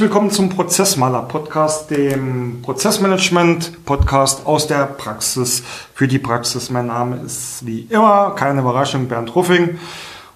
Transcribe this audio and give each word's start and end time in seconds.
Herzlich 0.00 0.14
willkommen 0.14 0.30
zum 0.30 0.48
Prozessmaler 0.48 1.20
Podcast, 1.24 1.90
dem 1.90 2.62
Prozessmanagement 2.62 3.84
Podcast 3.84 4.46
aus 4.46 4.66
der 4.66 4.86
Praxis 4.86 5.62
für 5.92 6.08
die 6.08 6.18
Praxis. 6.18 6.70
Mein 6.70 6.86
Name 6.86 7.20
ist 7.22 7.66
wie 7.66 7.80
immer, 7.90 8.34
keine 8.34 8.62
Überraschung, 8.62 9.08
Bernd 9.08 9.34
Ruffing. 9.34 9.78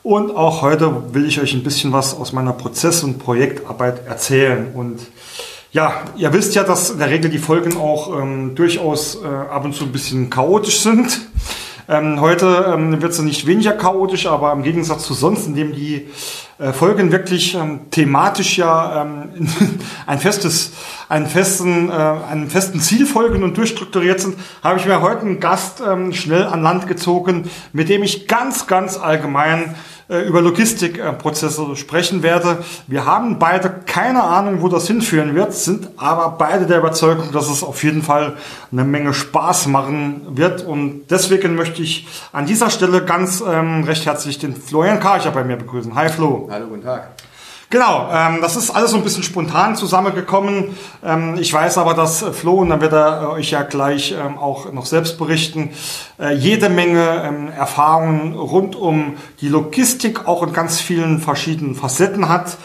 Und 0.03 0.37
auch 0.37 0.61
heute 0.61 1.15
will 1.15 1.25
ich 1.25 1.41
euch 1.41 1.55
ein 1.55 1.62
bisschen 1.62 1.92
was 1.92 2.15
aus 2.15 2.34
meiner 2.34 2.53
Prozess- 2.53 3.03
und 3.05 3.19
Projektarbeit 3.19 4.06
erzählen. 4.06 4.70
Und 4.75 5.01
ja, 5.73 5.95
ihr 6.19 6.31
wisst 6.34 6.55
ja, 6.55 6.62
dass 6.62 6.91
in 6.91 6.98
der 6.98 7.09
Regel 7.09 7.31
die 7.31 7.39
Folgen 7.39 7.78
auch 7.78 8.20
ähm, 8.20 8.55
durchaus 8.55 9.15
äh, 9.15 9.27
ab 9.27 9.65
und 9.65 9.75
zu 9.75 9.84
ein 9.84 9.92
bisschen 9.92 10.28
chaotisch 10.28 10.81
sind. 10.81 11.23
Ähm, 11.87 12.20
heute 12.20 12.73
ähm, 12.73 13.02
wird 13.02 13.12
es 13.12 13.20
nicht 13.20 13.47
weniger 13.47 13.73
chaotisch, 13.73 14.27
aber 14.27 14.52
im 14.52 14.62
Gegensatz 14.62 15.05
zu 15.05 15.12
sonst, 15.12 15.47
indem 15.47 15.75
die 15.75 16.09
äh, 16.59 16.73
Folgen 16.73 17.12
wirklich 17.12 17.55
ähm, 17.55 17.91
thematisch 17.91 18.56
ja 18.56 19.02
ähm, 19.02 19.48
ein 20.06 20.19
festes, 20.19 20.73
einen 21.11 21.27
festen, 21.27 21.91
äh, 21.91 21.92
einem 21.92 22.48
festen 22.48 22.80
Ziel 22.80 23.05
folgen 23.05 23.42
und 23.42 23.59
durchstrukturiert 23.59 24.19
sind, 24.19 24.37
habe 24.62 24.78
ich 24.78 24.87
mir 24.87 25.02
heute 25.02 25.23
einen 25.23 25.41
Gast 25.41 25.83
ähm, 25.87 26.15
schnell 26.15 26.45
an 26.45 26.62
Land 26.62 26.87
gezogen, 26.87 27.50
mit 27.75 27.91
dem 27.91 28.03
ich 28.03 28.28
ganz, 28.28 28.66
ganz 28.66 28.97
allgemein 28.97 29.75
über 30.08 30.42
Logistikprozesse 30.42 31.77
sprechen 31.77 32.22
werde. 32.22 32.58
Wir 32.86 33.06
haben 33.06 33.38
beide 33.38 33.70
keine 33.86 34.22
Ahnung, 34.22 34.62
wo 34.62 34.69
das 34.69 34.86
hinführen 34.86 35.34
wird, 35.34 35.55
sind 35.55 35.88
aber 35.97 36.36
beide 36.38 36.66
der 36.66 36.78
Überzeugung, 36.78 37.33
dass 37.33 37.48
es 37.48 37.62
auf 37.62 37.83
jeden 37.83 38.02
Fall 38.02 38.36
eine 38.70 38.84
Menge 38.84 39.14
Spaß 39.14 39.66
machen 39.69 40.22
wird. 40.30 40.62
Und 40.62 41.06
deswegen 41.10 41.55
möchte 41.55 41.82
ich 41.82 42.06
an 42.32 42.47
dieser 42.47 42.70
Stelle 42.70 43.05
ganz 43.05 43.42
ähm, 43.47 43.84
recht 43.84 44.06
herzlich 44.06 44.38
den 44.38 44.55
Florian 44.55 45.00
Karcher 45.00 45.30
bei 45.30 45.44
mir 45.44 45.56
begrüßen. 45.56 45.94
Hi 45.94 46.08
Flo. 46.08 46.48
Hallo, 46.50 46.66
guten 46.66 46.82
Tag. 46.82 47.08
Genau, 47.75 48.08
ähm, 48.12 48.39
das 48.41 48.55
ist 48.55 48.70
alles 48.70 48.92
so 48.92 48.98
ein 48.98 49.03
bisschen 49.03 49.25
spontan 49.25 49.75
zusammengekommen. 49.75 50.77
Ähm, 51.05 51.36
ich 51.41 51.53
weiß 51.53 51.77
aber, 51.78 51.94
dass 51.94 52.22
Flo, 52.22 52.61
und 52.61 52.69
dann 52.69 52.81
wird 52.81 52.92
er 52.92 53.22
äh, 53.22 53.27
euch 53.27 53.50
ja 53.50 53.64
gleich 53.64 54.12
ähm, 54.12 54.39
auch 54.39 54.72
noch 54.72 54.86
selbst 54.86 55.19
berichten, 55.19 55.70
äh, 56.20 56.34
jede 56.34 56.69
Menge 56.69 57.25
ähm, 57.25 57.48
Erfahrungen 57.48 58.34
rund 58.34 58.77
um 58.77 59.14
die 59.41 59.48
Logistik 59.48 60.28
auch 60.28 60.44
in 60.44 60.53
ganz 60.53 60.81
vielen 60.81 61.19
verschiedenen 61.19 61.75
Facetten 61.75 62.28
hat. 62.28 62.58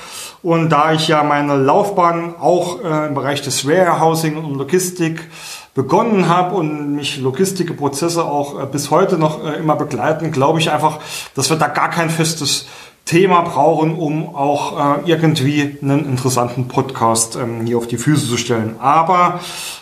Und 0.44 0.70
da 0.70 0.94
ich 0.94 1.08
ja 1.08 1.24
meine 1.24 1.56
Laufbahn 1.58 2.36
auch 2.40 2.84
äh, 2.84 3.08
im 3.08 3.16
Bereich 3.16 3.42
des 3.42 3.68
Warehousing 3.68 4.38
und 4.38 4.54
Logistik 4.60 5.28
begonnen 5.74 6.30
habe 6.30 6.56
und 6.56 6.96
mich 6.96 7.18
Logistikprozesse 7.18 8.24
auch 8.24 8.62
äh, 8.62 8.68
bis 8.68 8.92
heute 8.92 9.18
noch 9.18 9.44
äh, 9.44 9.56
immer 9.56 9.76
begleiten, 9.76 10.32
glaube 10.32 10.60
ich 10.60 10.70
einfach, 10.70 11.00
dass 11.34 11.50
wir 11.50 11.58
da 11.58 11.68
gar 11.68 11.90
kein 11.90 12.12
festes 12.12 12.68
Thema 13.10 13.42
brauchen, 13.42 13.96
um 13.96 14.36
auch 14.36 15.00
äh, 15.00 15.10
irgendwie 15.10 15.80
einen 15.82 16.06
interessanten 16.06 16.68
Podcast 16.68 17.38
ähm, 17.38 17.66
hier 17.66 17.80
auf 17.80 17.88
die 17.88 17.98
Füße 17.98 18.28
zu 18.28 18.38
stellen. 18.38 18.76
Aber 18.80 19.40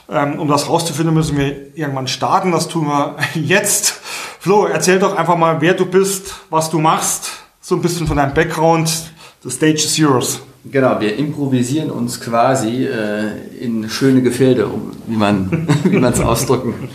ähm, 0.10 0.40
um 0.40 0.48
das 0.48 0.70
rauszufinden, 0.70 1.14
müssen 1.14 1.38
wir 1.38 1.76
irgendwann 1.76 2.08
starten. 2.08 2.54
Das 2.54 2.70
tun 2.70 2.88
wir 2.88 3.18
jetzt. 3.34 4.00
Flo, 4.40 4.66
erzähl 4.66 5.00
doch 5.00 5.18
einfach 5.18 5.36
mal, 5.36 5.60
wer 5.60 5.74
du 5.74 5.86
bist, 5.86 6.36
was 6.50 6.70
du 6.70 6.80
machst, 6.80 7.32
so 7.60 7.76
ein 7.76 7.82
bisschen 7.82 8.08
von 8.08 8.16
deinem 8.16 8.34
Background. 8.34 9.12
The 9.44 9.50
stage 9.50 9.84
is 9.84 9.98
yours. 9.98 10.40
Genau, 10.64 11.02
wir 11.02 11.18
improvisieren 11.18 11.92
uns 11.92 12.22
quasi 12.22 12.86
äh, 12.86 13.32
in 13.60 13.90
schöne 13.90 14.22
Gefilde, 14.22 14.68
um, 14.68 14.92
wie 15.06 15.18
man 15.18 15.68
wie 15.84 15.98
es 15.98 16.22
ausdrücken 16.22 16.90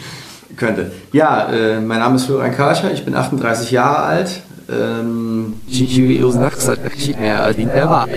könnte. 0.56 0.92
Ja, 1.12 1.52
äh, 1.52 1.78
mein 1.78 1.98
Name 1.98 2.16
ist 2.16 2.24
Florian 2.24 2.54
Karcher, 2.54 2.90
ich 2.90 3.04
bin 3.04 3.14
38 3.14 3.70
Jahre 3.70 3.98
alt, 3.98 4.42
din 7.56 7.68
var 7.88 8.08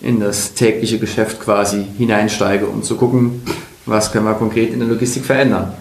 in 0.00 0.20
das 0.20 0.54
tägliche 0.54 0.98
Geschäft 0.98 1.40
quasi 1.40 1.84
hineinsteige, 1.96 2.66
um 2.66 2.82
zu 2.82 2.96
gucken, 2.96 3.42
was 3.86 4.10
können 4.10 4.24
wir 4.24 4.34
konkret 4.34 4.72
in 4.72 4.80
der 4.80 4.88
Logistik 4.88 5.24
verändern. 5.24 5.72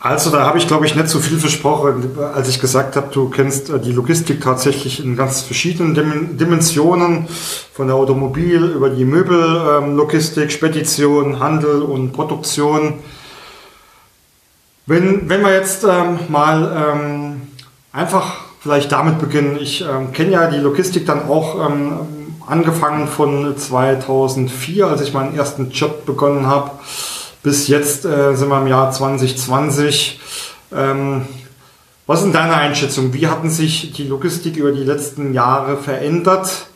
Also 0.00 0.30
da 0.30 0.46
habe 0.46 0.58
ich, 0.58 0.68
glaube 0.68 0.86
ich, 0.86 0.94
nicht 0.94 1.08
so 1.08 1.18
viel 1.18 1.38
versprochen, 1.38 2.16
als 2.32 2.48
ich 2.48 2.60
gesagt 2.60 2.94
habe, 2.94 3.08
du 3.12 3.30
kennst 3.30 3.68
äh, 3.68 3.80
die 3.80 3.90
Logistik 3.90 4.40
tatsächlich 4.40 5.04
in 5.04 5.16
ganz 5.16 5.42
verschiedenen 5.42 6.38
Dimensionen, 6.38 7.26
von 7.72 7.88
der 7.88 7.96
Automobil 7.96 8.62
über 8.62 8.90
die 8.90 9.04
Möbellogistik, 9.04 10.52
Spedition, 10.52 11.40
Handel 11.40 11.82
und 11.82 12.12
Produktion. 12.12 12.94
Wenn, 14.86 15.28
wenn 15.28 15.42
wir 15.42 15.52
jetzt 15.52 15.84
ähm, 15.84 16.18
mal 16.28 16.92
ähm, 16.92 17.42
einfach 17.92 18.36
vielleicht 18.60 18.92
damit 18.92 19.18
beginnen, 19.18 19.58
ich 19.60 19.82
ähm, 19.82 20.12
kenne 20.12 20.30
ja 20.30 20.48
die 20.48 20.58
Logistik 20.58 21.06
dann 21.06 21.28
auch 21.28 21.68
ähm, 21.68 21.92
angefangen 22.46 23.08
von 23.08 23.56
2004, 23.56 24.86
als 24.86 25.00
ich 25.00 25.12
meinen 25.12 25.36
ersten 25.36 25.70
Job 25.70 26.06
begonnen 26.06 26.46
habe 26.46 26.70
bis 27.48 27.66
jetzt 27.66 28.04
äh, 28.04 28.36
sind 28.36 28.50
wir 28.50 28.60
im 28.60 28.66
Jahr 28.66 28.92
2020. 28.92 30.20
Ähm, 30.70 31.26
was 32.06 32.22
ist 32.22 32.34
deine 32.34 32.54
Einschätzung? 32.54 33.14
Wie 33.14 33.26
hatten 33.26 33.48
sich 33.48 33.94
die 33.94 34.04
Logistik 34.04 34.58
über 34.58 34.70
die 34.70 34.84
letzten 34.84 35.32
Jahre 35.32 35.78
verändert? 35.78 36.66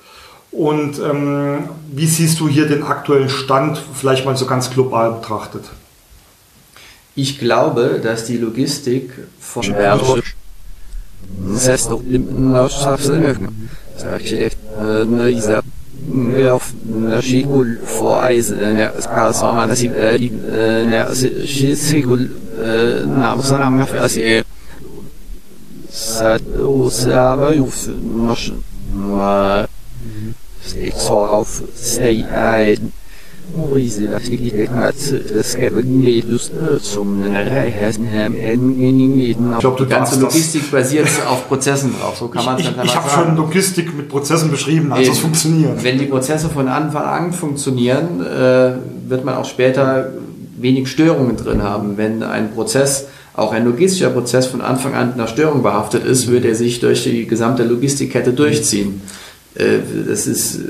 Und 0.50 0.98
ähm, 0.98 1.68
wie 1.90 2.06
siehst 2.06 2.40
du 2.40 2.48
hier 2.48 2.66
den 2.68 2.84
aktuellen 2.84 3.28
Stand, 3.28 3.82
vielleicht 3.92 4.24
mal 4.24 4.34
so 4.34 4.46
ganz 4.46 4.70
global 4.70 5.12
betrachtet? 5.12 5.64
Ich 7.14 7.38
glaube, 7.38 8.00
dass 8.02 8.24
die 8.24 8.38
Logistik 8.38 9.12
von 9.38 9.62
نشيكل 16.96 17.76
فايز 17.76 18.52
ناس 18.54 19.06
أنا 19.64 19.74
سيب 19.74 19.92
أجيب 19.92 20.32
ناس 20.90 21.26
شي 21.44 21.74
سيكل 21.74 22.28
نعم 23.06 23.40
صنع 23.40 23.68
ما 23.70 23.84
في 23.84 24.04
أسئلة 24.04 24.44
سات 25.92 26.40
يوف 27.52 27.88
مش 28.16 28.52
ما 28.96 29.66
Ich 39.30 39.36
glaube, 39.60 39.78
du 39.78 39.84
Die 39.84 39.90
ganze. 39.90 40.20
Logistik 40.20 40.70
basiert 40.70 41.08
auf 41.28 41.48
Prozessen 41.48 41.94
drauf. 41.98 42.16
So 42.16 42.28
kann 42.28 42.44
man 42.44 42.58
es 42.58 42.66
Ich, 42.82 42.96
habe 42.96 43.10
schon 43.10 43.36
Logistik 43.36 43.94
mit 43.94 44.08
Prozessen 44.08 44.50
beschrieben, 44.50 44.92
also 44.92 45.12
es 45.12 45.18
funktioniert. 45.18 45.82
Wenn 45.84 45.98
die 45.98 46.06
Prozesse 46.06 46.48
von 46.48 46.68
Anfang 46.68 47.04
an 47.04 47.32
funktionieren, 47.32 48.20
äh, 48.20 48.72
wird 49.08 49.24
man 49.24 49.34
auch 49.34 49.44
später 49.44 50.12
wenig 50.56 50.88
Störungen 50.88 51.36
drin 51.36 51.62
haben. 51.62 51.96
Wenn 51.98 52.22
ein 52.22 52.52
Prozess, 52.52 53.08
auch 53.34 53.52
ein 53.52 53.64
logistischer 53.64 54.10
Prozess 54.10 54.46
von 54.46 54.60
Anfang 54.60 54.94
an 54.94 55.08
mit 55.08 55.16
einer 55.16 55.26
Störung 55.26 55.62
behaftet 55.62 56.04
ist, 56.04 56.30
wird 56.30 56.44
er 56.44 56.54
sich 56.54 56.80
durch 56.80 57.04
die 57.04 57.26
gesamte 57.26 57.64
Logistikkette 57.64 58.32
durchziehen. 58.32 59.02
Äh, 59.54 59.78
das 60.08 60.26
ist 60.26 60.56
äh, 60.56 60.60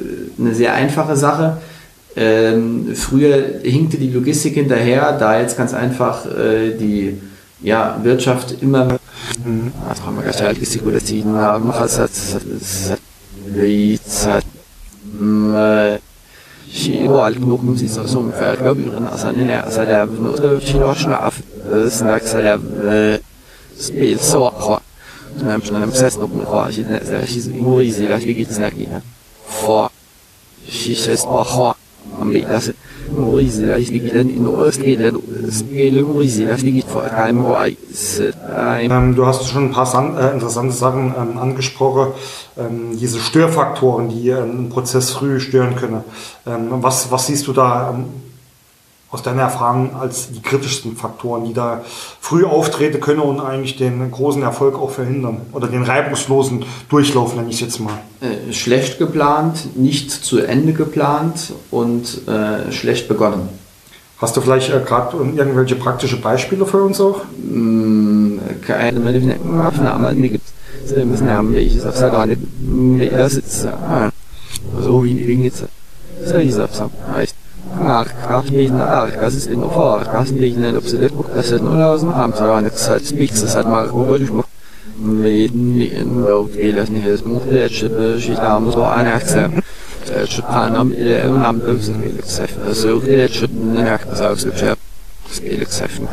eine 0.41 0.55
sehr 0.55 0.75
einfache 0.75 1.17
Sache. 1.17 1.59
Ähm, 2.14 2.94
früher 2.94 3.61
hinkte 3.62 3.97
die 3.97 4.11
Logistik 4.11 4.55
hinterher, 4.55 5.17
da 5.19 5.41
jetzt 5.41 5.56
ganz 5.56 5.73
einfach 5.73 6.26
äh, 6.26 6.76
die 6.76 7.20
ja, 7.62 7.99
Wirtschaft 8.03 8.56
immer 8.61 8.99
Also 9.88 10.03
gleich 10.23 10.55
Logistik 10.55 10.85
oder 10.87 11.00
haben, 11.37 11.69
was 11.69 11.99
hat 11.99 12.11
also 19.11 19.32
ne 19.32 19.62
also 19.62 19.82
Sess 32.31 32.75
noch 33.11 33.33
mal 33.33 33.41
ich 33.41 33.53
sehr 33.53 33.77
ist 33.77 33.77
Moise 33.77 33.77
das 33.77 33.83
wie 33.83 33.83
geht's 33.83 33.83
nach 33.83 33.83
hier 33.83 33.83
vor 33.83 33.83
Shishes 33.83 33.83
Baha 33.83 33.83
am 33.83 33.83
das 33.83 33.83
Moise 33.83 33.83
das 33.83 33.91
wie 33.91 33.99
geht 33.99 34.15
in 34.15 34.47
Ostgele 34.47 35.13
Spiel 35.51 36.03
Moise 36.03 36.47
das 36.47 36.63
wie 36.63 36.73
geht 36.73 36.85
vor 36.85 37.03
keinem 37.03 37.45
Weiß 37.45 38.23
Ähm, 38.57 39.15
du 39.15 39.27
hast 39.27 39.47
schon 39.49 39.67
ein 39.67 39.73
paar 39.73 40.19
äh, 40.19 40.33
interessante 40.35 40.73
Sachen 40.73 41.15
ähm, 41.17 41.39
angesprochen. 41.39 42.13
Ähm, 42.57 42.99
diese 42.99 43.19
Störfaktoren, 43.19 44.09
die 44.09 44.33
einen 44.33 44.69
Prozess 44.69 45.11
früh 45.11 45.41
stören 45.41 45.75
können. 45.77 46.05
Was, 46.45 47.11
was 47.11 47.27
siehst 47.27 47.47
du 47.47 47.53
da 47.53 47.95
aus 49.12 49.23
deiner 49.23 49.43
Erfahrung 49.43 49.94
als 49.94 50.32
die 50.32 50.41
kritischsten 50.41 50.97
Faktoren, 50.97 51.44
die 51.44 51.53
da 51.53 51.85
früh 52.20 52.44
auftreten 52.44 52.99
können 52.99 53.20
und 53.20 53.41
eigentlich 53.41 53.76
den 53.76 54.11
großen 54.11 54.43
Erfolg 54.43 54.75
auch 54.75 54.91
verhindern? 54.91 55.43
Oder 55.53 55.69
den 55.69 55.85
reibungslosen 55.85 56.64
Durchlauf, 56.88 57.37
nenne 57.37 57.50
ich 57.50 57.56
es 57.56 57.61
jetzt 57.61 57.79
mal. 57.79 58.00
äh, 58.23 58.53
schlecht 58.53 58.99
geplant, 58.99 59.76
nicht 59.76 60.11
zu 60.11 60.38
Ende 60.38 60.73
geplant 60.73 61.53
und 61.70 62.26
äh, 62.26 62.73
schlecht 62.73 63.06
begonnen. 63.06 63.49
Hast 64.19 64.37
du 64.37 64.41
vielleicht 64.41 64.70
äh, 64.70 64.81
gerade 64.81 65.17
irgendwelche 65.17 65.76
praktische 65.76 66.20
Beispiele 66.20 66.65
für 66.65 66.82
uns 66.82 67.00
auch? 67.00 67.23
Keine 68.62 69.00
so 74.81 75.05
wie 75.05 75.26
wegen 75.26 75.44
jetzt. 75.44 75.65
So 77.73 77.81
ist 77.81 77.89
das 77.89 77.89
so. 77.89 77.89
Heißt, 77.89 77.89
nach 77.89 78.07
Kraftwegen, 78.27 78.79
das 78.79 79.35
ist 79.35 79.47
in 79.47 79.61
der 79.61 79.71
Fahrt, 79.71 80.09
das 80.13 80.31
ist 80.31 80.41
nicht, 80.41 80.77
ob 80.77 80.87
sie 80.87 80.99
das 80.99 81.11
guckt, 81.11 81.31
das 81.35 81.51
ist 81.51 81.63
nicht, 81.63 81.75
das 81.75 83.55
das 83.55 83.65
mal 83.65 83.89
in 85.83 86.25
das 87.07 87.25
muss 87.25 87.43
der 87.51 87.69
Schippe, 87.69 88.15
ich 88.19 88.37
habe 88.37 88.71
so 88.73 88.83
ein 88.83 89.07
Akzent. 89.07 89.55
Der 90.09 90.27
Schippe 90.27 90.49
am 90.49 90.93
am 91.45 91.61
so 92.73 93.01
Schippe, 93.29 93.75
der 93.75 94.01
ausgeschärft. 94.21 94.79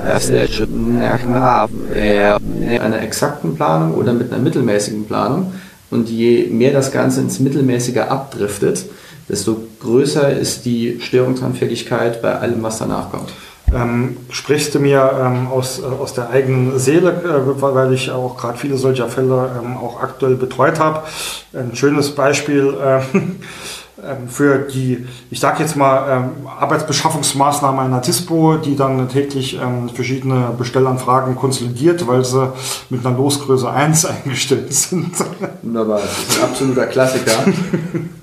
Das 0.05 0.29
ist 0.29 0.53
schon 0.53 0.99
nach 0.99 1.19
dem 1.19 1.33
Abend. 1.33 1.95
Ja, 1.95 2.37
mit 2.39 2.79
einer 2.79 3.01
exakten 3.01 3.55
Planung 3.55 3.95
oder 3.95 4.13
mit 4.13 4.31
einer 4.31 4.41
mittelmäßigen 4.41 5.05
Planung. 5.05 5.53
Und 5.91 6.09
je 6.09 6.47
mehr 6.47 6.71
das 6.71 6.91
Ganze 6.91 7.21
ins 7.21 7.39
Mittelmäßige 7.39 7.97
abdriftet, 7.97 8.85
desto 9.29 9.57
größer 9.79 10.31
ist 10.31 10.65
die 10.65 10.99
Störungsanfälligkeit 10.99 12.21
bei 12.21 12.35
allem, 12.35 12.61
was 12.63 12.79
danach 12.79 13.11
kommt. 13.11 13.31
Ähm, 13.73 14.17
sprichst 14.31 14.73
du 14.73 14.79
mir 14.79 15.11
ähm, 15.21 15.47
aus, 15.47 15.79
äh, 15.79 15.83
aus 15.83 16.13
der 16.13 16.29
eigenen 16.29 16.79
Seele, 16.79 17.11
äh, 17.11 17.61
weil 17.61 17.93
ich 17.93 18.09
auch 18.09 18.35
gerade 18.37 18.57
viele 18.57 18.77
solcher 18.77 19.09
Fälle 19.09 19.51
ähm, 19.63 19.77
auch 19.77 20.01
aktuell 20.01 20.35
betreut 20.35 20.79
habe. 20.79 21.03
Ein 21.53 21.75
schönes 21.75 22.15
Beispiel 22.15 22.73
äh, 22.73 23.01
für 24.27 24.59
die, 24.59 25.05
ich 25.29 25.39
sage 25.39 25.61
jetzt 25.61 25.75
mal, 25.75 26.09
ähm, 26.09 26.47
Arbeitsbeschaffungsmaßnahmen 26.47 27.85
einer 27.85 28.01
TISPO, 28.01 28.57
die 28.57 28.75
dann 28.75 29.07
täglich 29.09 29.59
ähm, 29.61 29.89
verschiedene 29.89 30.51
Bestellanfragen 30.57 31.35
konsolidiert, 31.35 32.07
weil 32.07 32.25
sie 32.25 32.51
mit 32.89 33.05
einer 33.05 33.15
Losgröße 33.15 33.69
1 33.69 34.05
eingestellt 34.25 34.73
sind. 34.73 35.13
Wunderbar, 35.61 35.99
das 35.99 36.17
ist 36.17 36.39
ein 36.39 36.49
absoluter 36.49 36.87
Klassiker. 36.87 37.33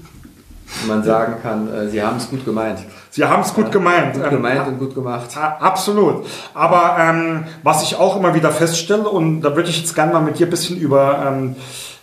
Wo 0.69 0.89
man 0.89 1.05
sagen 1.05 1.37
kann, 1.43 1.73
äh, 1.73 1.89
sie 1.89 2.03
haben 2.03 2.17
es 2.17 2.29
gut 2.29 2.45
gemeint. 2.45 2.81
Sie 3.11 3.25
haben 3.25 3.43
es 3.43 3.55
gut 3.55 3.71
gemeint. 3.71 4.15
Gut 4.15 4.25
Ähm, 4.25 4.31
gemeint 4.31 4.67
und 4.67 4.79
gut 4.79 4.95
gemacht. 4.95 5.29
Ja, 5.35 5.57
Absolut. 5.61 6.27
Aber 6.55 6.97
ähm, 6.99 7.45
was 7.63 7.83
ich 7.83 7.97
auch 7.97 8.17
immer 8.17 8.35
wieder 8.35 8.51
feststelle, 8.51 9.09
und 9.09 9.43
da 9.43 9.55
würde 9.55 9.71
ich 9.71 9.79
jetzt 9.79 9.95
gerne 9.95 10.13
mal 10.13 10.21
mit 10.21 10.39
dir 10.39 10.47
ein 10.47 10.51
bisschen 10.51 10.77
über 10.77 11.25
ähm, 11.27 11.57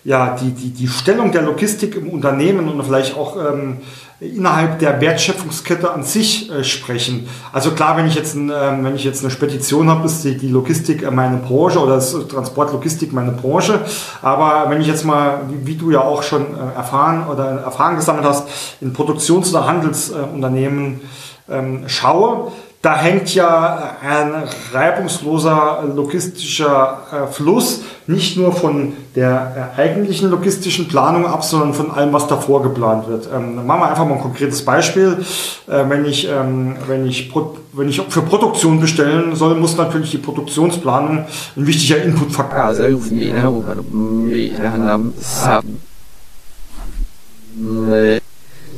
ja, 0.05 0.35
die, 0.35 0.51
die, 0.51 0.69
die 0.71 0.87
Stellung 0.87 1.31
der 1.31 1.43
Logistik 1.43 1.95
im 1.95 2.09
Unternehmen 2.09 2.67
und 2.69 2.83
vielleicht 2.83 3.15
auch 3.17 3.37
ähm, 3.37 3.77
innerhalb 4.23 4.79
der 4.79 5.01
Wertschöpfungskette 5.01 5.91
an 5.91 6.03
sich 6.03 6.49
äh, 6.49 6.63
sprechen. 6.63 7.27
Also 7.51 7.71
klar, 7.71 7.97
wenn 7.97 8.07
ich 8.07 8.15
jetzt, 8.15 8.35
ein, 8.35 8.49
ähm, 8.49 8.83
wenn 8.83 8.95
ich 8.95 9.03
jetzt 9.03 9.23
eine 9.23 9.31
Spedition 9.31 9.89
habe, 9.89 10.05
ist 10.05 10.23
die, 10.23 10.37
die 10.37 10.47
Logistik 10.47 11.03
äh, 11.03 11.11
meine 11.11 11.37
Branche 11.37 11.79
oder 11.79 11.95
das 11.95 12.15
Transportlogistik 12.27 13.13
meine 13.13 13.31
Branche. 13.31 13.79
Aber 14.21 14.69
wenn 14.69 14.81
ich 14.81 14.87
jetzt 14.87 15.05
mal, 15.05 15.41
wie, 15.49 15.67
wie 15.67 15.75
du 15.75 15.91
ja 15.91 16.01
auch 16.01 16.23
schon 16.23 16.55
äh, 16.55 16.75
erfahren 16.75 17.27
oder 17.27 17.45
Erfahrung 17.61 17.97
gesammelt 17.97 18.25
hast, 18.25 18.47
in 18.81 18.93
Produktions- 18.93 19.53
oder 19.53 19.67
Handelsunternehmen 19.67 21.01
ähm, 21.49 21.83
schaue, 21.87 22.51
da 22.83 22.97
hängt 22.97 23.33
ja 23.33 23.95
ein 24.03 24.43
reibungsloser 24.73 25.85
logistischer 25.95 26.99
äh, 27.11 27.31
Fluss 27.31 27.81
nicht 28.07 28.35
nur 28.35 28.51
von 28.51 28.91
der 29.15 29.71
äh, 29.77 29.81
eigentlichen 29.81 30.29
logistischen 30.29 30.89
Planung 30.89 31.25
ab, 31.25 31.45
sondern 31.45 31.73
von 31.73 31.91
allem, 31.91 32.11
was 32.11 32.27
davor 32.27 32.61
geplant 32.61 33.07
wird. 33.07 33.29
Ähm, 33.33 33.65
machen 33.65 33.79
wir 33.79 33.89
einfach 33.89 34.05
mal 34.05 34.15
ein 34.15 34.21
konkretes 34.21 34.65
Beispiel. 34.65 35.23
Äh, 35.67 35.85
wenn, 35.87 36.03
ich, 36.03 36.27
ähm, 36.27 36.75
wenn, 36.85 37.07
ich 37.07 37.33
wenn 37.71 37.87
ich 37.87 38.01
für 38.01 38.21
Produktion 38.21 38.81
bestellen 38.81 39.33
soll, 39.33 39.55
muss 39.55 39.77
natürlich 39.77 40.11
die 40.11 40.17
Produktionsplanung 40.17 41.19
ein 41.55 41.67
wichtiger 41.67 42.03
Inputfaktor 42.03 42.75
sein. 42.75 42.91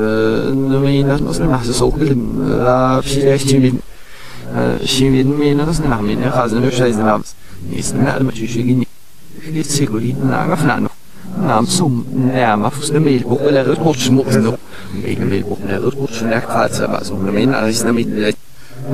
nominach 0.55 1.21
nocnych 1.21 1.65
są 1.65 1.91
dla 1.91 3.01
przyjaźni 3.01 3.71
Şimdi 4.85 5.25
minus 5.25 5.79
namin 5.79 6.21
hazını 6.21 6.71
şeyz 6.71 6.97
namız. 6.97 7.33
Nisin 7.71 8.05
alma 8.05 8.31
çüşügini. 8.31 8.85
Hiç 9.53 9.67
sigurin 9.67 10.17
nagafnanu. 10.31 10.89
Namsum 11.47 12.05
nema 12.33 12.69
fusne 12.69 12.99
mil 12.99 13.23
bukulere 13.23 13.75
tutsun 13.75 14.15
mutlu. 14.15 14.57
Mil 15.03 15.19
mil 15.19 15.43
bukulere 15.49 15.89
tutsun 15.89 16.31
ekfatsa 16.31 16.93
basum. 16.93 17.19
Min 17.35 17.51
arisna 17.53 17.91
mitlet. 17.91 18.35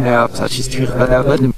Ne 0.03 0.09
yapsa 0.09 0.47
çizgi 0.47 0.85
kadar 0.85 1.27
badım 1.27 1.53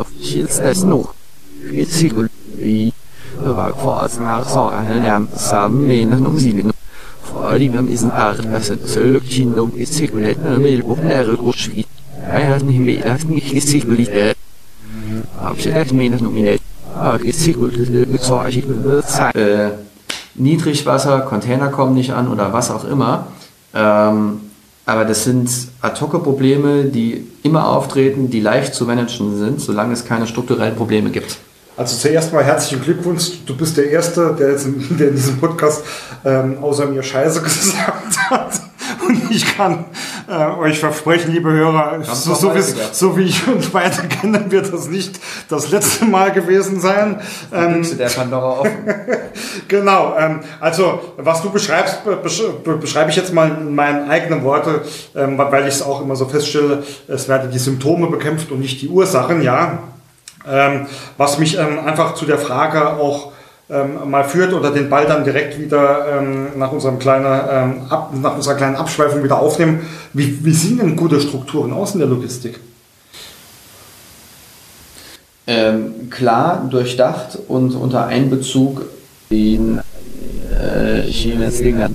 of 0.00 0.08
skills 0.20 0.58
es 0.58 0.82
nog. 0.82 1.14
Det 1.70 1.88
sigul 1.92 2.28
i 2.58 2.92
det 3.44 3.56
var 3.56 3.72
kvar 3.72 4.04
att 4.04 4.12
så 4.50 4.70
han 4.70 4.84
närmar 4.84 5.26
samman 5.36 6.08
någon 6.22 6.40
sidan 6.40 6.72
fordi 7.24 7.68
man 7.68 7.88
is 7.88 8.02
een 8.02 8.12
aard 8.12 8.54
als 8.54 8.68
het 8.68 8.80
zulk 8.84 9.22
zien 9.28 9.58
ook 9.58 9.74
is 9.74 9.96
zich 9.96 10.12
net 10.12 10.36
een 10.44 10.60
meer 10.60 10.84
op 10.84 11.02
naar 11.02 11.26
het 11.26 11.38
rots 11.38 11.62
schiet. 11.62 11.86
Hij 12.10 12.44
had 12.44 12.62
niet 12.62 12.80
meer, 12.80 13.04
dat 13.04 13.24
niet 13.24 13.42
gezien 13.42 13.88
beliet. 13.88 14.08
Heb 14.08 15.58
je 15.58 15.70
echt 15.70 15.92
meer 15.92 16.10
nog 16.10 16.32
niet? 16.32 16.60
Ah, 16.96 17.20
ist 17.20 17.40
sich 17.40 17.56
gut, 17.56 17.74
Niedrigwasser, 20.34 21.20
Container 21.20 21.68
kommen 21.68 21.94
nicht 21.94 22.12
an 22.12 22.28
oder 22.28 22.52
was 22.52 22.70
auch 22.70 22.84
immer. 22.84 23.26
Ähm, 23.74 24.40
aber 24.86 25.04
das 25.04 25.24
sind 25.24 25.50
Ad-Hoc-Probleme, 25.80 26.84
die 26.84 27.26
immer 27.42 27.68
auftreten, 27.68 28.30
die 28.30 28.40
leicht 28.40 28.74
zu 28.74 28.84
managen 28.84 29.38
sind, 29.38 29.60
solange 29.60 29.94
es 29.94 30.04
keine 30.04 30.26
strukturellen 30.26 30.76
Probleme 30.76 31.10
gibt. 31.10 31.38
Also 31.76 31.96
zuerst 31.96 32.32
mal 32.32 32.44
herzlichen 32.44 32.82
Glückwunsch. 32.82 33.44
Du 33.46 33.56
bist 33.56 33.76
der 33.76 33.90
Erste, 33.90 34.36
der, 34.38 34.50
jetzt 34.50 34.66
in, 34.66 34.96
der 34.96 35.08
in 35.08 35.16
diesem 35.16 35.38
Podcast 35.38 35.84
ähm, 36.24 36.58
außer 36.62 36.86
mir 36.86 37.02
Scheiße 37.02 37.40
gesagt 37.42 38.16
hat. 38.30 38.60
Und 39.06 39.30
ich 39.30 39.56
kann 39.56 39.86
äh, 40.28 40.58
euch 40.58 40.78
versprechen, 40.78 41.32
liebe 41.32 41.50
Hörer, 41.50 42.02
so, 42.02 42.34
so, 42.34 42.54
wie, 42.54 42.62
so, 42.92 43.16
wie, 43.16 43.24
ich 43.24 43.46
uns 43.46 43.68
beide 43.68 44.08
kenne, 44.08 44.50
wird 44.50 44.72
das 44.72 44.88
nicht 44.88 45.20
das 45.48 45.70
letzte 45.70 46.06
Mal 46.06 46.32
gewesen 46.32 46.80
sein. 46.80 47.20
Ähm, 47.52 47.86
der 47.98 48.08
Pandora 48.08 48.60
offen. 48.60 48.94
genau. 49.68 50.16
Ähm, 50.18 50.40
also, 50.60 51.14
was 51.16 51.42
du 51.42 51.50
beschreibst, 51.50 52.00
beschreibe 52.80 53.10
ich 53.10 53.16
jetzt 53.16 53.32
mal 53.32 53.48
in 53.48 53.74
meinen 53.74 54.08
eigenen 54.08 54.44
Worten, 54.44 54.80
ähm, 55.14 55.36
weil 55.38 55.68
ich 55.68 55.74
es 55.74 55.82
auch 55.82 56.00
immer 56.00 56.16
so 56.16 56.26
feststelle, 56.26 56.82
es 57.06 57.28
werden 57.28 57.50
die 57.50 57.58
Symptome 57.58 58.06
bekämpft 58.08 58.50
und 58.50 58.60
nicht 58.60 58.80
die 58.82 58.88
Ursachen, 58.88 59.42
ja. 59.42 59.78
Ähm, 60.46 60.86
was 61.16 61.38
mich 61.38 61.58
ähm, 61.58 61.78
einfach 61.84 62.14
zu 62.14 62.26
der 62.26 62.38
Frage 62.38 62.94
auch 62.94 63.32
ähm, 63.74 64.10
mal 64.10 64.24
führt 64.24 64.52
oder 64.52 64.70
den 64.70 64.88
Ball 64.88 65.06
dann 65.06 65.24
direkt 65.24 65.58
wieder 65.58 66.06
ähm, 66.18 66.56
nach, 66.56 66.72
unserem 66.72 66.98
kleinen, 66.98 67.26
ähm, 67.26 67.82
ab, 67.90 68.12
nach 68.14 68.36
unserer 68.36 68.54
kleinen 68.54 68.76
Abschweifung 68.76 69.24
wieder 69.24 69.38
aufnehmen. 69.38 69.80
Wie, 70.12 70.44
wie 70.44 70.52
sehen 70.52 70.78
denn 70.78 70.96
gute 70.96 71.20
Strukturen 71.20 71.72
aus 71.72 71.94
in 71.94 72.00
der 72.00 72.08
Logistik? 72.08 72.60
Ähm, 75.46 76.08
klar, 76.10 76.66
durchdacht 76.70 77.38
und 77.48 77.74
unter 77.74 78.06
Einbezug 78.06 78.82
in 79.28 79.80
Chemeslingan 81.10 81.94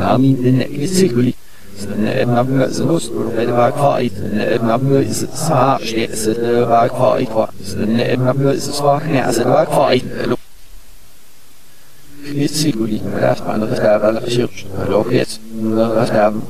Sami 0.00 0.32
ne 0.40 0.64
isigli 0.64 1.34
ne 2.02 2.24
namu 2.24 2.64
zenus 2.76 3.10
ne 3.36 3.44
ba 3.58 3.68
kwai 3.70 4.06
ist 4.08 5.22
es 5.22 5.22
is 5.22 5.40
sa 5.46 5.78
she 5.88 6.04
is 6.04 6.26
ne 6.26 6.64
ba 6.70 6.88
kwai 6.88 7.26
kwa 7.32 7.46
ne 7.96 8.16
namu 8.16 8.48
is 8.48 8.64
swa 8.78 8.94
ne 9.12 9.20
as 9.20 9.38
ba 9.44 9.66
kwai 9.66 10.00
isigli 12.46 12.98
das 13.20 13.40
man 13.46 13.60
das 13.60 13.78
da 13.84 14.00
alle 14.08 14.20
geschirrt 14.24 14.64
hallo 14.78 15.04
jetzt 15.10 15.40
das 15.76 16.10
haben 16.12 16.42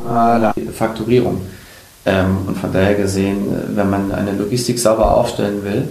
la 0.43 0.55
Fakturierung. 0.83 1.41
Ähm, 2.07 2.37
und 2.47 2.57
von 2.57 2.73
daher 2.73 2.95
gesehen 2.95 3.41
äh, 3.53 3.77
wenn 3.77 3.91
man 3.91 4.13
eine 4.13 4.33
Logistik 4.33 4.79
sauber 4.79 5.09
aufstellen 5.17 5.65
will 5.65 5.83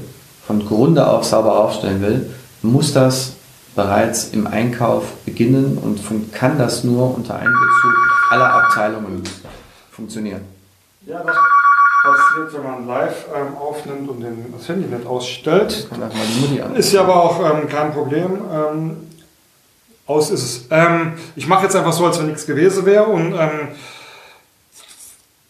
von 0.48 0.66
Grunde 0.66 1.06
auf 1.06 1.24
sauber 1.26 1.54
aufstellen 1.64 2.02
will 2.02 2.20
muss 2.62 2.94
das 2.94 3.34
bereits 3.76 4.30
im 4.32 4.48
Einkauf 4.48 5.04
beginnen 5.40 5.78
und 5.78 6.34
kann 6.34 6.58
das 6.58 6.84
nur 6.84 7.16
unter 7.16 7.36
Einbezug 7.36 7.96
aller 8.30 8.54
Abteilungen 8.54 9.24
funktionieren. 9.90 10.42
Ja, 11.06 11.24
das 11.24 11.38
passiert, 12.04 12.54
wenn 12.54 12.64
man 12.64 12.88
live 12.88 13.26
ähm, 13.34 13.56
aufnimmt 13.58 14.10
und 14.10 14.20
den, 14.20 14.54
das 14.56 14.68
Handy 14.68 14.94
nicht 14.94 15.08
ausstellt. 15.08 15.88
Ist 16.76 16.92
ja 16.92 17.02
aber 17.02 17.24
auch 17.24 17.40
ähm, 17.40 17.70
kein 17.70 17.94
Problem. 17.94 18.42
Ähm, 18.52 18.98
aus 20.06 20.30
ist 20.30 20.44
es. 20.44 20.66
Ähm, 20.72 21.14
ich 21.38 21.48
mache 21.48 21.64
jetzt 21.64 21.76
einfach 21.76 21.94
so, 21.94 22.06
als 22.06 22.20
wenn 22.20 22.28
nichts 22.28 22.46
gewesen 22.46 22.86
wäre 22.86 23.06
und 23.06 23.34
ähm, 23.34 23.70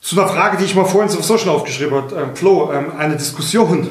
zu 0.10 0.20
einer 0.20 0.28
Frage, 0.28 0.58
die 0.58 0.64
ich 0.64 0.74
mal 0.74 0.86
vorhin 0.86 1.08
sowieso 1.08 1.38
schon 1.38 1.52
aufgeschrieben 1.52 1.94
habe, 1.94 2.16
ähm, 2.16 2.36
Flo, 2.36 2.72
ähm, 2.74 2.94
eine 2.98 3.16
Diskussion, 3.16 3.88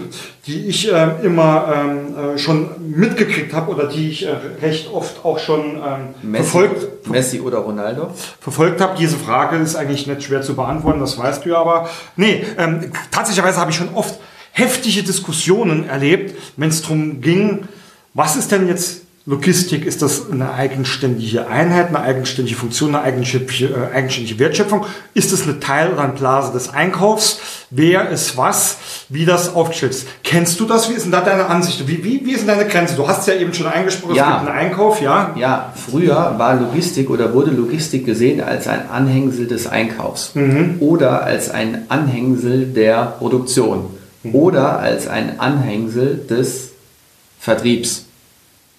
die 0.49 0.67
ich 0.67 0.91
ähm, 0.93 1.13
immer 1.23 1.73
ähm, 1.73 2.35
äh, 2.35 2.39
schon 2.39 2.71
mitgekriegt 2.91 3.53
habe 3.53 3.71
oder 3.71 3.87
die 3.87 4.11
ich 4.11 4.27
äh, 4.27 4.35
recht 4.61 4.93
oft 4.93 5.25
auch 5.25 5.39
schon 5.39 5.77
ähm, 5.77 6.15
Messi, 6.23 6.43
verfolgt 6.43 7.09
Messi 7.09 7.39
oder 7.39 7.59
Ronaldo 7.59 8.11
verfolgt 8.41 8.81
habe. 8.81 8.97
Diese 8.99 9.17
Frage 9.17 9.59
ist 9.59 9.77
eigentlich 9.77 10.09
nicht 10.09 10.25
schwer 10.25 10.43
zu 10.43 10.57
beantworten, 10.57 10.99
das 10.99 11.17
weißt 11.17 11.45
du 11.45 11.51
ja, 11.51 11.59
aber 11.59 11.89
nee, 12.17 12.45
ähm, 12.59 12.91
tatsächlich 13.13 13.45
habe 13.45 13.71
ich 13.71 13.77
schon 13.77 13.95
oft 13.95 14.19
heftige 14.51 15.05
Diskussionen 15.05 15.89
erlebt, 15.89 16.37
wenn 16.57 16.71
es 16.71 16.83
darum 16.83 17.21
ging, 17.21 17.69
was 18.15 18.35
ist 18.35 18.51
denn 18.51 18.67
jetzt 18.67 19.03
Logistik 19.29 19.85
ist 19.85 20.01
das 20.01 20.31
eine 20.31 20.55
eigenständige 20.55 21.49
Einheit, 21.49 21.89
eine 21.89 22.01
eigenständige 22.01 22.57
Funktion, 22.57 22.95
eine 22.95 23.05
eigenständige, 23.05 23.75
äh, 23.75 23.95
eigenständige 23.95 24.39
Wertschöpfung? 24.39 24.87
Ist 25.13 25.35
es 25.35 25.43
eine 25.43 25.61
Teil 25.61 25.93
oder 25.93 26.01
ein 26.01 26.15
Blase 26.15 26.51
des 26.51 26.71
Einkaufs? 26.71 27.39
Wer 27.69 28.09
ist 28.09 28.39
was? 28.39 28.79
Wie 29.11 29.27
das 29.27 29.55
aufgestellt 29.55 29.93
ist? 29.93 30.07
Kennst 30.25 30.59
du 30.61 30.65
das? 30.65 30.89
Wie 30.89 30.95
ist 30.95 31.05
denn 31.05 31.13
da 31.13 31.21
deine 31.21 31.45
Ansicht? 31.45 31.87
Wie, 31.87 32.03
wie, 32.03 32.25
wie 32.25 32.33
ist 32.33 32.49
denn 32.49 32.57
deine 32.57 32.67
Grenze? 32.71 32.97
Du 32.97 33.07
hast 33.07 33.29
ja 33.29 33.35
eben 33.35 33.53
schon 33.53 33.67
eingesprochen, 33.67 34.15
ja. 34.15 34.23
es 34.23 34.39
gibt 34.39 34.49
einen 34.49 34.59
Einkauf, 34.59 35.03
ja? 35.03 35.35
Ja, 35.37 35.75
früher 35.77 36.35
war 36.39 36.55
Logistik 36.55 37.11
oder 37.11 37.35
wurde 37.35 37.51
Logistik 37.51 38.07
gesehen 38.07 38.41
als 38.41 38.67
ein 38.67 38.89
Anhängsel 38.89 39.47
des 39.47 39.67
Einkaufs 39.67 40.35
mhm. 40.37 40.77
oder 40.81 41.25
als 41.25 41.51
ein 41.51 41.85
Anhängsel 41.91 42.65
der 42.65 43.17
Produktion 43.19 43.91
mhm. 44.23 44.35
oder 44.35 44.79
als 44.79 45.07
ein 45.07 45.39
Anhängsel 45.39 46.17
des 46.17 46.71
Vertriebs. 47.39 48.08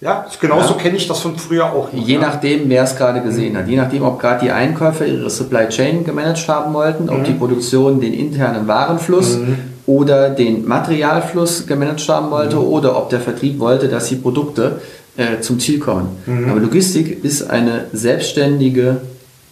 Ja, 0.00 0.26
genauso 0.40 0.74
ja. 0.74 0.80
kenne 0.80 0.96
ich 0.96 1.06
das 1.06 1.20
von 1.20 1.36
früher 1.36 1.66
auch. 1.66 1.92
Noch, 1.92 2.06
Je 2.06 2.14
ja. 2.14 2.20
nachdem, 2.20 2.68
wer 2.70 2.84
es 2.84 2.96
gerade 2.96 3.20
gesehen 3.20 3.56
hat. 3.56 3.68
Je 3.68 3.76
nachdem, 3.76 4.02
ob 4.02 4.18
gerade 4.18 4.40
die 4.44 4.50
Einkäufer 4.50 5.06
ihre 5.06 5.28
Supply 5.28 5.68
Chain 5.68 6.04
gemanagt 6.04 6.48
haben 6.48 6.72
wollten, 6.72 7.04
mhm. 7.04 7.10
ob 7.10 7.24
die 7.24 7.32
Produktion 7.32 8.00
den 8.00 8.14
internen 8.14 8.66
Warenfluss 8.66 9.36
mhm. 9.36 9.58
oder 9.86 10.30
den 10.30 10.66
Materialfluss 10.66 11.66
gemanagt 11.66 12.08
haben 12.08 12.30
wollte 12.30 12.56
mhm. 12.56 12.62
oder 12.62 12.96
ob 12.96 13.10
der 13.10 13.20
Vertrieb 13.20 13.58
wollte, 13.58 13.88
dass 13.88 14.08
die 14.08 14.16
Produkte 14.16 14.80
äh, 15.18 15.40
zum 15.40 15.60
Ziel 15.60 15.78
kommen. 15.78 16.16
Mhm. 16.24 16.50
Aber 16.50 16.60
Logistik 16.60 17.22
ist 17.22 17.50
eine 17.50 17.86
selbstständige, 17.92 19.02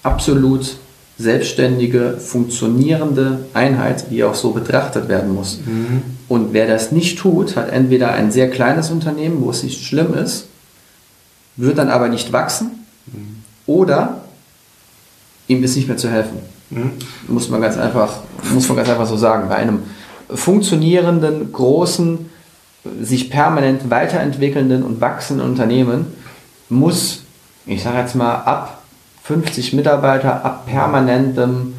absolut 0.02 0.76
selbstständige, 1.18 2.14
funktionierende 2.18 3.40
Einheit, 3.52 4.10
die 4.10 4.24
auch 4.24 4.36
so 4.36 4.52
betrachtet 4.52 5.08
werden 5.08 5.34
muss. 5.34 5.58
Und 6.28 6.52
wer 6.52 6.66
das 6.66 6.92
nicht 6.92 7.18
tut, 7.18 7.56
hat 7.56 7.70
entweder 7.70 8.12
ein 8.12 8.30
sehr 8.30 8.50
kleines 8.50 8.90
Unternehmen, 8.90 9.42
wo 9.42 9.50
es 9.50 9.62
nicht 9.62 9.84
schlimm 9.84 10.14
ist, 10.14 10.46
wird 11.56 11.78
dann 11.78 11.88
aber 11.88 12.08
nicht 12.08 12.32
wachsen 12.32 12.84
mhm. 13.06 13.42
oder 13.66 14.22
ihm 15.48 15.64
ist 15.64 15.76
nicht 15.76 15.88
mehr 15.88 15.96
zu 15.96 16.10
helfen. 16.10 16.38
Mhm. 16.70 16.92
Muss 17.28 17.48
man 17.48 17.60
ganz 17.60 17.76
einfach, 17.78 18.18
muss 18.52 18.68
man 18.68 18.76
ganz 18.76 18.88
einfach 18.90 19.06
so 19.06 19.16
sagen. 19.16 19.48
Bei 19.48 19.56
einem 19.56 19.84
funktionierenden, 20.32 21.52
großen, 21.52 22.30
sich 23.00 23.30
permanent 23.30 23.90
weiterentwickelnden 23.90 24.82
und 24.82 25.00
wachsenden 25.00 25.46
Unternehmen 25.46 26.06
muss, 26.68 27.22
ich 27.66 27.82
sage 27.82 27.98
jetzt 27.98 28.14
mal, 28.14 28.34
ab 28.34 28.82
50 29.24 29.72
Mitarbeiter 29.74 30.44
ab 30.44 30.66
permanentem 30.66 31.74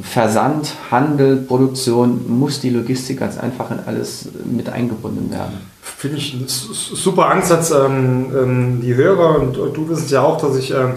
Versand, 0.00 0.74
Handel, 0.90 1.36
Produktion 1.36 2.28
muss 2.28 2.60
die 2.60 2.70
Logistik 2.70 3.20
ganz 3.20 3.38
einfach 3.38 3.70
in 3.70 3.78
alles 3.86 4.28
mit 4.44 4.68
eingebunden 4.68 5.30
werden. 5.30 5.58
Finde 5.80 6.18
ich 6.18 6.34
ein 6.34 6.44
super 6.48 7.26
Ansatz. 7.28 7.70
Ähm, 7.70 8.26
ähm, 8.36 8.80
die 8.82 8.94
Hörer 8.94 9.40
und 9.40 9.54
du 9.54 9.88
wissen 9.88 10.08
ja 10.10 10.22
auch, 10.22 10.38
dass 10.38 10.56
ich 10.56 10.70
ähm, 10.70 10.94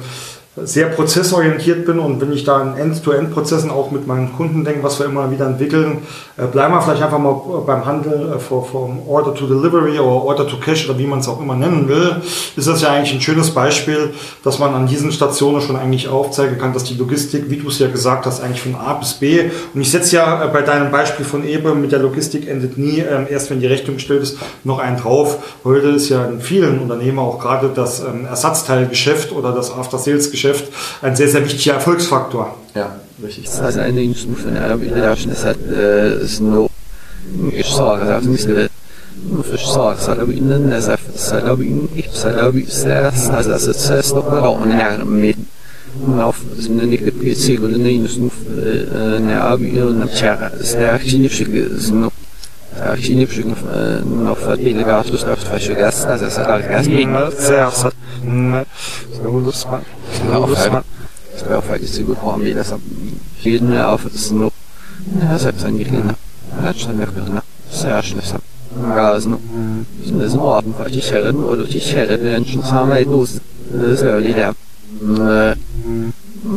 sehr 0.63 0.87
prozessorientiert 0.87 1.85
bin 1.85 1.99
und 1.99 2.21
wenn 2.21 2.31
ich 2.31 2.43
da 2.43 2.61
in 2.61 2.77
End-to-End-Prozessen 2.77 3.71
auch 3.71 3.91
mit 3.91 4.07
meinen 4.07 4.33
Kunden 4.35 4.63
denke, 4.63 4.83
was 4.83 4.99
wir 4.99 5.05
immer 5.05 5.31
wieder 5.31 5.45
entwickeln, 5.45 5.99
äh, 6.37 6.45
bleiben 6.45 6.73
wir 6.73 6.81
vielleicht 6.81 7.01
einfach 7.01 7.19
mal 7.19 7.33
beim 7.65 7.85
Handel 7.85 8.33
äh, 8.35 8.39
vom 8.39 9.07
Order 9.07 9.33
to 9.33 9.47
Delivery 9.47 9.99
oder 9.99 10.23
Order 10.23 10.47
to 10.47 10.57
Cash 10.57 10.89
oder 10.89 10.97
wie 10.97 11.05
man 11.05 11.19
es 11.19 11.27
auch 11.27 11.41
immer 11.41 11.55
nennen 11.55 11.87
will, 11.87 12.17
ist 12.55 12.67
das 12.67 12.81
ja 12.81 12.89
eigentlich 12.89 13.13
ein 13.13 13.21
schönes 13.21 13.51
Beispiel, 13.51 14.11
dass 14.43 14.59
man 14.59 14.73
an 14.73 14.87
diesen 14.87 15.11
Stationen 15.11 15.61
schon 15.61 15.75
eigentlich 15.75 16.07
aufzeigen 16.07 16.57
kann, 16.57 16.73
dass 16.73 16.83
die 16.83 16.95
Logistik, 16.95 17.49
wie 17.49 17.57
du 17.57 17.69
es 17.69 17.79
ja 17.79 17.87
gesagt 17.87 18.25
hast, 18.25 18.41
eigentlich 18.41 18.61
von 18.61 18.75
A 18.75 18.93
bis 18.93 19.13
B 19.15 19.49
und 19.73 19.81
ich 19.81 19.91
setze 19.91 20.17
ja 20.17 20.43
äh, 20.43 20.47
bei 20.47 20.61
deinem 20.61 20.91
Beispiel 20.91 21.25
von 21.25 21.45
Ebe 21.45 21.75
mit 21.75 21.91
der 21.91 21.99
Logistik 21.99 22.47
endet 22.47 22.77
nie, 22.77 22.99
ähm, 22.99 23.27
erst 23.29 23.49
wenn 23.49 23.59
die 23.59 23.67
Rechnung 23.67 23.95
gestellt 23.95 24.23
ist, 24.23 24.37
noch 24.63 24.79
einen 24.79 24.97
drauf. 24.97 25.37
Heute 25.63 25.87
ist 25.89 26.09
ja 26.09 26.25
in 26.25 26.41
vielen 26.41 26.79
Unternehmen 26.79 27.19
auch 27.19 27.39
gerade 27.39 27.69
das 27.73 28.01
ähm, 28.01 28.25
Ersatzteilgeschäft 28.25 29.31
oder 29.31 29.51
das 29.51 29.71
After-Sales-Geschäft 29.71 30.48
Geschäft 30.51 30.71
ein 31.01 31.15
sehr, 31.15 31.29
sehr 31.29 31.45
wichtiger 31.45 31.75
Erfolgsfaktor. 31.75 32.57
Ja, 32.75 32.95
richtig. 33.23 33.45
Das 33.45 33.61
heißt, 33.61 33.77
eine 33.79 34.15
Stufe 34.15 34.49
das 34.51 35.45
hat 35.45 35.57
es 35.61 36.39
nur 36.39 36.69
ich 37.51 37.67
sage, 37.67 38.05
das 38.05 38.23
müsste 38.23 38.69
ich 39.53 39.65
sage, 39.65 39.97
das 39.97 40.07
hat 40.07 40.27
ihnen 40.27 40.69
das 40.71 40.87
hat 40.89 41.59
ihnen 41.59 41.89
ich 41.95 42.09
sage, 42.11 42.63
das 42.83 43.29
also 43.29 43.49
das 43.51 43.67
ist 43.67 43.89
das 43.89 44.09
doch 44.13 44.31
auch 44.31 44.65
mit 45.05 45.37
auf 46.17 46.37
nicht 46.67 47.03
PC 47.19 47.61
und 47.61 47.75
eine 47.75 47.91
Şimdi 53.01 53.25
försöker 53.27 53.49
man 54.05 54.35
få 54.35 54.51
ett 54.51 54.59
billigare 54.59 54.97
autostopp 54.97 55.39
för 55.39 55.59
20 55.59 55.83
häst, 55.83 56.07
alltså 56.07 56.29
så 56.29 56.41
där 56.41 56.59
gas. 56.69 56.87
Das 61.33 61.49
wäre 61.49 61.61
faktiskt 61.61 61.95
so 61.95 62.03
gut 62.03 62.17
vor 62.17 62.37
mir, 62.37 62.55
dass 62.55 62.73
jeden 63.41 63.77
auf 63.77 64.03
das 64.03 64.31
nur. 64.31 64.51
Ja, 65.21 65.37
selbst 65.37 65.65
ein 65.65 65.77
Gelina. 65.77 66.15
Ja, 66.63 66.73
schon 66.73 66.99
weg 66.99 67.09
mit 67.15 67.25
einer. 67.29 67.43
Sehr 67.71 68.03
schlecht. 68.03 68.35
Rasen. 68.95 69.37
Sind 70.05 70.21
das 70.21 70.33
nur 70.33 70.55
Abend, 70.57 70.75
weil 70.79 70.91
die 70.91 71.01
Herren 71.01 71.43
oder 71.43 71.63
die 71.63 71.79
Herren 71.79 72.23
Menschen 72.23 72.71
haben 72.71 72.91
ein 72.91 73.05
Dos. 73.05 73.41
Das 73.71 74.01
wäre 74.01 74.21
die 74.21 74.33
der. 74.33 74.53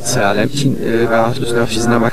Zerlämpchen, 0.02 0.76
gar 1.08 1.28
nicht, 1.28 1.42
das 1.42 1.54
darf 1.54 1.70
ich 1.70 1.76
nicht 1.76 1.88
machen. 1.88 2.12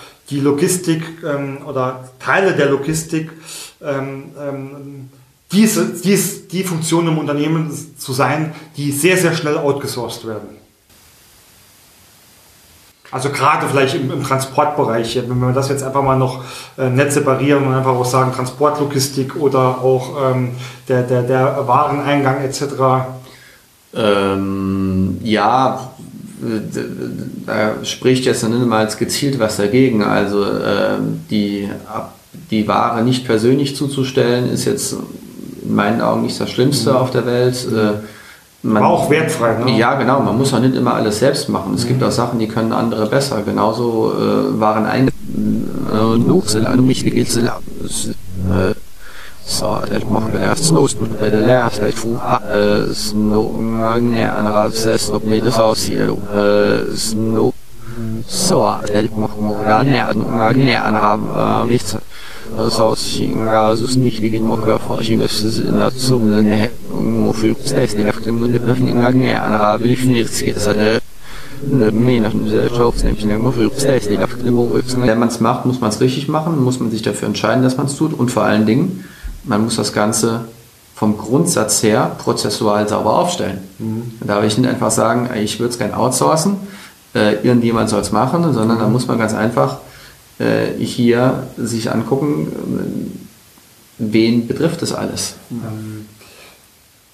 die 0.31 0.39
Logistik 0.39 1.03
ähm, 1.23 1.59
oder 1.67 2.09
Teile 2.19 2.55
der 2.55 2.69
Logistik 2.69 3.29
ähm, 3.83 4.31
ähm, 4.39 5.09
diese, 5.51 5.89
dies, 5.89 6.47
die 6.47 6.63
Funktion 6.63 7.07
im 7.07 7.17
Unternehmen 7.17 7.69
zu 7.97 8.13
sein, 8.13 8.53
die 8.77 8.91
sehr, 8.91 9.17
sehr 9.17 9.35
schnell 9.35 9.57
outgesourced 9.57 10.25
werden. 10.25 10.61
Also 13.11 13.29
gerade 13.29 13.67
vielleicht 13.67 13.95
im, 13.95 14.09
im, 14.09 14.23
Transportbereich, 14.23 15.17
wenn 15.27 15.39
wir 15.39 15.51
das 15.51 15.67
jetzt 15.67 15.83
einfach 15.83 16.01
mal 16.01 16.17
noch 16.17 16.45
äh, 16.77 16.89
nett 16.89 17.11
separieren 17.11 17.67
und 17.67 17.73
einfach 17.73 17.91
auch 17.91 18.05
sagen 18.05 18.31
Transportlogistik 18.31 19.35
oder 19.35 19.79
auch 19.81 20.31
ähm, 20.31 20.53
der, 20.87 21.03
der, 21.03 21.23
der 21.23 21.67
Wareneingang 21.67 22.41
etc. 22.41 22.63
Ähm, 23.93 25.19
ja, 25.21 25.90
da 27.45 27.83
spricht 27.83 28.25
jetzt 28.25 28.47
niemals 28.47 28.97
gezielt 28.97 29.39
was 29.39 29.57
dagegen. 29.57 30.03
Also 30.03 30.43
äh, 30.43 30.97
die, 31.29 31.69
die 32.49 32.67
Ware 32.67 33.03
nicht 33.03 33.25
persönlich 33.25 33.75
zuzustellen, 33.75 34.49
ist 34.49 34.65
jetzt 34.65 34.95
in 35.63 35.75
meinen 35.75 36.01
Augen 36.01 36.23
nicht 36.23 36.39
das 36.39 36.49
Schlimmste 36.49 36.91
mhm. 36.91 36.95
auf 36.97 37.11
der 37.11 37.25
Welt. 37.25 37.67
Äh, 37.71 37.93
man, 38.63 38.83
auch 38.83 39.09
wertfrei, 39.09 39.57
ne? 39.63 39.77
Ja, 39.77 39.95
genau. 39.95 40.19
Man 40.21 40.37
muss 40.37 40.53
auch 40.53 40.59
nicht 40.59 40.75
immer 40.75 40.93
alles 40.93 41.19
selbst 41.19 41.49
machen. 41.49 41.73
Es 41.73 41.83
mhm. 41.83 41.89
gibt 41.89 42.03
auch 42.03 42.11
Sachen, 42.11 42.39
die 42.39 42.47
können 42.47 42.73
andere 42.73 43.07
besser. 43.07 43.41
Genauso 43.43 44.13
äh, 44.13 44.59
waren 44.59 44.85
ein 44.85 45.07
äh, 48.49 48.73
så 49.45 49.77
det 49.89 50.11
måtte 50.11 50.33
være 50.33 50.55
snowspoon 50.55 51.09
på 51.19 51.25
det 51.25 51.31
der, 51.31 51.69
så 51.69 51.81
jeg 51.85 51.93
tror 51.93 52.93
snow 52.93 53.61
mange 53.61 54.29
andre 54.29 54.71
så 54.71 55.19
med 55.23 55.41
det 55.41 55.53
så 55.53 55.73
siger 55.75 56.07
du 56.07 56.17
snow 56.97 57.53
så 58.27 58.73
det 58.87 59.17
måtte 59.17 59.65
være 59.65 59.83
nær 59.83 60.13
mange 60.13 60.77
andre 60.77 61.67
lidt 61.69 61.97
så 62.69 62.95
siger 62.95 63.75
så 63.75 63.87
snicklig 63.87 64.41
må 64.41 64.55
gøre 64.55 64.79
for 64.79 64.95
at 64.95 65.05
sige 65.05 65.23
at 65.23 65.29
så 65.93 66.17
den 66.19 66.69
må 66.97 67.33
føle 67.33 67.55
sig 67.65 67.89
det 67.91 68.07
efter 68.07 68.31
men 68.31 68.53
det 68.53 68.61
behøver 68.61 68.87
ikke 68.87 69.01
mange 69.01 69.39
andre 69.39 69.79
vil 69.79 69.97
finde 69.97 70.19
det 70.19 70.61
så 70.61 70.73
det 70.73 71.01
Wenn 71.63 72.13
man 75.19 75.27
es 75.27 75.39
macht, 75.39 75.65
muss 75.65 75.79
man 75.79 75.89
es 75.89 76.01
richtig 76.01 76.27
machen, 76.29 76.63
muss 76.63 76.79
man 76.79 76.89
sich 76.91 77.03
dafür 77.03 77.27
entscheiden, 77.27 77.61
dass 77.61 77.77
man 77.77 77.85
es 77.85 77.95
tut 77.95 78.13
und 78.13 78.31
vor 78.31 78.41
allen 78.43 78.65
Dingen 78.65 79.03
man 79.43 79.63
muss 79.63 79.75
das 79.75 79.93
Ganze 79.93 80.45
vom 80.95 81.17
Grundsatz 81.17 81.81
her 81.83 82.15
prozessual 82.19 82.87
sauber 82.87 83.17
aufstellen. 83.17 83.59
Mhm. 83.79 84.13
Da 84.19 84.35
darf 84.35 84.45
ich 84.45 84.57
nicht 84.57 84.69
einfach 84.69 84.91
sagen, 84.91 85.29
ich 85.35 85.59
würde 85.59 85.71
es 85.71 85.79
gerne 85.79 85.97
outsourcen, 85.97 86.57
äh, 87.15 87.35
irgendjemand 87.45 87.89
soll 87.89 88.01
es 88.01 88.11
machen, 88.11 88.43
sondern 88.53 88.77
mhm. 88.77 88.81
da 88.81 88.87
muss 88.87 89.07
man 89.07 89.17
ganz 89.17 89.33
einfach 89.33 89.77
äh, 90.39 90.67
hier 90.79 91.47
sich 91.57 91.91
angucken, 91.91 93.19
wen 93.97 94.47
betrifft 94.47 94.81
das 94.81 94.93
alles. 94.93 95.35
Mhm. 95.49 96.05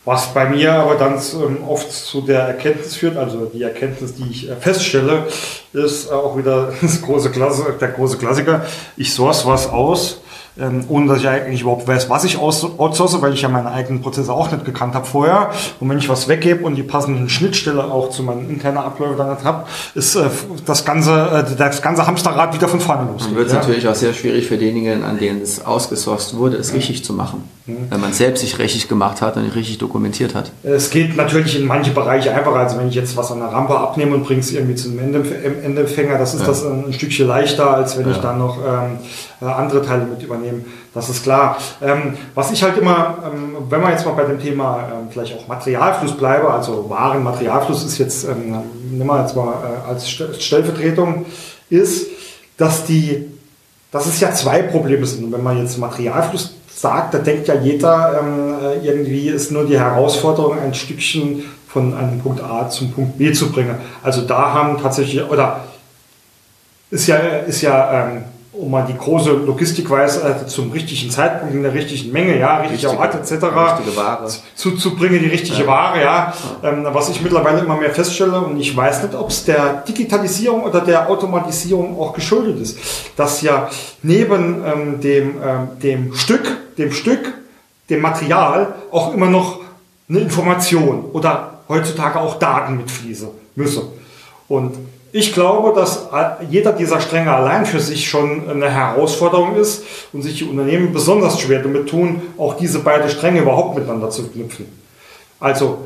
Was 0.08 0.34
bei 0.34 0.50
mir 0.50 0.72
aber 0.72 0.96
dann 0.96 1.16
ähm, 1.16 1.66
oft 1.68 1.92
zu 1.92 2.22
der 2.22 2.40
Erkenntnis 2.40 2.96
führt, 2.96 3.18
also 3.18 3.52
die 3.54 3.62
Erkenntnis, 3.62 4.16
die 4.16 4.30
ich 4.32 4.50
äh, 4.50 4.56
feststelle, 4.56 5.28
ist 5.74 6.10
auch 6.10 6.38
wieder 6.38 6.72
das 6.82 7.02
große 7.02 7.30
Klasse, 7.30 7.76
der 7.80 7.90
große 7.90 8.18
Klassiker. 8.18 8.66
Ich 8.96 9.14
source 9.14 9.46
was 9.46 9.68
aus, 9.68 10.22
ähm, 10.60 10.86
ohne 10.88 11.08
dass 11.08 11.20
ich 11.20 11.28
eigentlich 11.28 11.62
überhaupt 11.62 11.88
weiß, 11.88 12.10
was 12.10 12.24
ich 12.24 12.38
outsource, 12.38 13.22
weil 13.22 13.34
ich 13.34 13.42
ja 13.42 13.50
meine 13.50 13.72
eigenen 13.72 14.02
Prozesse 14.02 14.34
auch 14.34 14.52
nicht 14.52 14.66
gekannt 14.66 14.96
habe 14.96 15.06
vorher. 15.06 15.52
Und 15.80 15.90
wenn 15.90 15.98
ich 15.98 16.10
was 16.10 16.28
weggebe 16.28 16.66
und 16.66 16.76
die 16.76 16.84
passenden 16.84 17.30
Schnittstelle 17.30 17.84
auch 17.84 18.10
zu 18.10 18.24
meinen 18.24 18.50
internen 18.50 18.78
Abläufen 18.78 19.18
dann 19.18 19.32
nicht 19.32 19.44
habe, 19.44 19.66
ist 19.96 20.16
äh, 20.16 20.30
das 20.66 20.86
ganze, 20.86 21.46
äh, 21.52 21.56
das 21.56 21.82
ganze 21.82 22.08
Hamsterrad 22.08 22.54
wieder 22.54 22.68
von 22.68 22.80
vorne 22.80 23.10
los. 23.12 23.24
Dann 23.26 23.36
wird 23.36 23.48
es 23.48 23.54
ja? 23.54 23.60
natürlich 23.60 23.88
auch 23.88 23.96
sehr 23.96 24.14
schwierig 24.14 24.48
für 24.48 24.58
diejenigen, 24.58 25.04
an 25.04 25.18
denen 25.18 25.42
es 25.42 25.66
ausgesourced 25.66 26.38
wurde, 26.38 26.58
es 26.58 26.70
ja. 26.70 26.76
richtig 26.76 27.04
zu 27.04 27.14
machen. 27.14 27.44
Mhm. 27.68 27.88
Wenn 27.90 28.00
man 28.00 28.14
selbst 28.14 28.42
sich 28.42 28.58
richtig 28.60 28.88
gemacht 28.88 29.22
hat 29.22 29.36
und 29.36 29.44
nicht 29.44 29.56
richtig 29.56 29.78
dokumentiert 29.78 30.34
hat. 30.34 30.52
Es 30.64 30.90
geht 30.90 31.18
natürlich 31.18 31.60
in 31.60 31.68
manche 31.68 31.92
Bereiche 31.92 32.34
einfacher. 32.34 32.56
Also 32.56 32.78
wenn 32.78 32.88
ich 32.88 32.96
jetzt 32.96 33.18
was 33.18 33.32
an 33.32 33.40
der 33.40 33.50
Rampe 33.50 33.78
abnehme 33.78 34.16
und 34.16 34.24
bringe 34.24 34.40
es 34.40 34.54
irgendwie 34.54 34.76
zum 34.76 34.98
Endempfänger, 34.98 36.18
das 36.18 36.34
ist 36.34 36.42
ja. 36.42 36.48
das 36.48 36.66
ein 36.66 36.94
Stückchen 36.94 37.28
leichter, 37.28 37.70
als 37.72 37.98
wenn 37.98 38.10
ich 38.10 38.18
dann 38.18 38.40
noch 38.40 38.58
ähm, 38.58 39.00
äh, 39.42 39.46
andere 39.46 39.86
Teile 39.86 40.06
mit 40.06 40.24
übernehmen. 40.24 40.66
Das 40.94 41.10
ist 41.10 41.24
klar. 41.24 41.58
Ähm, 41.82 42.14
was 42.34 42.52
ich 42.52 42.64
halt 42.64 42.78
immer, 42.78 43.18
ähm, 43.26 43.58
wenn 43.70 43.82
man 43.82 43.92
jetzt 43.92 44.06
mal 44.06 44.14
bei 44.14 44.24
dem 44.24 44.40
Thema 44.40 44.90
ähm, 44.92 45.10
vielleicht 45.12 45.38
auch 45.38 45.48
Materialfluss 45.48 46.16
bleibe, 46.16 46.50
also 46.50 46.90
Waren, 46.90 47.22
Materialfluss 47.22 47.84
ist 47.84 47.98
jetzt, 47.98 48.24
ähm, 48.24 48.56
nehmen 48.92 49.08
wir 49.08 49.22
jetzt 49.22 49.36
mal 49.36 49.54
äh, 49.54 49.90
als 49.90 50.10
Stellvertretung, 50.10 51.26
ist, 51.70 52.08
dass 52.56 52.86
die, 52.86 53.26
dass 53.92 54.08
es 54.08 54.20
ja 54.22 54.32
zwei 54.32 54.64
Probleme 54.64 55.06
sind. 55.06 55.26
Und 55.26 55.34
wenn 55.34 55.44
man 55.44 55.58
jetzt 55.58 55.78
Materialfluss 55.78 56.57
sagt, 56.78 57.14
da 57.14 57.18
denkt 57.18 57.48
ja 57.48 57.56
jeder, 57.56 58.20
ähm, 58.22 58.56
äh, 58.62 58.88
irgendwie 58.88 59.30
ist 59.30 59.52
nur 59.52 59.66
die 59.66 59.80
Herausforderung, 59.80 60.60
ein 60.60 60.74
Stückchen 60.74 61.44
von 61.68 61.94
einem 61.96 62.20
Punkt 62.20 62.44
A 62.44 62.70
zum 62.70 62.92
Punkt 62.92 63.18
B 63.18 63.32
zu 63.34 63.52
bringen. 63.52 63.76
Also 64.04 64.22
da 64.22 64.54
haben 64.54 64.80
tatsächlich, 64.82 65.24
oder 65.24 65.62
ist 66.92 67.08
ja, 67.08 67.18
ist 67.18 67.62
ja 67.62 68.10
ähm, 68.10 68.24
um 68.58 68.72
mal 68.72 68.86
die 68.86 68.98
große 68.98 69.32
Logistikweise 69.32 70.24
äh, 70.24 70.48
zum 70.48 70.72
richtigen 70.72 71.12
Zeitpunkt 71.12 71.54
in 71.54 71.64
der 71.64 71.74
richtigen 71.74 72.12
Menge, 72.12 72.40
ja, 72.40 72.58
richtiger 72.58 72.98
Ort 72.98 73.16
etc. 73.16 73.46
zuzubringen, 74.56 75.20
die 75.20 75.28
richtige 75.28 75.62
ja. 75.62 75.68
Ware, 75.68 76.02
ja. 76.02 76.34
ja. 76.64 76.70
Ähm, 76.70 76.88
was 76.92 77.10
ich 77.10 77.22
mittlerweile 77.22 77.60
immer 77.60 77.78
mehr 77.78 77.92
feststelle 77.92 78.40
und 78.42 78.60
ich 78.60 78.76
weiß 78.76 79.04
nicht, 79.04 79.16
ob 79.16 79.30
es 79.30 79.46
der 79.46 79.84
Digitalisierung 79.88 80.64
oder 80.64 80.82
der 80.82 81.10
Automatisierung 81.10 82.00
auch 82.00 82.14
geschuldet 82.14 82.60
ist, 82.60 82.80
dass 83.16 83.42
ja 83.42 83.70
neben 84.04 84.64
ähm, 84.66 85.02
dem, 85.02 85.36
ähm, 85.44 85.68
dem 85.82 86.14
Stück, 86.14 86.76
dem 86.78 86.92
Stück, 86.92 87.34
dem 87.90 88.02
Material 88.02 88.76
auch 88.92 89.14
immer 89.14 89.28
noch 89.28 89.62
eine 90.10 90.20
Information 90.20 91.06
oder 91.14 91.60
heutzutage 91.70 92.20
auch 92.20 92.40
Daten 92.40 92.78
mitfließen 92.78 93.30
müsse. 93.56 93.84
Und 94.48 94.76
Ich 95.20 95.34
glaube, 95.34 95.74
dass 95.74 96.10
jeder 96.48 96.74
dieser 96.74 97.02
Stränge 97.02 97.34
allein 97.34 97.66
für 97.66 97.80
sich 97.80 98.08
schon 98.08 98.48
eine 98.48 98.70
Herausforderung 98.70 99.56
ist 99.56 99.82
und 100.14 100.22
sich 100.22 100.38
die 100.38 100.44
Unternehmen 100.44 100.94
besonders 100.94 101.40
schwer 101.40 101.64
damit 101.64 101.90
tun, 101.90 102.22
auch 102.38 102.56
diese 102.56 102.78
beiden 102.78 103.10
Stränge 103.10 103.42
überhaupt 103.42 103.76
miteinander 103.76 104.12
zu 104.12 104.28
knüpfen. 104.28 104.68
Also, 105.40 105.80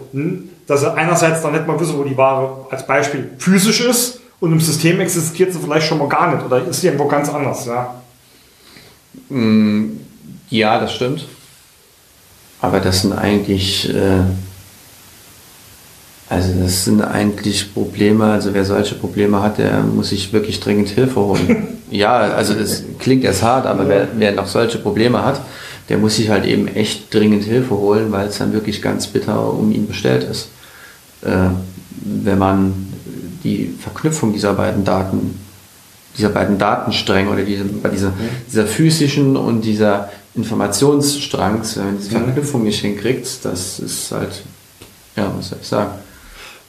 dass 0.68 0.82
sie 0.82 0.94
einerseits 0.94 1.42
dann 1.44 1.54
nicht 1.54 1.66
mal 1.66 1.80
wissen, 1.80 1.98
wo 1.98 2.04
die 2.04 2.18
Ware 2.18 2.66
als 2.72 2.86
Beispiel 2.86 3.30
physisch 3.38 3.80
ist 3.80 4.20
und 4.42 4.52
im 4.52 4.60
System 4.60 5.00
existiert 5.00 5.54
sie 5.54 5.60
vielleicht 5.60 5.88
schon 5.88 6.00
mal 6.00 6.10
gar 6.10 6.36
nicht 6.36 6.46
oder 6.46 6.68
ist 6.68 6.84
irgendwo 6.84 7.08
ganz 7.08 7.30
anders. 7.30 7.66
Ja, 7.68 8.02
mm, 9.30 9.92
ja 10.50 10.78
das 10.78 10.94
stimmt. 10.94 11.26
Aber 12.60 12.82
das 12.82 13.04
sind 13.04 13.14
eigentlich, 13.14 13.96
äh, 13.96 14.24
also 16.32 16.54
das 16.64 16.86
sind 16.86 17.02
eigentlich 17.02 17.74
Probleme, 17.74 18.24
also 18.24 18.54
wer 18.54 18.64
solche 18.64 18.96
Probleme 18.96 19.42
hat, 19.42 19.58
der 19.58 19.82
muss 19.82 20.10
sich 20.10 20.32
wirklich 20.32 20.62
dringend 20.62 20.88
Hilfe 20.88 21.20
holen. 21.20 21.68
ja, 21.92 22.20
also 22.20 22.54
das 22.54 22.84
klingt 23.00 23.26
erst 23.26 23.44
hart, 23.44 23.66
aber 23.66 23.90
wer, 23.90 24.08
wer 24.16 24.32
noch 24.32 24.48
solche 24.48 24.78
Probleme 24.78 25.26
hat, 25.26 25.42
der 25.90 25.98
muss 25.98 26.16
sich 26.16 26.30
halt 26.30 26.46
eben 26.46 26.70
echt 26.70 27.14
dringend 27.14 27.44
Hilfe 27.44 27.76
holen, 27.76 28.14
weil 28.14 28.30
es 28.30 28.38
dann 28.38 28.54
wirklich 28.54 28.82
ganz 28.82 29.08
bitter 29.08 29.54
um 29.54 29.74
ihn 29.74 29.88
bestellt 29.88 30.24
ist. 30.24 30.48
Äh, 31.22 31.50
wenn 32.00 32.38
man 32.38 32.88
die 33.44 33.76
Verknüpfung 33.78 34.32
dieser 34.32 34.54
beiden 34.54 34.86
Daten, 34.86 35.38
dieser 36.18 36.30
beiden 36.30 36.58
Datenstränge 36.58 37.30
oder 37.30 37.44
diese, 37.44 37.66
dieser, 37.66 38.14
dieser 38.48 38.68
physischen 38.68 39.36
und 39.36 39.66
dieser 39.66 40.10
Informationsstrangs, 40.36 41.76
wenn 41.76 41.86
man 41.88 41.98
diese. 41.98 42.12
Verknüpfung 42.12 42.64
nicht 42.64 42.80
hinkriegt, 42.80 43.28
das 43.44 43.80
ist 43.80 44.14
halt, 44.14 44.44
ja, 45.18 45.30
was 45.38 45.50
soll 45.50 45.60
ich 45.62 45.68
sagen? 45.68 45.92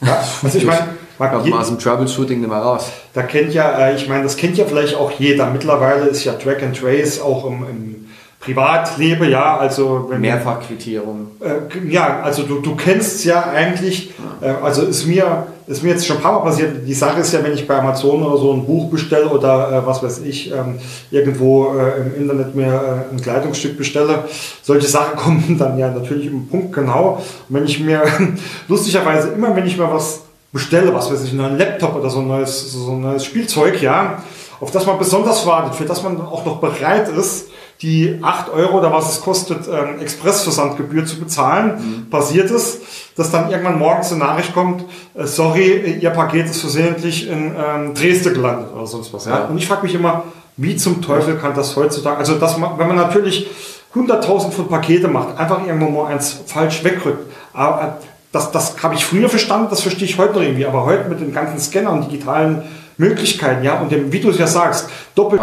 Ja, 0.02 0.24
also 0.42 0.58
ich 0.58 0.64
meine, 0.64 0.88
man 1.18 1.50
mal 1.50 1.60
aus 1.60 1.68
dem 1.68 1.78
Troubleshooting 1.78 2.40
nicht 2.40 2.48
mehr 2.48 2.58
raus. 2.58 2.90
Da 3.12 3.22
kennt 3.22 3.54
ja, 3.54 3.78
äh, 3.78 3.94
ich 3.94 4.08
meine, 4.08 4.24
das 4.24 4.36
kennt 4.36 4.56
ja 4.58 4.64
vielleicht 4.64 4.96
auch 4.96 5.12
jeder. 5.12 5.50
Mittlerweile 5.50 6.06
ist 6.06 6.24
ja 6.24 6.32
Track 6.32 6.62
and 6.62 6.76
Trace 6.76 7.20
auch 7.20 7.46
im, 7.46 7.64
im 7.68 8.08
privat 8.42 8.98
lebe, 8.98 9.28
ja, 9.28 9.56
also 9.56 10.06
wenn 10.08 10.20
Mehrfachquittierung. 10.20 11.28
Äh, 11.40 11.88
ja, 11.88 12.20
also 12.22 12.42
du, 12.42 12.60
du 12.60 12.74
kennst 12.74 13.24
ja 13.24 13.44
eigentlich, 13.44 14.12
äh, 14.40 14.48
also 14.62 14.82
ist 14.82 15.06
mir 15.06 15.46
ist 15.68 15.84
mir 15.84 15.90
jetzt 15.90 16.06
schon 16.06 16.16
ein 16.16 16.22
paar 16.22 16.32
Mal 16.32 16.40
passiert. 16.40 16.86
Die 16.86 16.92
Sache 16.92 17.20
ist 17.20 17.32
ja, 17.32 17.42
wenn 17.44 17.54
ich 17.54 17.68
bei 17.68 17.78
Amazon 17.78 18.20
oder 18.22 18.36
so 18.36 18.52
ein 18.52 18.66
Buch 18.66 18.90
bestelle 18.90 19.28
oder 19.28 19.70
äh, 19.72 19.86
was 19.86 20.02
weiß 20.02 20.18
ich 20.18 20.50
ähm, 20.50 20.80
irgendwo 21.12 21.72
äh, 21.76 22.00
im 22.00 22.22
Internet 22.22 22.54
mir 22.56 22.66
äh, 22.66 23.14
ein 23.14 23.20
Kleidungsstück 23.20 23.78
bestelle, 23.78 24.24
solche 24.62 24.88
Sachen 24.88 25.16
kommen 25.16 25.56
dann 25.56 25.78
ja 25.78 25.90
natürlich 25.90 26.26
im 26.26 26.48
Punkt 26.48 26.72
genau. 26.72 27.22
Und 27.48 27.54
wenn 27.54 27.64
ich 27.64 27.78
mir 27.78 28.02
lustigerweise 28.68 29.28
immer, 29.28 29.54
wenn 29.54 29.66
ich 29.66 29.78
mir 29.78 29.90
was 29.90 30.22
bestelle, 30.52 30.92
was 30.92 31.12
weiß 31.12 31.22
ich, 31.22 31.30
einen 31.30 31.42
neuen 31.42 31.58
Laptop 31.58 31.94
oder 31.94 32.10
so 32.10 32.18
ein 32.18 32.28
neues 32.28 32.72
so 32.72 32.90
ein 32.90 33.02
neues 33.02 33.24
Spielzeug, 33.24 33.80
ja, 33.80 34.20
auf 34.60 34.72
das 34.72 34.84
man 34.84 34.98
besonders 34.98 35.46
wartet, 35.46 35.76
für 35.76 35.84
das 35.84 36.02
man 36.02 36.20
auch 36.20 36.44
noch 36.44 36.58
bereit 36.58 37.08
ist 37.08 37.51
die 37.82 38.18
8 38.22 38.48
Euro 38.50 38.78
oder 38.78 38.92
was 38.92 39.12
es 39.12 39.20
kostet, 39.20 39.66
ähm, 39.66 40.00
Expressversandgebühr 40.00 41.04
zu 41.04 41.18
bezahlen, 41.18 41.74
mhm. 41.74 42.10
passiert 42.10 42.50
es, 42.50 42.80
dass 43.16 43.32
dann 43.32 43.50
irgendwann 43.50 43.78
morgens 43.78 44.12
eine 44.12 44.20
Nachricht 44.20 44.54
kommt, 44.54 44.84
äh, 45.14 45.26
sorry, 45.26 45.98
Ihr 46.00 46.10
Paket 46.10 46.46
ist 46.46 46.60
versehentlich 46.60 47.28
in 47.28 47.54
ähm, 47.56 47.94
Dresden 47.94 48.34
gelandet 48.34 48.68
oder 48.72 48.86
sonst 48.86 49.12
was. 49.12 49.24
Ja. 49.24 49.32
Ja? 49.32 49.44
Und 49.46 49.58
ich 49.58 49.66
frage 49.66 49.82
mich 49.82 49.94
immer, 49.94 50.24
wie 50.56 50.76
zum 50.76 51.02
Teufel 51.02 51.36
kann 51.36 51.54
das 51.54 51.74
heutzutage, 51.74 52.18
also 52.18 52.34
man, 52.58 52.78
wenn 52.78 52.86
man 52.86 52.96
natürlich 52.96 53.50
100.000 53.94 54.52
von 54.52 54.68
Pakete 54.68 55.08
macht, 55.08 55.36
einfach 55.36 55.66
irgendwo 55.66 55.88
mal 55.88 56.12
eins 56.12 56.40
falsch 56.46 56.84
wegrückt, 56.84 57.26
aber 57.52 57.82
äh, 57.82 58.04
das, 58.30 58.50
das 58.52 58.82
habe 58.82 58.94
ich 58.94 59.04
früher 59.04 59.28
verstanden, 59.28 59.66
das 59.70 59.82
verstehe 59.82 60.06
ich 60.06 60.16
heute 60.18 60.34
noch 60.34 60.42
irgendwie, 60.42 60.66
aber 60.66 60.86
heute 60.86 61.08
mit 61.08 61.20
den 61.20 61.34
ganzen 61.34 61.58
Scannern, 61.58 62.00
digitalen 62.02 62.62
Möglichkeiten, 62.96 63.64
ja, 63.64 63.80
und 63.80 63.90
dem, 63.90 64.12
wie 64.12 64.20
du 64.20 64.30
es 64.30 64.38
ja 64.38 64.46
sagst, 64.46 64.88
doppelt. 65.14 65.42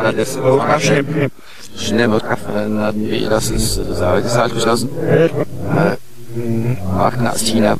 Schnell 1.79 2.11
wird 2.11 2.23
das 3.29 3.49
ist, 3.49 3.77
das 3.77 4.25
ist 4.25 4.37
halt 4.37 4.53
geschlossen. 4.53 4.89
Marken 6.95 7.27
aus 7.27 7.39
China. 7.39 7.77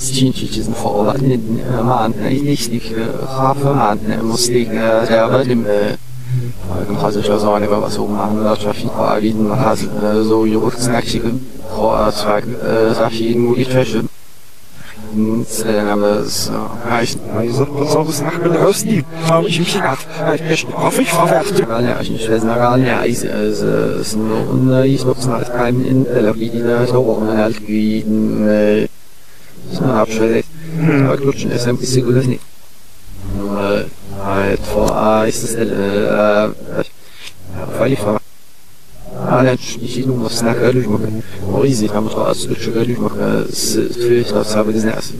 Stinchichen 0.00 0.74
verordneten 0.74 1.60
man 1.84 2.12
nicht 2.12 2.70
die 2.70 2.80
Hafe 3.26 3.74
man 3.74 3.98
muss 4.22 4.46
die 4.46 4.64
der 4.66 5.32
wird 5.32 5.48
im 5.48 5.66
also 7.02 7.18
ich 7.20 7.30
also 7.30 7.52
eine 7.52 7.68
was 7.68 7.94
so 7.94 8.06
machen 8.06 8.44
Wirtschaft 8.44 8.80
verarbeiten 8.80 9.48
man 9.48 9.58
hat 9.58 9.78
so 10.22 10.46
juristische 10.46 11.32
Vortrag 11.74 12.44
Sachen 12.94 13.54
die 13.56 13.64
Fäsche 13.64 14.07
Zorgos 17.88 18.22
nachbeloost 18.22 18.86
habe 19.28 19.48
ich 19.48 19.58
mich 19.58 19.74
gedacht. 19.74 20.06
Ich 20.50 20.66
hoffe, 20.72 21.02
ich 21.02 21.10
verwerte. 21.10 21.66
Ja, 21.68 22.00
ich 22.00 22.10
nicht 22.10 22.28
wissen, 22.28 22.48
ja, 22.48 23.04
ich 23.04 23.24
es 23.24 24.16
nur 24.16 24.84
ich 24.84 25.04
noch 25.04 25.16
halt 25.28 25.52
kein 25.52 25.84
in 25.84 26.04
der 26.04 26.34
Video 26.34 26.86
so 26.86 27.00
und 27.00 27.36
halt 27.36 27.66
wie 27.66 28.04
ist 29.72 29.80
nur 29.80 29.94
abschwellig. 29.94 30.44
Aber 31.04 31.16
klutschen 31.16 31.50
ist 31.50 31.66
ein 31.66 31.76
bisschen 31.76 32.06
gut 32.06 32.26
nicht. 32.26 32.42
Halt 34.24 34.60
vor 34.60 35.24
ist 35.26 35.42
es 35.42 35.54
äh 35.54 36.48
weil 39.26 39.54
ich 39.54 39.76
war 39.76 39.82
ich 39.82 40.04
was 40.24 40.42
nach 40.42 40.54
machen 40.86 41.22
riesig 41.62 41.92
haben 41.92 42.08
aus 42.08 42.48
machen 42.48 43.46
für 44.00 44.22
das 44.22 44.56
habe 44.56 44.72
diesen 44.72 44.92
das 44.92 45.12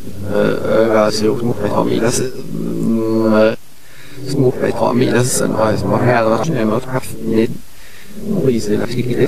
små 4.27 4.53
familj 4.79 5.25
sen 5.25 5.55
har 5.55 5.71
jag 5.71 5.79
små 5.79 5.97
herrar 5.97 6.45
som 6.45 6.57
är 6.57 6.81
haft 6.87 7.17
med 7.25 7.51
riesig 8.47 8.79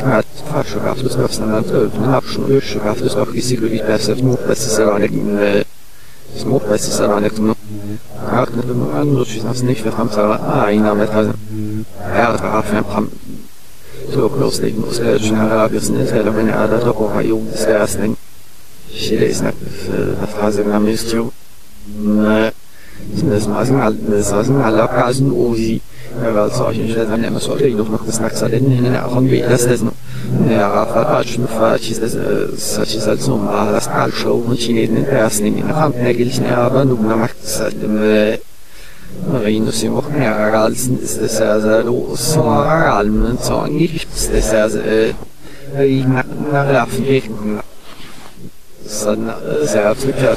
hat 0.02 0.26
Fahrschafft 0.50 1.02
ist 1.02 1.18
auf 1.18 1.34
seiner 1.34 1.62
Abschnitt 2.16 2.64
Schaft 2.64 3.00
ist 3.00 3.16
auch 3.16 3.32
gesehen 3.32 3.70
wie 3.70 3.78
besser 3.78 4.16
das 4.48 4.66
ist 4.66 4.80
aber 4.80 4.98
nicht 4.98 5.14
små 6.38 6.60
das 6.68 6.88
ist 6.88 7.00
aber 7.00 7.20
nicht 7.20 7.38
nur 7.38 7.56
andere 8.94 9.22
ich 9.22 9.62
nicht 9.62 9.84
wir 9.84 9.96
haben 9.96 10.10
aber 10.10 10.64
einer 10.64 10.94
mit 10.94 11.10
ja 11.12 12.36
Loslegen 12.36 12.48
muss 12.48 12.48
er 12.48 12.48
schon 12.48 12.50
Arabien 12.50 12.74
ist 12.74 12.74
er 12.74 12.74
wenn 12.74 12.74
er 12.74 12.82
da 12.82 12.82
doch 12.82 12.98
auch 12.98 13.29
jung 17.22 17.46
ist 17.52 17.64
er 17.64 17.84
ist 17.84 17.98
nicht 18.00 18.16
Chile 18.92 19.26
ist 19.26 19.42
nicht 19.42 19.56
das 20.20 20.30
Phase 20.34 20.64
am 20.72 20.88
ist 20.88 21.12
jo 21.12 21.32
das 23.30 23.46
maßen 23.48 23.82
halt 23.82 23.96
das 24.10 24.30
maßen 24.32 24.60
alle 24.60 24.86
Kasen 24.88 25.32
Osi 25.32 25.80
weil 26.20 26.50
solche 26.50 26.88
Stellen 26.90 27.24
immer 27.24 27.40
sollte 27.40 27.66
ich 27.66 27.76
doch 27.76 27.88
noch 27.88 28.04
das 28.04 28.20
nach 28.20 28.32
Salen 28.32 28.70
in 28.70 28.84
der 28.84 29.06
Augen 29.08 29.30
wie 29.30 29.40
das 29.40 29.64
ist 29.64 29.84
ja 30.48 30.68
Rafa 30.68 31.24
schon 31.24 31.48
falsch 31.48 31.90
ist 31.92 32.02
das 32.02 32.14
das 32.76 32.94
ist 32.94 33.06
halt 33.06 33.20
so 33.22 33.36
mal 33.36 33.72
das 33.72 33.88
Show 34.14 34.42
und 34.46 34.58
Chinesen 34.58 34.96
in 34.96 35.04
der 35.04 35.20
ersten 35.20 35.46
in 35.46 35.66
der 35.66 35.76
Hand 35.76 35.96
eigentlich 35.96 36.40
aber 36.42 36.84
nur 36.84 36.98
macht 37.16 37.36
es 37.42 37.60
halt 37.60 37.76
Ist 41.22 41.40
also 41.40 41.86
los 41.86 42.36
Almen 42.38 43.38
så 43.38 43.66
nilps 43.66 44.28
ist 44.28 44.54
also 44.54 44.78
i 45.78 46.04
Nerven 46.04 47.60
Sann 48.86 49.32
sehr 49.62 49.94
Twitter 49.94 50.36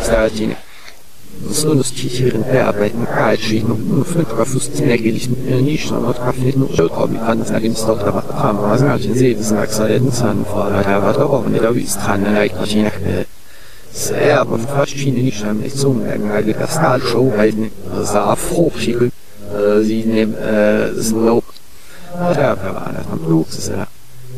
Sonstieren 1.50 2.44
bearbeiten 2.44 3.06
Kalschieden 3.06 3.72
und 3.72 4.06
fünffustnägeligen 4.06 5.36
Nischen 5.66 5.98
und 5.98 6.16
Kaffee 6.16 6.54
nur 6.56 6.74
Schulkommen 6.76 7.20
kann 7.20 7.40
das 7.40 7.52
allerdings 7.52 7.86
doch 7.86 8.00
der 8.00 8.14
Rahmen 8.14 8.62
was 8.62 8.82
manchen 8.82 9.16
See 9.16 9.34
des 9.34 9.52
Maxalenten 9.52 10.12
Zahnfahrer 10.12 11.14
doch 11.14 11.32
auch 11.32 11.48
nicht 11.48 11.64
der 11.64 11.76
Wüstran 11.76 12.26
eigentlich 12.26 12.76
nach 12.76 13.00
sehr 13.94 14.46
verschiedene 14.76 15.32
Scheinrichtungen 15.32 16.08
das 16.60 16.80
Show 17.02 17.32
halten 17.38 17.72
sah 18.02 18.36
fruchtig 18.36 19.12
sie 19.82 20.04
nehmen 20.04 20.36
Snow 21.00 21.44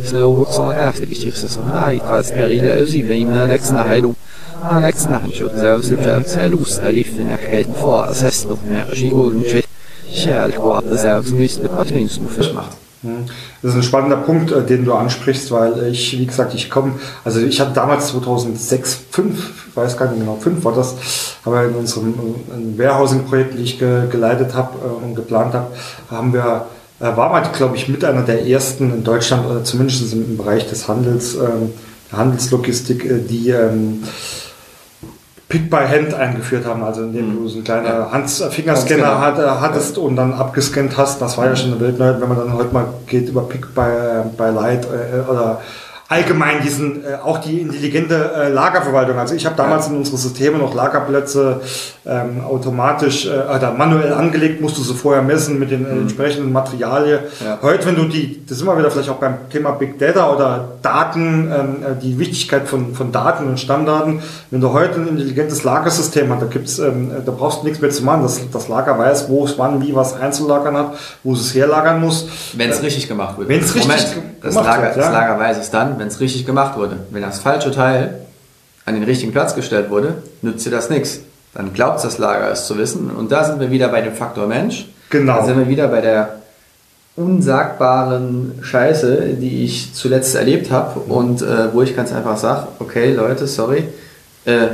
Slow 0.04 0.46
erste 0.74 1.08
Geschichte 1.08 1.48
als 2.04 2.32
Perile 2.32 2.86
sie 2.86 3.08
wenn 3.08 3.34
der 3.34 3.48
nächsten 3.48 3.80
Heilung 3.80 4.16
nächsten 4.82 5.14
Handschutz 5.22 5.56
selbst 5.56 5.90
Lust 6.50 6.82
erlief 6.82 7.16
den 7.16 7.30
Erkälten 7.30 7.76
vor 7.76 8.08
das 8.08 8.24
heißt 8.24 8.50
noch 8.50 8.62
mehr 8.64 8.88
Skigolen 8.94 9.46
selbst 10.92 11.34
müsste 11.34 11.70
Patrinus 11.70 12.20
machen 12.54 12.85
das 13.62 13.72
ist 13.72 13.78
ein 13.78 13.84
spannender 13.84 14.18
Punkt, 14.18 14.52
äh, 14.52 14.64
den 14.64 14.86
du 14.86 14.94
ansprichst, 14.94 15.52
weil 15.52 15.88
ich, 15.88 16.18
wie 16.18 16.26
gesagt, 16.26 16.54
ich 16.54 16.70
komme, 16.70 16.94
also 17.24 17.40
ich 17.40 17.60
hatte 17.60 17.74
damals 17.74 18.08
2006, 18.08 19.00
5, 19.12 19.70
ich 19.70 19.76
weiß 19.76 19.98
gar 19.98 20.10
nicht 20.10 20.20
genau, 20.20 20.38
5 20.40 20.64
war 20.64 20.74
das, 20.74 20.96
aber 21.44 21.66
in 21.66 21.76
unserem 21.76 22.14
Warehousing-Projekt, 22.78 23.58
die 23.58 23.64
ich 23.64 23.80
ge, 23.80 24.08
geleitet 24.10 24.54
habe 24.54 24.78
äh, 24.80 25.06
und 25.06 25.16
geplant 25.16 25.54
habe, 25.54 25.68
haben 26.10 26.34
wir, 26.34 26.66
äh, 27.00 27.16
war 27.16 27.32
man, 27.32 27.44
glaube 27.54 27.76
ich, 27.76 27.88
mit 27.88 28.04
einer 28.04 28.24
der 28.24 28.46
ersten 28.48 28.94
in 28.94 29.04
Deutschland, 29.04 29.46
oder 29.46 29.64
zumindest 29.64 30.14
im 30.14 30.38
Bereich 30.38 30.68
des 30.70 30.88
Handels, 30.88 31.36
ähm, 31.36 31.74
der 32.12 32.20
Handelslogistik, 32.20 33.28
die 33.28 33.50
ähm, 33.50 34.04
Pick 35.56 35.70
by 35.70 35.78
Hand 35.88 36.14
eingeführt 36.14 36.66
haben, 36.66 36.84
also 36.84 37.04
indem 37.04 37.34
du 37.34 37.48
so 37.48 37.56
einen 37.56 37.64
kleinen 37.64 37.86
Ja. 37.86 38.12
Hand 38.12 38.30
Fingerscanner 38.30 39.22
Handscanner. 39.22 39.22
hat, 39.22 39.40
äh, 39.40 39.62
hattest 39.62 39.98
und 39.98 40.18
dann 40.18 40.34
abgescannt 40.34 40.98
hast. 40.98 41.22
Das 41.22 41.38
war 41.38 41.46
ja 41.46 41.56
schon 41.56 41.72
eine 41.72 41.80
Weltneuheit, 41.80 42.20
wenn 42.20 42.28
man 42.28 42.38
dann 42.38 42.54
heute 42.54 42.74
mal 42.74 42.88
geht 43.08 43.30
über 43.30 43.44
Pick 43.48 43.74
by, 43.74 43.82
by 44.38 44.50
Light 44.54 44.86
äh, 44.86 45.32
oder 45.32 45.62
allgemein 46.16 46.62
diesen, 46.62 47.04
äh, 47.04 47.16
auch 47.24 47.40
die 47.40 47.60
intelligente 47.62 48.32
äh, 48.36 48.50
Lagerverwaltung. 48.50 49.18
Also 49.20 49.36
ich 49.36 49.46
habe 49.46 49.56
damals 49.56 49.88
in 49.88 49.98
unsere 49.98 50.18
Systeme 50.18 50.58
noch 50.58 50.74
Lagerplätze 50.74 51.62
ähm, 52.06 52.44
automatisch 52.44 53.26
äh, 53.26 53.30
oder 53.56 53.74
manuell 53.78 54.14
angelegt, 54.14 54.62
musst 54.62 54.78
du 54.78 54.82
sie 54.82 54.94
vorher 54.94 55.22
messen 55.22 55.60
mit 55.60 55.72
den 55.72 55.86
äh, 55.86 55.90
entsprechenden 55.90 56.52
Materialien. 56.52 57.20
Ja. 57.44 57.60
Heute, 57.62 57.86
wenn 57.88 57.96
du 57.96 58.06
die, 58.06 58.46
das 58.48 58.58
sind 58.60 58.68
wir 58.68 58.78
wieder 58.78 58.92
vielleicht 58.92 59.10
auch 59.10 59.18
beim 59.18 59.50
Thema 59.52 59.72
Big 59.72 60.00
Data 60.00 60.34
oder 60.34 60.70
Daten, 60.82 61.52
ähm, 61.52 61.76
äh, 61.84 62.02
die 62.02 62.18
Wichtigkeit 62.18 62.68
von, 62.68 62.94
von 62.96 63.12
Daten 63.12 63.48
und 63.48 63.60
Stammdaten. 63.60 64.22
Wenn 64.52 64.62
du 64.62 64.72
heute 64.72 65.00
ein 65.02 65.08
intelligentes 65.08 65.64
Lagersystem 65.64 66.32
hast, 66.32 66.42
da 66.42 66.46
gibt's, 66.48 66.80
ähm, 66.80 67.12
da 67.26 67.32
brauchst 67.32 67.62
du 67.62 67.66
nichts 67.66 67.82
mehr 67.82 67.90
zu 67.92 68.04
machen. 68.04 68.24
Das, 68.24 68.40
das 68.52 68.68
Lager 68.68 68.98
weiß, 68.98 69.28
wo 69.30 69.46
es 69.46 69.58
wann, 69.58 69.82
wie 69.82 69.94
was 69.96 70.16
einzulagern 70.16 70.78
hat, 70.78 70.94
wo 71.24 71.34
es 71.34 71.42
es 71.42 71.56
herlagern 71.56 72.00
muss. 72.00 72.28
Wenn 72.54 72.70
es 72.70 72.82
richtig 72.82 73.08
gemacht 73.08 73.38
wurde. 73.38 73.50
Wenn's 73.50 73.74
richtig 73.76 73.88
Moment, 73.88 74.14
ge- 74.14 74.24
das 74.46 74.56
Lager, 74.56 74.90
ja. 74.90 74.96
das 74.96 75.12
Lager 75.12 75.40
weiß 75.40 75.58
es 75.58 75.72
dann, 75.72 76.00
wenn 76.00 76.08
es 76.08 76.20
richtig 76.20 76.46
gemacht 76.46 76.78
wurde. 76.78 76.98
Wenn 77.10 77.22
das 77.22 77.40
falsche 77.40 77.72
Teil 77.72 78.22
an 78.86 78.94
den 78.94 79.04
richtigen 79.04 79.32
Platz 79.32 79.56
gestellt 79.56 79.90
wurde, 79.90 80.16
nützt 80.42 80.66
dir 80.66 80.72
das 80.72 80.90
nichts. 80.90 81.20
Dann 81.54 81.74
glaubt 81.74 82.04
das 82.04 82.18
Lager 82.18 82.52
es 82.52 82.68
zu 82.68 82.78
wissen. 82.78 83.10
Und 83.10 83.32
da 83.32 83.44
sind 83.44 83.60
wir 83.60 83.72
wieder 83.72 83.88
bei 83.88 84.02
dem 84.02 84.14
Faktor 84.14 84.48
Mensch. 84.48 84.88
Genau. 85.10 85.38
Da 85.38 85.46
sind 85.46 85.58
wir 85.58 85.68
wieder 85.68 85.88
bei 85.88 86.02
der 86.02 86.36
unsagbaren 87.16 88.60
Scheiße, 88.62 89.36
die 89.40 89.64
ich 89.64 89.94
zuletzt 89.94 90.36
erlebt 90.36 90.70
habe 90.70 91.00
und 91.00 91.42
äh, 91.42 91.74
wo 91.74 91.82
ich 91.82 91.96
ganz 91.96 92.12
einfach 92.12 92.38
sage, 92.38 92.68
okay 92.80 93.14
Leute, 93.14 93.48
sorry, 93.48 93.86
äh, 94.44 94.68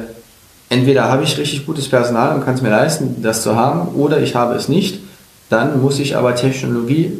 entweder 0.69 1.10
habe 1.10 1.23
ich 1.23 1.38
richtig 1.38 1.67
gutes 1.67 1.88
Personal 1.88 2.36
und 2.36 2.43
kann 2.43 2.55
es 2.55 2.62
mir 2.62 2.71
leisten, 2.71 3.21
das 3.21 3.43
zu 3.43 3.55
haben, 3.55 3.89
oder 3.89 4.19
ich 4.19 4.36
habe 4.36 4.55
es 4.55 4.67
nicht. 4.67 5.01
Dann 5.49 5.81
muss 5.81 5.99
ich 5.99 6.15
aber 6.15 6.34
Technologie 6.34 7.19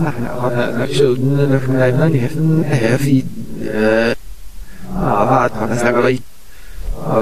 nach 0.00 0.14
einer 0.14 0.34
einer 1.80 2.08
Neffen, 2.10 2.64
wie, 3.00 3.24
äh, 3.64 4.14
aber 4.94 5.50
das 5.66 5.82
ich, 6.10 6.20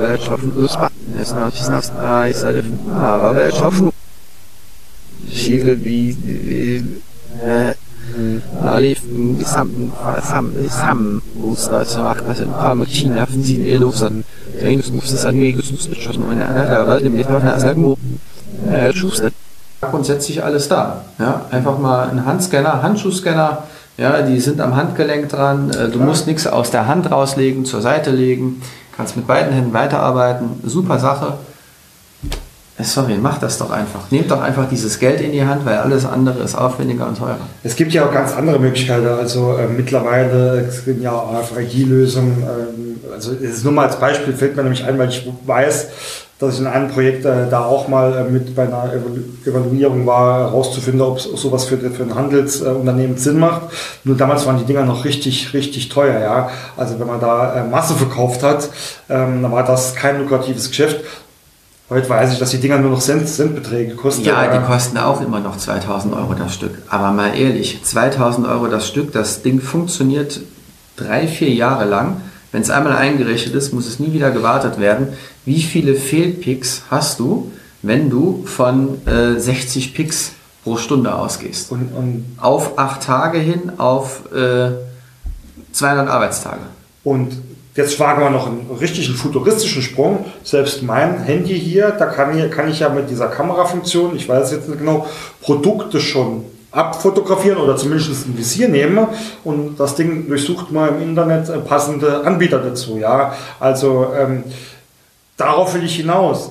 wir 0.01 0.19
schaffen 0.19 0.53
es, 0.65 0.77
es 1.21 1.31
ist 1.31 1.37
nicht 1.37 1.69
das 1.69 1.93
Eis, 1.97 2.43
aber 2.45 3.37
wir 3.37 3.53
schaffen 3.53 3.93
Schiegel 5.33 5.85
wie, 5.85 6.11
äh, 7.45 7.75
im 9.05 9.39
gesamten 9.39 9.93
Sam 10.23 10.53
Sam 10.69 11.23
Muster 11.35 11.85
zu 11.85 12.01
machen, 12.01 12.23
was 12.27 12.41
ein 12.41 12.51
paar 12.51 12.75
mit 12.75 12.89
China 12.89 13.27
von 13.27 13.43
sie 13.45 13.71
in 13.71 13.81
los 13.81 14.03
an. 14.03 14.25
Dennis 14.61 14.91
muss 14.91 15.13
es 15.13 15.25
an 15.25 15.37
mir 15.37 15.55
schon 15.63 16.27
meine 16.27 16.47
andere, 16.47 16.79
aber 16.79 17.01
dem 17.01 17.17
wird 17.17 17.31
man 17.31 17.61
sagen, 17.61 17.97
äh, 18.73 18.93
Schuster. 18.93 19.31
Grundsätzlich 19.81 20.43
alles 20.43 20.69
da. 20.69 21.03
Ja, 21.19 21.43
einfach 21.51 21.79
mal 21.79 22.09
ein 22.11 22.25
Handscanner, 22.25 22.83
Handschuhscanner, 22.83 23.65
ja, 23.97 24.23
die 24.23 24.39
sind 24.41 24.61
am 24.61 24.77
Handgelenk 24.77 25.29
dran. 25.29 25.71
Äh, 25.71 25.89
Du 25.89 25.99
musst 25.99 26.27
nichts 26.27 26.47
aus 26.47 26.71
der 26.71 26.87
Hand 26.87 27.11
rauslegen, 27.11 27.65
zur 27.65 27.81
Seite 27.81 28.11
legen, 28.11 28.63
kannst 28.97 29.17
mit 29.17 29.27
beiden 29.27 29.53
Händen 29.53 29.73
weiterarbeiten. 29.73 30.61
Super 30.65 30.99
Sache. 30.99 31.35
Äh, 32.79 32.85
Sorry, 32.85 33.17
macht 33.17 33.43
das 33.43 33.59
doch 33.59 33.71
einfach. 33.71 34.11
Nehmt 34.11 34.31
doch 34.31 34.41
einfach 34.41 34.69
dieses 34.69 35.01
Geld 35.01 35.21
in 35.21 35.33
die 35.33 35.45
Hand, 35.45 35.67
weil 35.67 35.79
alles 35.79 36.07
andere 36.07 36.43
ist 36.45 36.55
aufwendiger 36.55 37.09
und 37.09 37.19
teurer. 37.19 37.39
Es 37.65 37.75
gibt 37.75 37.93
ja 37.93 38.07
auch 38.07 38.13
ganz 38.13 38.35
andere 38.37 38.61
Möglichkeiten. 38.61 39.07
Also 39.09 39.57
äh, 39.57 39.67
mittlerweile 39.67 40.69
gibt 40.85 41.03
ja 41.03 41.13
RFID-Lösungen. 41.13 42.43
Ähm, 42.43 43.01
also 43.13 43.33
es 43.33 43.57
ist 43.57 43.65
nur 43.65 43.73
mal 43.73 43.87
als 43.87 43.99
Beispiel 43.99 44.33
fällt 44.33 44.55
mir 44.55 44.63
nämlich 44.63 44.85
ein, 44.85 44.97
weil 44.97 45.09
ich 45.09 45.29
weiß, 45.45 45.89
dass 46.39 46.55
ich 46.55 46.61
in 46.61 46.67
einem 46.67 46.89
Projekt 46.89 47.25
äh, 47.25 47.49
da 47.51 47.65
auch 47.65 47.89
mal 47.89 48.17
äh, 48.17 48.31
mit 48.31 48.55
bei 48.55 48.63
einer 48.63 48.93
Evalu 48.93 49.23
Evaluierung 49.45 50.07
war, 50.07 50.41
herauszufinden, 50.41 51.01
ob 51.01 51.21
sowas 51.21 51.65
für, 51.65 51.79
für 51.79 52.03
ein 52.03 52.15
Handelsunternehmen 52.15 53.17
Sinn 53.17 53.39
macht. 53.39 53.63
Nur 54.05 54.17
damals 54.17 54.47
waren 54.47 54.59
die 54.59 54.65
Dinger 54.65 54.85
noch 54.85 55.05
richtig, 55.05 55.53
richtig 55.53 55.89
teuer. 55.89 56.21
Ja, 56.21 56.51
also 56.77 57.01
wenn 57.01 57.07
man 57.07 57.21
da 57.21 57.55
äh, 57.55 57.65
Masse 57.65 57.95
verkauft 57.95 58.43
hat, 58.43 58.69
ähm, 59.09 59.43
dann 59.43 59.51
war 59.51 59.65
das 59.65 59.95
kein 59.95 60.19
lukratives 60.21 60.69
Geschäft. 60.69 61.01
Heute 61.91 62.09
weiß 62.09 62.35
ich, 62.35 62.39
dass 62.39 62.51
die 62.51 62.59
Dinger 62.59 62.79
nur 62.79 62.91
noch 62.91 63.01
Cent, 63.01 63.27
Centbeträge 63.27 63.95
kosten. 63.95 64.23
Ja, 64.25 64.45
Äh, 64.45 64.59
die 64.59 64.65
kosten 64.65 64.99
auch 64.99 65.21
immer 65.23 65.41
noch 65.41 65.57
2000 65.57 66.15
Euro 66.15 66.35
das 66.35 66.55
Stück. 66.55 66.73
Aber 66.89 67.11
mal 67.13 67.37
ehrlich, 67.37 67.81
2000 67.83 68.47
Euro 68.47 68.67
das 68.69 68.87
Stück, 68.87 69.13
das 69.13 69.43
Ding 69.43 69.61
funktioniert 69.61 70.41
drei, 70.97 71.27
vier 71.27 71.51
Jahre 71.51 71.87
lang. 71.87 72.21
Wenn 72.53 72.63
es 72.63 72.71
einmal 72.71 72.97
eingerichtet 72.97 73.55
ist, 73.55 73.73
muss 73.73 73.87
es 73.87 73.99
nie 73.99 74.13
wieder 74.13 74.31
gewartet 74.31 74.81
werden. 74.81 75.09
Wie 75.49 75.63
viele 75.63 75.95
Fehlpicks 75.95 76.83
hast 76.91 77.21
du, 77.21 77.51
wenn 77.81 78.11
du 78.11 78.45
von 78.45 79.01
äh, 79.07 79.41
60 79.41 79.95
Picks 79.95 80.33
pro 80.63 80.77
Stunde 80.77 81.15
ausgehst? 81.15 81.73
und, 81.73 81.89
und 81.97 82.37
Auf 82.39 82.79
acht 82.79 83.03
Tage 83.03 83.39
hin, 83.39 83.73
auf 83.79 84.31
äh, 84.31 84.73
200 85.73 86.07
Arbeitstage. 86.07 86.61
Und 87.03 87.33
jetzt 87.75 87.99
wagen 87.99 88.21
wir 88.21 88.29
noch 88.29 88.47
einen 88.47 88.67
richtigen 88.79 89.15
futuristischen 89.15 89.81
Sprung. 89.81 90.27
Selbst 90.45 90.83
mein 90.83 91.23
Handy 91.23 91.59
hier, 91.59 91.93
da 91.93 92.05
kann, 92.05 92.35
hier, 92.35 92.51
kann 92.51 92.69
ich 92.69 92.81
ja 92.81 92.91
mit 92.91 93.09
dieser 93.09 93.29
Kamerafunktion, 93.29 94.17
ich 94.17 94.29
weiß 94.29 94.53
jetzt 94.53 94.69
nicht 94.69 94.81
genau, 94.81 95.07
Produkte 95.41 95.99
schon 95.99 96.45
abfotografieren 96.71 97.59
oder 97.59 97.77
zumindest 97.77 98.27
ein 98.27 98.37
Visier 98.37 98.69
nehmen 98.69 99.07
und 99.43 99.81
das 99.81 99.95
Ding 99.95 100.29
durchsucht 100.29 100.71
mal 100.71 100.89
im 100.89 101.01
Internet 101.01 101.49
äh, 101.49 101.59
passende 101.59 102.25
Anbieter 102.27 102.59
dazu. 102.59 102.99
Ja, 102.99 103.33
also 103.59 104.09
ähm, 104.19 104.45
darauf 105.39 105.75
will 105.75 105.85
ich 105.85 105.97
hinaus. 105.97 106.51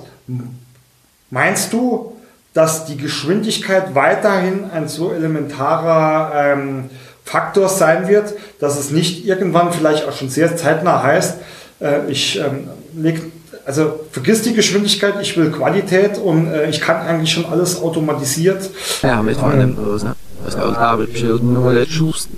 Meinst 1.30 1.74
du, 1.74 2.14
dass 2.54 2.86
die 2.86 2.98
Geschwindigkeit 2.98 3.94
weiterhin 3.94 4.72
ein 4.74 4.88
so 4.88 5.12
elementarer 5.12 6.54
ähm, 6.54 6.90
Faktor 7.24 7.70
sein 7.70 8.08
wird, 8.08 8.34
dass 8.60 8.80
es 8.80 8.90
nicht 8.90 9.28
irgendwann 9.28 9.72
vielleicht 9.72 10.08
auch 10.08 10.14
schon 10.14 10.30
sehr 10.30 10.58
zeitnah 10.58 11.04
heißt, 11.04 11.38
äh, 11.82 12.10
ich 12.10 12.40
ähm, 12.40 12.70
leg, 12.96 13.22
also 13.66 14.00
vergiss 14.12 14.42
die 14.42 14.54
Geschwindigkeit, 14.54 15.16
ich 15.22 15.38
will 15.38 15.52
Qualität 15.52 16.18
und 16.18 16.48
äh, 16.48 16.70
ich 16.70 16.82
kann 16.82 17.06
eigentlich 17.06 17.32
schon 17.32 17.46
alles 17.46 17.80
automatisiert. 17.80 18.70
Ja, 19.04 19.22
mit 19.22 19.40
meinem 19.40 19.76
Bösen. 19.76 20.14
Das 20.44 20.56
ist 20.56 20.62
auch 20.62 20.76
Arbeitsschilden, 20.76 21.76
der 21.76 21.86
Schuster. 21.86 22.30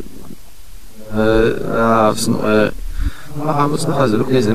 Äh, 1.16 1.54
es 3.74 3.88
noch, 3.88 3.98
also, 3.98 4.18
wirklich 4.20 4.46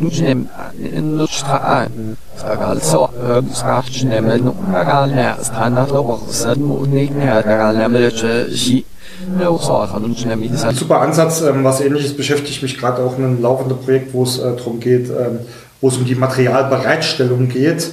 nutzen 0.00 0.48
in 0.78 1.16
nutzt 1.16 1.44
ein 1.48 2.16
also 2.60 3.08
sagt 3.52 4.04
nehmen 4.04 4.52
gar 4.72 5.06
ne 5.06 5.36
ist 5.40 5.52
dann 5.52 5.74
nach 5.74 5.92
aber 5.92 6.20
das 6.26 6.46
nicht 6.56 7.14
mehr 7.14 7.42
gar 7.42 7.72
ne 7.72 7.88
mit 7.88 8.14
ein 10.64 10.74
super 10.74 11.00
Ansatz. 11.00 11.42
Ähm, 11.42 11.64
was 11.64 11.80
ähnliches 11.80 12.16
beschäftigt 12.16 12.62
mich 12.62 12.76
gerade 12.78 13.02
auch 13.02 13.16
in 13.18 13.24
einem 13.24 13.42
laufenden 13.42 13.78
Projekt, 13.78 14.12
wo 14.12 14.24
es 14.24 14.38
äh, 14.38 14.56
darum 14.56 14.80
geht, 14.80 15.08
ähm, 15.08 15.40
wo 15.80 15.88
es 15.88 15.96
um 15.96 16.04
die 16.04 16.14
Materialbereitstellung 16.14 17.48
geht 17.48 17.92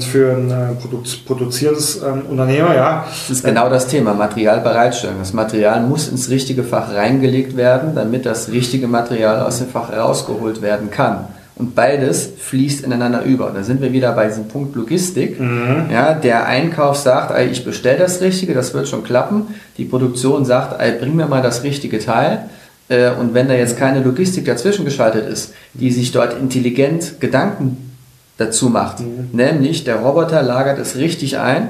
für 0.00 0.32
ein 0.32 0.50
äh, 0.50 1.24
produzierendes 1.26 1.96
Unternehmer. 2.28 2.74
Ja. 2.74 3.06
Das 3.08 3.30
ist 3.30 3.44
genau 3.44 3.70
das 3.70 3.86
Thema, 3.86 4.12
Materialbereitstellung. 4.12 5.16
Das 5.18 5.32
Material 5.32 5.82
muss 5.82 6.08
ins 6.08 6.28
richtige 6.28 6.62
Fach 6.62 6.92
reingelegt 6.94 7.56
werden, 7.56 7.94
damit 7.94 8.26
das 8.26 8.50
richtige 8.50 8.86
Material 8.86 9.40
aus 9.40 9.58
dem 9.58 9.68
Fach 9.68 9.90
rausgeholt 9.90 10.60
werden 10.60 10.90
kann. 10.90 11.26
Und 11.54 11.74
beides 11.74 12.30
fließt 12.38 12.84
ineinander 12.84 13.22
über. 13.22 13.52
Da 13.54 13.62
sind 13.62 13.80
wir 13.82 13.92
wieder 13.92 14.12
bei 14.12 14.26
diesem 14.26 14.48
Punkt 14.48 14.74
Logistik. 14.74 15.38
Mhm. 15.38 15.86
Ja, 15.90 16.14
der 16.14 16.46
Einkauf 16.46 16.96
sagt, 16.96 17.30
ey, 17.34 17.48
ich 17.48 17.64
bestelle 17.64 17.98
das 17.98 18.20
Richtige, 18.20 18.54
das 18.54 18.72
wird 18.74 18.88
schon 18.88 19.04
klappen. 19.04 19.54
Die 19.76 19.84
Produktion 19.84 20.44
sagt, 20.44 20.80
ey, 20.80 20.98
bring 20.98 21.14
mir 21.14 21.26
mal 21.26 21.42
das 21.42 21.62
richtige 21.62 21.98
Teil. 21.98 22.48
Äh, 22.88 23.10
und 23.12 23.34
wenn 23.34 23.48
da 23.48 23.54
jetzt 23.54 23.78
keine 23.78 24.02
Logistik 24.02 24.46
dazwischen 24.46 24.84
geschaltet 24.84 25.28
ist, 25.28 25.54
die 25.74 25.92
sich 25.92 26.10
dort 26.10 26.38
intelligent 26.38 27.20
Gedanken 27.20 27.91
dazu 28.38 28.68
macht, 28.68 29.00
mhm. 29.00 29.28
nämlich 29.32 29.84
der 29.84 29.96
Roboter 29.96 30.42
lagert 30.42 30.78
es 30.78 30.96
richtig 30.96 31.38
ein, 31.38 31.68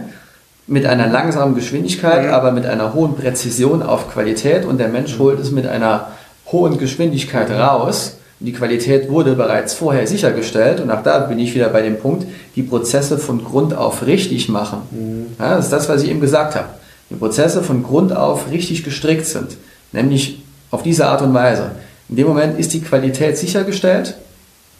mit 0.66 0.86
einer 0.86 1.08
langsamen 1.08 1.54
Geschwindigkeit, 1.54 2.26
mhm. 2.26 2.32
aber 2.32 2.52
mit 2.52 2.66
einer 2.66 2.94
hohen 2.94 3.16
Präzision 3.16 3.82
auf 3.82 4.10
Qualität 4.10 4.64
und 4.64 4.78
der 4.78 4.88
Mensch 4.88 5.18
holt 5.18 5.40
es 5.40 5.50
mit 5.50 5.66
einer 5.66 6.08
hohen 6.46 6.78
Geschwindigkeit 6.78 7.50
raus 7.50 8.16
die 8.44 8.52
Qualität 8.52 9.08
wurde 9.08 9.34
bereits 9.34 9.74
vorher 9.74 10.06
sichergestellt 10.06 10.80
und 10.80 10.90
auch 10.90 11.02
da 11.04 11.20
bin 11.20 11.38
ich 11.38 11.54
wieder 11.54 11.68
bei 11.68 11.80
dem 11.80 11.98
Punkt, 11.98 12.26
die 12.56 12.64
Prozesse 12.64 13.18
von 13.18 13.44
Grund 13.44 13.72
auf 13.72 14.04
richtig 14.04 14.48
machen. 14.48 14.80
Mhm. 14.90 15.26
Ja, 15.38 15.56
das 15.56 15.66
ist 15.66 15.72
das, 15.72 15.88
was 15.88 16.02
ich 16.02 16.10
eben 16.10 16.20
gesagt 16.20 16.56
habe. 16.56 16.68
Die 17.08 17.14
Prozesse 17.14 17.62
von 17.62 17.84
Grund 17.84 18.14
auf 18.16 18.50
richtig 18.50 18.82
gestrickt 18.82 19.26
sind, 19.26 19.56
nämlich 19.92 20.42
auf 20.72 20.82
diese 20.82 21.06
Art 21.06 21.22
und 21.22 21.34
Weise. 21.34 21.70
In 22.08 22.16
dem 22.16 22.26
Moment 22.26 22.58
ist 22.58 22.72
die 22.72 22.80
Qualität 22.80 23.38
sichergestellt 23.38 24.16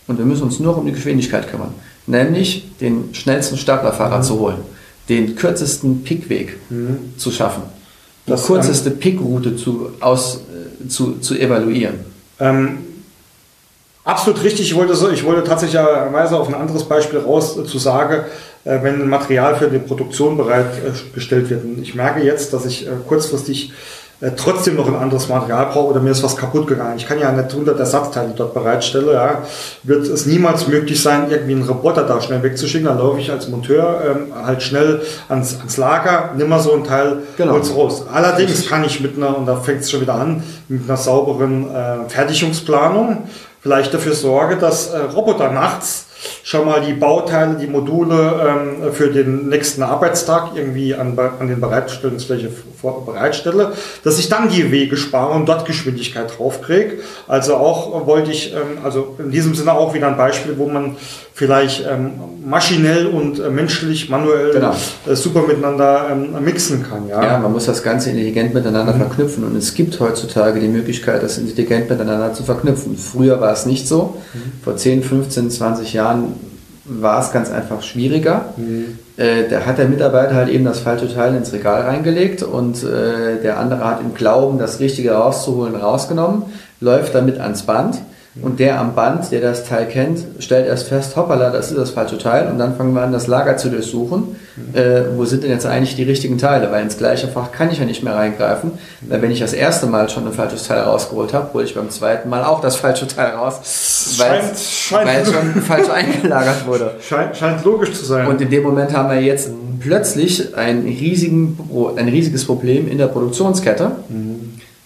und 0.06 0.18
wir 0.18 0.24
müssen 0.24 0.42
uns 0.42 0.60
nur 0.60 0.76
um 0.76 0.86
die 0.86 0.92
Geschwindigkeit 0.92 1.50
kümmern, 1.50 1.74
nämlich 2.06 2.76
den 2.80 3.14
schnellsten 3.14 3.56
Staplerfahrer 3.56 4.18
mhm. 4.18 4.22
zu 4.22 4.38
holen, 4.38 4.58
den 5.08 5.36
kürzesten 5.36 6.02
Pickweg 6.02 6.58
mhm. 6.70 7.14
zu 7.16 7.30
schaffen, 7.30 7.62
die 8.26 8.30
das 8.30 8.46
kürzeste 8.46 8.90
Pickroute 8.90 9.56
zu, 9.56 9.90
aus, 10.00 10.40
äh, 10.84 10.88
zu, 10.88 11.18
zu 11.20 11.34
evaluieren. 11.34 12.00
Ähm 12.40 12.78
Absolut 14.04 14.42
richtig. 14.42 14.66
Ich 14.66 14.74
wollte, 14.74 14.96
so, 14.96 15.10
ich 15.10 15.24
wollte 15.24 15.44
tatsächlicherweise 15.44 16.36
auf 16.36 16.48
ein 16.48 16.54
anderes 16.54 16.82
Beispiel 16.82 17.20
raus 17.20 17.56
äh, 17.56 17.64
zu 17.64 17.78
sagen, 17.78 18.24
äh, 18.64 18.82
wenn 18.82 19.08
Material 19.08 19.54
für 19.54 19.68
die 19.68 19.78
Produktion 19.78 20.36
bereitgestellt 20.36 21.50
wird. 21.50 21.64
Und 21.64 21.80
ich 21.80 21.94
merke 21.94 22.20
jetzt, 22.20 22.52
dass 22.52 22.66
ich 22.66 22.88
kurzfristig 23.06 23.72
trotzdem 24.30 24.76
noch 24.76 24.86
ein 24.86 24.94
anderes 24.94 25.28
Material 25.28 25.66
brauche 25.66 25.88
oder 25.88 26.00
mir 26.00 26.10
ist 26.10 26.22
was 26.22 26.36
kaputt 26.36 26.66
gegangen. 26.68 26.96
Ich 26.96 27.06
kann 27.06 27.18
ja 27.18 27.32
nicht 27.32 27.50
100 27.50 27.78
Ersatzteile 27.78 28.32
dort 28.36 28.54
bereitstellen. 28.54 29.08
Ja, 29.12 29.42
wird 29.82 30.06
es 30.06 30.26
niemals 30.26 30.68
möglich 30.68 31.02
sein, 31.02 31.30
irgendwie 31.30 31.54
einen 31.54 31.64
Roboter 31.64 32.04
da 32.04 32.20
schnell 32.20 32.42
wegzuschicken. 32.42 32.86
Dann 32.86 32.98
laufe 32.98 33.18
ich 33.18 33.30
als 33.30 33.48
Monteur 33.48 34.00
ähm, 34.06 34.46
halt 34.46 34.62
schnell 34.62 35.02
ans, 35.28 35.58
ans 35.58 35.76
Lager, 35.76 36.30
nimm 36.36 36.48
mal 36.48 36.60
so 36.60 36.72
ein 36.72 36.84
Teil 36.84 37.18
genau. 37.36 37.54
hol's 37.54 37.74
raus. 37.74 38.04
Allerdings 38.12 38.68
kann 38.68 38.84
ich 38.84 39.00
mit 39.00 39.16
einer, 39.16 39.36
und 39.36 39.46
da 39.46 39.56
fängt 39.56 39.80
es 39.80 39.90
schon 39.90 40.00
wieder 40.00 40.14
an, 40.14 40.42
mit 40.68 40.88
einer 40.88 40.96
sauberen 40.96 41.68
äh, 41.74 42.08
Fertigungsplanung 42.08 43.24
vielleicht 43.62 43.94
dafür 43.94 44.14
sorge, 44.14 44.56
dass 44.56 44.88
äh, 44.88 44.98
Roboter 44.98 45.50
nachts 45.50 46.06
schon 46.42 46.66
mal 46.66 46.80
die 46.80 46.92
Bauteile, 46.92 47.56
die 47.56 47.66
Module 47.66 48.80
ähm, 48.84 48.92
für 48.92 49.08
den 49.08 49.48
nächsten 49.48 49.82
Arbeitstag 49.82 50.50
irgendwie 50.54 50.94
an, 50.94 51.18
an 51.18 51.48
den 51.48 51.60
Bereitstellungsfläche 51.60 52.50
bereitstelle, 52.82 53.72
dass 54.02 54.18
ich 54.18 54.28
dann 54.28 54.48
die 54.48 54.70
Wege 54.72 54.96
spare 54.96 55.32
und 55.32 55.48
dort 55.48 55.66
Geschwindigkeit 55.66 56.36
draufkriege. 56.36 56.98
Also 57.28 57.56
auch 57.56 58.06
wollte 58.06 58.32
ich, 58.32 58.52
ähm, 58.52 58.84
also 58.84 59.16
in 59.18 59.30
diesem 59.30 59.54
Sinne 59.54 59.72
auch 59.74 59.94
wieder 59.94 60.08
ein 60.08 60.16
Beispiel, 60.16 60.58
wo 60.58 60.66
man 60.66 60.96
vielleicht 61.34 61.86
ähm, 61.90 62.12
maschinell 62.44 63.06
und 63.06 63.38
äh, 63.38 63.48
menschlich, 63.48 64.10
manuell 64.10 64.52
genau. 64.52 64.74
äh, 65.06 65.14
super 65.14 65.42
miteinander 65.46 66.08
ähm, 66.10 66.44
mixen 66.44 66.84
kann. 66.88 67.08
Ja? 67.08 67.22
ja, 67.22 67.38
man 67.38 67.52
muss 67.52 67.66
das 67.66 67.82
Ganze 67.82 68.10
intelligent 68.10 68.52
miteinander 68.52 68.92
mhm. 68.92 68.98
verknüpfen 68.98 69.44
und 69.44 69.56
es 69.56 69.74
gibt 69.74 69.98
heutzutage 70.00 70.60
die 70.60 70.68
Möglichkeit, 70.68 71.22
das 71.22 71.38
intelligent 71.38 71.88
miteinander 71.88 72.34
zu 72.34 72.42
verknüpfen. 72.42 72.96
Früher 72.98 73.40
war 73.40 73.52
es 73.52 73.64
nicht 73.64 73.88
so. 73.88 74.16
Mhm. 74.34 74.62
Vor 74.62 74.76
10, 74.76 75.02
15, 75.02 75.50
20 75.50 75.92
Jahren 75.92 76.31
war 76.84 77.20
es 77.20 77.32
ganz 77.32 77.50
einfach 77.50 77.82
schwieriger. 77.82 78.46
Mhm. 78.56 78.98
Äh, 79.16 79.48
da 79.48 79.66
hat 79.66 79.78
der 79.78 79.88
Mitarbeiter 79.88 80.34
halt 80.34 80.48
eben 80.48 80.64
das 80.64 80.80
falsche 80.80 81.12
Teil 81.12 81.34
ins 81.34 81.52
Regal 81.52 81.82
reingelegt 81.82 82.42
und 82.42 82.82
äh, 82.82 83.40
der 83.42 83.58
andere 83.58 83.84
hat 83.84 84.00
im 84.00 84.14
Glauben, 84.14 84.58
das 84.58 84.80
Richtige 84.80 85.12
rauszuholen, 85.12 85.76
rausgenommen, 85.76 86.44
läuft 86.80 87.14
damit 87.14 87.38
ans 87.38 87.62
Band 87.62 87.98
und 88.40 88.60
der 88.60 88.80
am 88.80 88.94
Band, 88.94 89.30
der 89.30 89.42
das 89.42 89.64
Teil 89.64 89.86
kennt, 89.86 90.20
stellt 90.38 90.66
erst 90.66 90.88
fest, 90.88 91.16
hoppala, 91.16 91.50
das 91.50 91.70
ist 91.70 91.76
das 91.76 91.90
falsche 91.90 92.16
Teil. 92.16 92.50
Und 92.50 92.58
dann 92.58 92.76
fangen 92.76 92.94
wir 92.94 93.02
an, 93.02 93.12
das 93.12 93.26
Lager 93.26 93.58
zu 93.58 93.68
durchsuchen. 93.68 94.36
Mhm. 94.56 94.74
Äh, 94.74 95.18
wo 95.18 95.26
sind 95.26 95.42
denn 95.42 95.50
jetzt 95.50 95.66
eigentlich 95.66 95.96
die 95.96 96.04
richtigen 96.04 96.38
Teile? 96.38 96.72
Weil 96.72 96.82
ins 96.82 96.96
gleiche 96.96 97.28
Fach 97.28 97.52
kann 97.52 97.70
ich 97.70 97.78
ja 97.78 97.84
nicht 97.84 98.02
mehr 98.02 98.14
reingreifen. 98.14 98.72
Weil 99.02 99.20
wenn 99.20 99.30
ich 99.30 99.40
das 99.40 99.52
erste 99.52 99.84
Mal 99.86 100.08
schon 100.08 100.26
ein 100.26 100.32
falsches 100.32 100.66
Teil 100.66 100.80
rausgeholt 100.80 101.34
habe, 101.34 101.52
hole 101.52 101.64
ich 101.64 101.74
beim 101.74 101.90
zweiten 101.90 102.30
Mal 102.30 102.42
auch 102.44 102.62
das 102.62 102.76
falsche 102.76 103.06
Teil 103.06 103.32
raus. 103.32 104.16
Weil, 104.16 104.40
scheint, 104.56 105.06
weil 105.06 105.22
es 105.22 105.30
schon 105.30 105.62
falsch 105.62 105.90
eingelagert 105.90 106.66
wurde. 106.66 106.92
Scheint, 107.06 107.36
scheint, 107.36 107.62
logisch 107.64 107.92
zu 107.92 108.06
sein. 108.06 108.28
Und 108.28 108.40
in 108.40 108.48
dem 108.48 108.62
Moment 108.62 108.96
haben 108.96 109.10
wir 109.10 109.20
jetzt 109.20 109.50
plötzlich 109.78 110.56
ein, 110.56 110.84
riesigen, 110.84 111.58
ein 111.96 112.08
riesiges 112.08 112.46
Problem 112.46 112.88
in 112.88 112.96
der 112.96 113.08
Produktionskette. 113.08 113.90
Mhm 114.08 114.31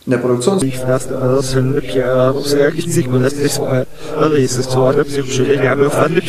in 0.07 0.13
der 0.13 0.19
Produktion. 0.19 0.65
Ich 0.65 0.79
das 0.79 1.09
sehr 2.45 2.73
sich 2.73 3.09
und 3.09 3.23
das 3.23 3.33
ist 3.35 3.61
alles 3.61 4.57
ist 4.57 4.71
so 4.71 4.91
ja 4.91 5.79
wir 5.79 5.91
fanden 5.91 6.23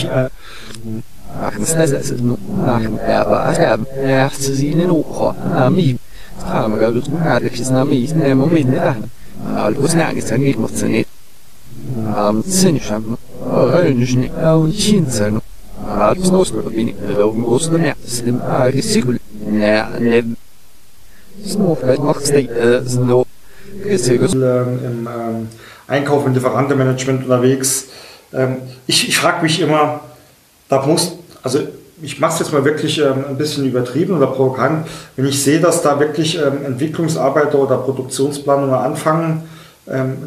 das 1.76 1.92
ist 1.92 2.14
aber 6.42 6.82
ja 6.82 6.92
wir 6.92 6.92
gut 6.92 7.12
hat 7.24 7.44
ich 7.44 7.70
na 7.70 7.86
mi 7.86 8.10
ne 8.16 8.36
moment 8.36 8.70
ne 8.70 8.96
al 9.56 9.76
usna 9.78 10.10
ist 10.10 10.32
ja 10.32 10.38
nicht. 10.38 10.60
Am 12.16 12.44
und 12.44 12.82
es 16.18 16.32
noch 16.32 16.46
bin 16.72 16.88
ich 16.90 16.96
groß 17.44 17.72
ne 17.72 17.94
sind 18.04 18.42
ah 18.42 18.64
risiko 18.64 19.14
ne 19.60 19.86
ne 20.00 20.36
Snowflake 21.46 22.02
vielleicht 22.02 22.04
macht 22.04 22.22
es 22.22 22.30
so 22.30 22.40
ist 22.86 23.00
hier 23.06 23.37
ähm, 23.88 24.80
im 24.84 25.08
ähm, 25.08 25.48
Einkauf 25.88 26.26
und 26.26 26.34
Lieferantenmanagement 26.34 27.24
unterwegs. 27.24 27.88
Ähm, 28.34 28.58
ich 28.86 29.08
ich 29.08 29.18
frage 29.18 29.44
mich 29.44 29.60
immer, 29.62 30.02
da 30.70 30.86
muss, 30.86 31.18
also 31.44 31.60
ich 32.02 32.20
mache 32.20 32.34
es 32.34 32.40
jetzt 32.40 32.54
mal 32.54 32.64
wirklich 32.64 33.00
ähm, 33.00 33.26
ein 33.28 33.38
bisschen 33.38 33.66
übertrieben 33.66 34.16
oder 34.16 34.28
provokant, 34.28 34.88
wenn 35.16 35.26
ich 35.26 35.42
sehe, 35.42 35.60
dass 35.60 35.82
da 35.82 36.00
wirklich 36.00 36.38
ähm, 36.38 36.66
Entwicklungsarbeiter 36.66 37.58
oder 37.58 37.78
Produktionsplanungen 37.78 38.76
anfangen, 38.76 39.44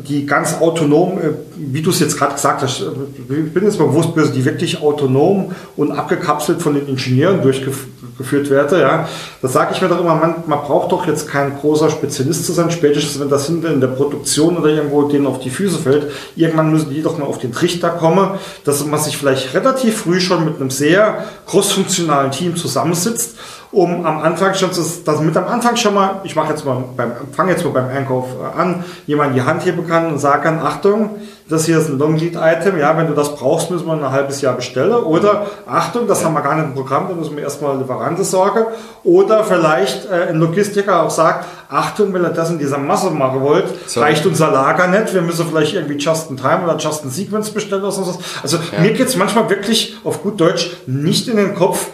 die 0.08 0.24
ganz 0.24 0.54
autonom, 0.60 1.18
äh, 1.18 1.32
wie 1.56 1.82
du 1.82 1.90
es 1.90 2.00
jetzt 2.00 2.16
gerade 2.16 2.34
gesagt 2.34 2.62
hast, 2.62 2.80
ich 2.80 3.52
bin 3.52 3.64
jetzt 3.64 3.76
bewusst 3.76 4.14
böse, 4.14 4.32
die 4.32 4.44
wirklich 4.44 4.80
autonom 4.80 5.52
und 5.76 5.92
abgekapselt 5.92 6.62
von 6.62 6.74
den 6.74 6.88
Ingenieuren 6.88 7.42
durchgeführt 7.42 7.88
geführt 8.20 8.50
werde, 8.50 8.80
ja, 8.80 9.08
da 9.40 9.48
sage 9.48 9.72
ich 9.74 9.80
mir 9.80 9.88
doch 9.88 9.98
immer, 9.98 10.14
man, 10.14 10.44
man 10.46 10.60
braucht 10.60 10.92
doch 10.92 11.06
jetzt 11.06 11.26
kein 11.26 11.58
großer 11.58 11.88
Spezialist 11.88 12.44
zu 12.44 12.52
sein, 12.52 12.70
spätestens 12.70 13.18
wenn 13.18 13.30
das 13.30 13.46
hinter 13.46 13.72
in 13.72 13.80
der 13.80 13.88
Produktion 13.88 14.58
oder 14.58 14.68
irgendwo 14.68 15.04
denen 15.04 15.26
auf 15.26 15.40
die 15.40 15.48
Füße 15.48 15.78
fällt, 15.78 16.12
irgendwann 16.36 16.70
müssen 16.70 16.90
die 16.90 17.02
doch 17.02 17.16
mal 17.16 17.24
auf 17.24 17.38
den 17.38 17.52
Trichter 17.52 17.88
kommen, 17.88 18.32
dass 18.64 18.84
man 18.84 19.00
sich 19.00 19.16
vielleicht 19.16 19.54
relativ 19.54 20.02
früh 20.02 20.20
schon 20.20 20.44
mit 20.44 20.60
einem 20.60 20.70
sehr 20.70 21.24
crossfunktionalen 21.46 22.30
Team 22.30 22.56
zusammensitzt 22.56 23.36
um 23.72 24.04
am 24.04 24.18
Anfang 24.18 24.54
schon 24.54 24.72
zu, 24.72 24.82
dass 25.04 25.20
mit 25.20 25.36
am 25.36 25.46
Anfang 25.46 25.76
schon 25.76 25.94
mal, 25.94 26.20
ich 26.24 26.34
mache 26.34 26.50
jetzt 26.50 26.64
mal 26.64 26.82
beim, 26.96 27.12
fange 27.32 27.52
jetzt 27.52 27.64
mal 27.64 27.70
beim 27.70 27.88
Einkauf 27.88 28.26
äh, 28.40 28.58
an, 28.58 28.84
jemand 29.06 29.36
die 29.36 29.42
Hand 29.42 29.64
heben 29.64 29.86
kann 29.86 30.08
und 30.12 30.18
sagen 30.18 30.42
kann, 30.42 30.58
Achtung, 30.58 31.10
das 31.48 31.66
hier 31.66 31.78
ist 31.78 31.88
ein 31.88 31.98
Long 31.98 32.16
Lead 32.16 32.36
Item, 32.36 32.78
ja, 32.78 32.96
wenn 32.96 33.06
du 33.06 33.14
das 33.14 33.36
brauchst, 33.36 33.70
müssen 33.70 33.86
wir 33.86 33.94
ein 33.94 34.10
halbes 34.10 34.40
Jahr 34.40 34.54
bestellen. 34.54 34.92
Oder 34.92 35.46
Achtung, 35.66 36.06
das 36.08 36.24
haben 36.24 36.34
wir 36.34 36.42
gar 36.42 36.54
nicht 36.56 36.64
im 36.64 36.74
Programm, 36.74 37.08
da 37.08 37.14
müssen 37.14 37.36
wir 37.36 37.42
erstmal 37.42 37.78
Lieferante 37.78 38.24
sorgen. 38.24 38.64
Oder 39.04 39.44
vielleicht 39.44 40.10
äh, 40.10 40.28
ein 40.30 40.36
Logistiker 40.36 41.02
auch 41.02 41.10
sagt, 41.10 41.46
Achtung, 41.68 42.12
wenn 42.12 42.22
ihr 42.22 42.30
das 42.30 42.50
in 42.50 42.58
dieser 42.58 42.78
Masse 42.78 43.10
machen 43.10 43.40
wollt, 43.40 43.66
so. 43.86 44.00
reicht 44.00 44.26
unser 44.26 44.50
Lager 44.50 44.88
nicht, 44.88 45.14
wir 45.14 45.22
müssen 45.22 45.46
vielleicht 45.48 45.74
irgendwie 45.74 45.96
Just 45.96 46.30
in 46.30 46.36
Time 46.36 46.62
oder 46.64 46.76
Just 46.76 47.04
in 47.04 47.10
Sequence 47.10 47.50
bestellen 47.50 47.82
oder 47.82 47.92
so. 47.92 48.18
Also 48.42 48.56
ja. 48.56 48.80
mir 48.80 48.92
geht's 48.92 49.16
manchmal 49.16 49.48
wirklich 49.48 49.96
auf 50.02 50.22
gut 50.22 50.40
Deutsch 50.40 50.70
nicht 50.86 51.28
in 51.28 51.36
den 51.36 51.54
Kopf, 51.54 51.88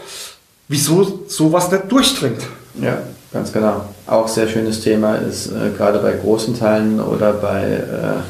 wieso 0.69 1.25
sowas 1.29 1.71
nicht 1.71 1.91
durchdringt. 1.91 2.43
Ja, 2.81 2.99
ganz 3.33 3.53
genau. 3.53 3.85
Auch 4.07 4.29
sehr 4.29 4.49
schönes 4.49 4.81
Thema 4.81 5.17
ist 5.17 5.49
äh, 5.49 5.71
gerade 5.77 5.99
bei 5.99 6.13
großen 6.13 6.59
Teilen 6.59 7.01
oder 7.01 7.33
bei 7.33 7.63
äh, 7.63 8.23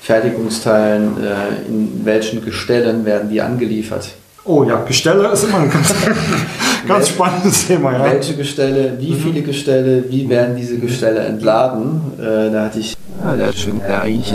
Fertigungsteilen, 0.00 1.16
äh, 1.22 1.68
in 1.68 2.00
welchen 2.04 2.44
Gestellen 2.44 3.04
werden 3.04 3.28
die 3.28 3.40
angeliefert. 3.40 4.10
Oh 4.44 4.64
ja, 4.64 4.82
Gestelle 4.84 5.28
ist 5.28 5.44
immer 5.44 5.58
ein 5.58 5.70
ganz, 5.70 5.92
ganz 6.88 7.08
spannendes 7.10 7.66
Thema. 7.66 7.92
Ja. 7.92 8.04
Welche 8.04 8.34
Gestelle, 8.34 8.96
wie 8.98 9.12
mhm. 9.12 9.20
viele 9.20 9.42
Gestelle, 9.42 10.04
wie 10.08 10.26
werden 10.28 10.56
diese 10.56 10.78
Gestelle 10.78 11.20
entladen? 11.20 12.00
Äh, 12.18 12.50
da 12.50 12.64
hatte 12.64 12.78
ich. 12.78 12.96
Ja, 13.22 13.36
der 13.36 13.52
schön, 13.52 13.80
der 13.80 14.02
eigentlich 14.02 14.32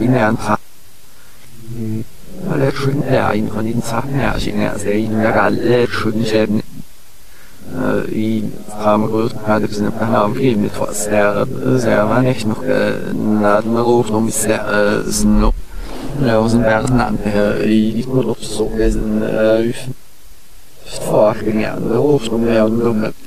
in 0.00 0.12
der 0.12 0.34
lecz 2.62 2.86
nie 2.94 3.22
a 3.28 3.32
inkonica 3.34 4.02
nie 4.14 4.26
a 4.32 4.38
zinia 4.38 4.78
z 4.78 4.84
jej 4.84 5.08
nara 5.08 5.48
lecz 5.48 6.04
nie 6.14 6.62
i 8.12 8.42
haben 8.78 9.06
größten 9.06 9.44
Teil 9.44 9.60
des 9.60 9.80
Nepal 9.80 10.28
blieben 10.30 10.66
etwas. 10.66 11.08
Der, 11.08 11.46
der 11.46 12.04
äh, 12.04 12.08
war 12.08 12.22
nicht 12.22 12.46
noch 12.46 12.60
geladen 12.60 13.74
gerufen, 13.74 14.14
um 14.14 14.28
ist 14.28 14.46
der 14.46 15.04
Snow. 15.10 15.54
Aus 16.26 16.52
dem 16.52 16.62
Bergland, 16.62 17.20
die 17.24 18.04
nur 18.06 18.24
noch 18.24 18.38
so 18.38 18.66
gewesen, 18.66 19.22
vorgegangen, 21.00 21.88
gerufen, 21.88 22.34
um 22.34 22.44
mehr 22.44 22.64
und 22.66 22.80
dumme. 22.80 23.12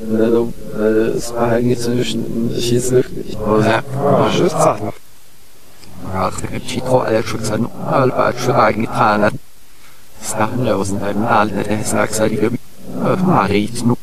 Äh, 0.00 1.16
es 1.16 1.34
war 1.34 1.48
eigentlich 1.48 1.80
zwischen 1.80 2.54
Schießlücken, 2.56 3.24
ich 3.28 3.36
muss 3.36 3.64
sagen, 3.64 3.84
Schiffssachen. 4.30 4.92
Chitro 6.66 7.00
Alexan 7.00 7.68
Alba 7.86 8.32
Churagitana 8.32 9.30
Starlausen 10.22 11.00
beim 11.00 11.24
Al 11.26 11.48
der 11.48 11.84
Saxalige 11.84 12.50
Marit 13.26 13.84
nu 13.86 13.96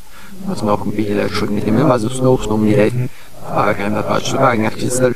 was 0.47 0.62
noch 0.62 0.86
ein 0.86 0.91
Bild 0.91 1.32
schon 1.32 1.56
nicht 1.56 1.68
immer 1.68 1.99
so 1.99 2.10
noch 2.24 2.47
noch 2.47 2.58
mir 2.58 2.91
Fragen 3.47 3.93
der 3.93 4.22
Churagen 4.22 4.70
Chisel 4.78 5.16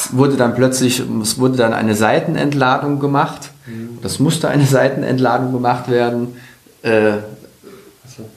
es 0.00 0.12
ja 0.12 0.18
wurde 0.18 0.36
dann 0.36 0.54
plötzlich, 0.54 1.02
es 1.22 1.38
wurde 1.38 1.56
dann 1.56 1.72
eine 1.72 1.94
Seitenentladung 1.94 2.98
gemacht. 2.98 3.50
Das 4.02 4.18
musste 4.18 4.48
eine 4.48 4.66
Seitenentladung 4.66 5.52
gemacht 5.52 5.90
werden. 5.90 6.36
Äh, 6.82 7.18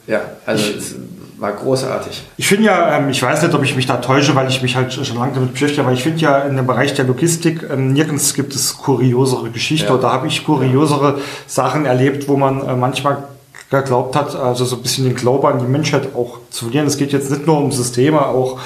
ja, 0.06 0.20
also 0.46 0.64
es 0.76 0.94
war 1.38 1.52
großartig. 1.52 2.22
Ich 2.36 2.46
finde 2.46 2.64
ja, 2.64 2.96
ähm, 2.96 3.08
ich 3.08 3.22
weiß 3.22 3.42
nicht, 3.42 3.54
ob 3.54 3.62
ich 3.64 3.74
mich 3.74 3.86
da 3.86 3.96
täusche, 3.96 4.34
weil 4.34 4.48
ich 4.48 4.62
mich 4.62 4.76
halt 4.76 4.92
schon 4.92 5.16
lange 5.16 5.34
damit 5.34 5.52
beschäftige, 5.52 5.82
aber 5.82 5.92
ich 5.92 6.02
finde 6.02 6.20
ja 6.20 6.38
in 6.40 6.56
dem 6.56 6.66
Bereich 6.66 6.94
der 6.94 7.04
Logistik 7.04 7.66
ähm, 7.70 7.92
nirgends 7.92 8.34
gibt 8.34 8.54
es 8.54 8.76
kuriosere 8.78 9.50
Geschichten 9.50 9.88
ja. 9.88 9.94
oder 9.94 10.12
habe 10.12 10.26
ich 10.26 10.44
kuriosere 10.44 11.18
Sachen 11.46 11.86
erlebt, 11.86 12.28
wo 12.28 12.36
man 12.36 12.66
äh, 12.66 12.76
manchmal 12.76 13.24
geglaubt 13.70 14.14
hat, 14.14 14.36
also 14.36 14.64
so 14.64 14.76
ein 14.76 14.82
bisschen 14.82 15.04
den 15.04 15.16
Glauben 15.16 15.46
an 15.46 15.58
die 15.58 15.66
Menschheit 15.66 16.14
auch 16.14 16.38
zu 16.50 16.66
verlieren. 16.66 16.86
Es 16.86 16.96
geht 16.96 17.12
jetzt 17.12 17.30
nicht 17.30 17.46
nur 17.46 17.58
um 17.58 17.72
Systeme, 17.72 18.24
auch 18.24 18.58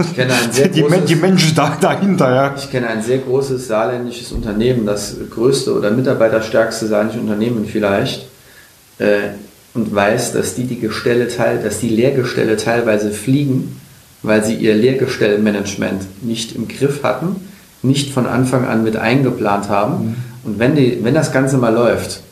ich 0.00 0.14
kenne 0.14 0.32
ein 0.34 0.52
sehr 0.52 0.68
die, 0.74 0.82
großes, 0.82 1.04
die 1.04 1.16
Menschen 1.16 1.54
da, 1.54 1.76
dahinter, 1.80 2.34
ja. 2.34 2.54
Ich 2.56 2.70
kenne 2.70 2.88
ein 2.88 3.02
sehr 3.02 3.18
großes 3.18 3.66
saarländisches 3.66 4.32
Unternehmen, 4.32 4.86
das 4.86 5.16
größte 5.30 5.76
oder 5.76 5.90
mitarbeiterstärkste 5.90 6.86
saarländische 6.86 7.20
Unternehmen 7.20 7.66
vielleicht, 7.66 8.26
äh, 8.98 9.30
und 9.72 9.94
weiß, 9.94 10.32
dass 10.32 10.54
die 10.54 10.64
die 10.64 10.80
Gestelle 10.80 11.28
teil, 11.28 11.62
dass 11.62 11.78
die 11.78 11.88
Lehrgestelle 11.88 12.56
teilweise 12.56 13.10
fliegen, 13.10 13.80
weil 14.22 14.44
sie 14.44 14.54
ihr 14.54 14.74
Lehrgestellmanagement 14.74 16.02
nicht 16.22 16.54
im 16.56 16.68
Griff 16.68 17.02
hatten, 17.02 17.36
nicht 17.82 18.12
von 18.12 18.26
Anfang 18.26 18.66
an 18.66 18.82
mit 18.82 18.96
eingeplant 18.96 19.68
haben. 19.68 20.04
Mhm. 20.04 20.14
Und 20.42 20.58
wenn, 20.58 20.74
die, 20.74 20.98
wenn 21.02 21.14
das 21.14 21.32
Ganze 21.32 21.56
mal 21.56 21.72
läuft, 21.72 22.22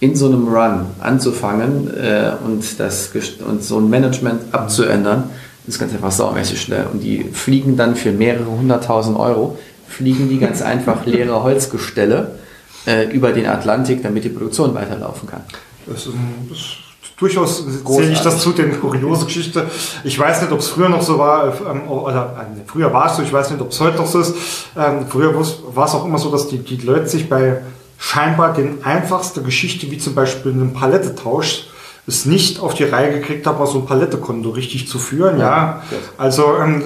in 0.00 0.14
so 0.14 0.26
einem 0.26 0.48
Run 0.48 0.86
anzufangen 1.00 1.90
äh, 1.96 2.32
und, 2.44 2.78
das, 2.78 3.10
und 3.46 3.64
so 3.64 3.78
ein 3.78 3.90
Management 3.90 4.42
abzuändern, 4.52 5.24
ist 5.68 5.78
ganz 5.78 5.92
einfach 5.92 6.12
saumäßig 6.12 6.60
schnell. 6.60 6.86
Und 6.92 7.00
die 7.00 7.24
fliegen 7.24 7.76
dann 7.76 7.94
für 7.94 8.12
mehrere 8.12 8.50
hunderttausend 8.50 9.18
Euro, 9.18 9.58
fliegen 9.86 10.28
die 10.28 10.38
ganz 10.38 10.62
einfach 10.62 11.06
leere 11.06 11.42
Holzgestelle 11.42 12.38
äh, 12.86 13.10
über 13.10 13.32
den 13.32 13.46
Atlantik, 13.46 14.02
damit 14.02 14.24
die 14.24 14.30
Produktion 14.30 14.74
weiterlaufen 14.74 15.28
kann. 15.28 15.42
Das 15.86 16.06
ist, 16.06 16.14
das 16.48 16.58
ist 16.58 16.88
durchaus 17.18 17.64
sehe 17.64 18.10
ich 18.10 18.20
das 18.20 18.40
zu, 18.40 18.52
den 18.52 18.80
kuriose 18.80 19.26
Geschichte. 19.26 19.66
Ich 20.04 20.18
weiß 20.18 20.42
nicht, 20.42 20.52
ob 20.52 20.60
es 20.60 20.68
früher 20.68 20.88
noch 20.88 21.02
so 21.02 21.18
war, 21.18 21.52
ähm, 21.68 21.88
oder 21.88 22.36
äh, 22.56 22.60
früher 22.66 22.92
war 22.92 23.10
es 23.10 23.16
so, 23.16 23.22
ich 23.22 23.32
weiß 23.32 23.50
nicht, 23.50 23.60
ob 23.60 23.70
es 23.70 23.80
heute 23.80 23.96
noch 23.96 24.06
so 24.06 24.20
ist. 24.20 24.34
Ähm, 24.76 25.06
früher 25.08 25.34
war 25.34 25.86
es 25.86 25.94
auch 25.94 26.04
immer 26.04 26.18
so, 26.18 26.30
dass 26.30 26.48
die, 26.48 26.58
die 26.58 26.76
Leute 26.76 27.08
sich 27.08 27.28
bei 27.28 27.62
scheinbar 27.98 28.54
den 28.54 28.84
einfachsten 28.84 29.44
Geschichte, 29.44 29.90
wie 29.90 29.98
zum 29.98 30.14
Beispiel 30.14 30.52
einem 30.52 30.72
Palettetausch, 30.72 31.67
es 32.08 32.24
nicht 32.24 32.58
auf 32.58 32.74
die 32.74 32.84
Reihe 32.84 33.12
gekriegt 33.12 33.46
habe, 33.46 33.64
so 33.66 33.80
ein 33.80 33.86
Palettekonto 33.86 34.50
richtig 34.50 34.88
zu 34.88 34.98
führen. 34.98 35.38
Ja, 35.38 35.46
ja. 35.46 35.82
also 36.16 36.56
ähm, 36.56 36.82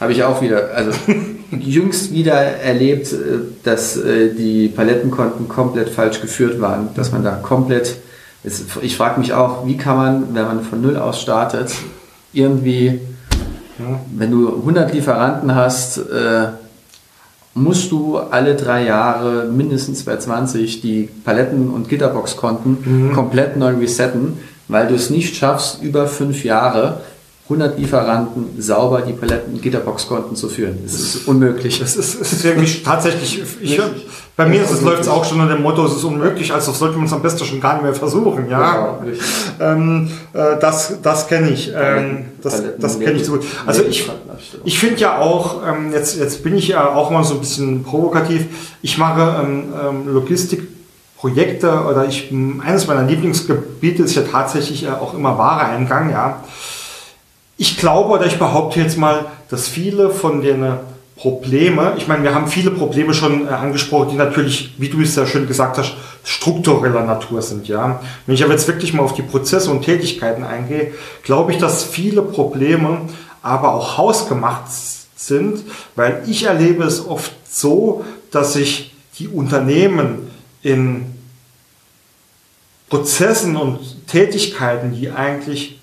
habe 0.00 0.12
ich 0.12 0.22
auch 0.22 0.40
wieder, 0.40 0.70
also 0.74 0.92
jüngst 1.50 2.12
wieder 2.12 2.34
erlebt, 2.34 3.12
äh, 3.12 3.16
dass 3.64 3.96
äh, 3.96 4.32
die 4.32 4.68
Palettenkonten 4.68 5.48
komplett 5.48 5.90
falsch 5.90 6.20
geführt 6.20 6.60
waren, 6.60 6.90
dass 6.94 7.12
man 7.12 7.24
da 7.24 7.32
komplett, 7.32 7.96
ich 8.80 8.96
frage 8.96 9.20
mich 9.20 9.32
auch, 9.32 9.66
wie 9.66 9.76
kann 9.76 9.96
man, 9.96 10.34
wenn 10.34 10.44
man 10.44 10.62
von 10.62 10.80
Null 10.80 10.96
aus 10.96 11.20
startet, 11.20 11.72
irgendwie, 12.32 13.00
ja. 13.78 14.00
wenn 14.16 14.30
du 14.30 14.48
100 14.48 14.94
Lieferanten 14.94 15.54
hast, 15.54 15.98
äh, 15.98 16.46
musst 17.54 17.90
du 17.92 18.16
alle 18.16 18.54
drei 18.54 18.84
Jahre 18.84 19.44
mindestens 19.44 20.04
bei 20.04 20.16
20 20.16 20.80
die 20.80 21.08
Paletten- 21.24 21.70
und 21.70 21.88
Gitterbox-Konten 21.88 22.78
mhm. 22.84 23.12
komplett 23.12 23.56
neu 23.56 23.74
resetten, 23.74 24.38
weil 24.72 24.88
du 24.88 24.94
es 24.94 25.10
nicht 25.10 25.36
schaffst, 25.36 25.82
über 25.82 26.06
fünf 26.06 26.44
Jahre 26.44 27.00
100 27.44 27.78
Lieferanten 27.78 28.62
sauber 28.62 29.02
die 29.02 29.12
Paletten 29.12 29.60
Gitterbox-Konten 29.60 30.36
zu 30.36 30.48
führen. 30.48 30.78
Das 30.84 30.94
ist 30.94 31.28
unmöglich. 31.28 31.80
Das 31.80 31.96
ist, 31.96 32.20
es 32.20 32.32
ist 32.32 32.44
irgendwie 32.44 32.82
tatsächlich, 32.82 33.42
ich, 33.60 33.80
bei 34.36 34.46
mir 34.46 34.64
läuft 34.82 35.02
es 35.02 35.08
auch 35.08 35.24
schon 35.24 35.40
unter 35.40 35.54
dem 35.54 35.62
Motto, 35.62 35.84
es 35.84 35.96
ist 35.96 36.04
unmöglich, 36.04 36.52
also 36.52 36.72
sollte 36.72 36.96
man 36.96 37.06
es 37.06 37.12
am 37.12 37.20
besten 37.20 37.44
schon 37.44 37.60
gar 37.60 37.74
nicht 37.74 37.82
mehr 37.82 37.94
versuchen. 37.94 38.48
Ja, 38.48 38.98
genau, 39.02 39.12
ähm, 39.60 40.10
äh, 40.32 40.58
das, 40.60 40.94
das 41.02 41.26
kenne 41.26 41.50
ich. 41.50 41.70
Ähm, 41.74 42.26
das 42.40 42.62
das 42.78 42.98
kenne 42.98 43.12
ich 43.12 43.26
so 43.26 43.32
gut. 43.32 43.44
Also 43.66 43.82
ich, 43.82 44.08
ich 44.64 44.78
finde 44.78 45.00
ja 45.00 45.18
auch, 45.18 45.66
ähm, 45.66 45.92
jetzt, 45.92 46.16
jetzt 46.18 46.42
bin 46.42 46.56
ich 46.56 46.68
ja 46.68 46.94
auch 46.94 47.10
mal 47.10 47.24
so 47.24 47.34
ein 47.34 47.40
bisschen 47.40 47.82
provokativ, 47.82 48.46
ich 48.80 48.96
mache 48.98 49.42
ähm, 49.42 49.64
ähm, 49.78 50.14
Logistik 50.14 50.62
Projekte 51.22 51.84
oder 51.84 52.04
ich, 52.04 52.32
eines 52.32 52.88
meiner 52.88 53.04
Lieblingsgebiete 53.04 54.02
ist 54.02 54.16
ja 54.16 54.22
tatsächlich 54.22 54.82
äh, 54.82 54.88
auch 54.88 55.14
immer 55.14 55.38
Wareeingang, 55.38 56.10
ja. 56.10 56.42
Ich 57.56 57.76
glaube 57.76 58.10
oder 58.10 58.26
ich 58.26 58.40
behaupte 58.40 58.80
jetzt 58.80 58.98
mal, 58.98 59.26
dass 59.48 59.68
viele 59.68 60.10
von 60.10 60.42
den 60.42 60.64
äh, 60.64 60.72
Probleme, 61.16 61.92
ich 61.96 62.08
meine, 62.08 62.24
wir 62.24 62.34
haben 62.34 62.48
viele 62.48 62.72
Probleme 62.72 63.14
schon 63.14 63.46
äh, 63.46 63.50
angesprochen, 63.50 64.08
die 64.10 64.16
natürlich, 64.16 64.74
wie 64.78 64.88
du 64.88 65.00
es 65.00 65.14
ja 65.14 65.24
schön 65.24 65.46
gesagt 65.46 65.78
hast, 65.78 65.94
struktureller 66.24 67.04
Natur 67.04 67.40
sind, 67.40 67.68
ja. 67.68 68.00
Wenn 68.26 68.34
ich 68.34 68.42
aber 68.42 68.54
jetzt 68.54 68.66
wirklich 68.66 68.92
mal 68.92 69.04
auf 69.04 69.14
die 69.14 69.22
Prozesse 69.22 69.70
und 69.70 69.82
Tätigkeiten 69.82 70.42
eingehe, 70.42 70.92
glaube 71.22 71.52
ich, 71.52 71.58
dass 71.58 71.84
viele 71.84 72.22
Probleme 72.22 73.02
aber 73.42 73.74
auch 73.74 73.96
hausgemacht 73.96 74.64
sind, 75.14 75.60
weil 75.94 76.24
ich 76.26 76.46
erlebe 76.46 76.82
es 76.82 77.06
oft 77.06 77.30
so, 77.48 78.04
dass 78.32 78.54
sich 78.54 78.92
die 79.20 79.28
Unternehmen 79.28 80.32
in 80.62 81.11
Prozessen 82.92 83.56
und 83.56 84.06
Tätigkeiten, 84.06 84.92
die 84.92 85.10
eigentlich 85.10 85.80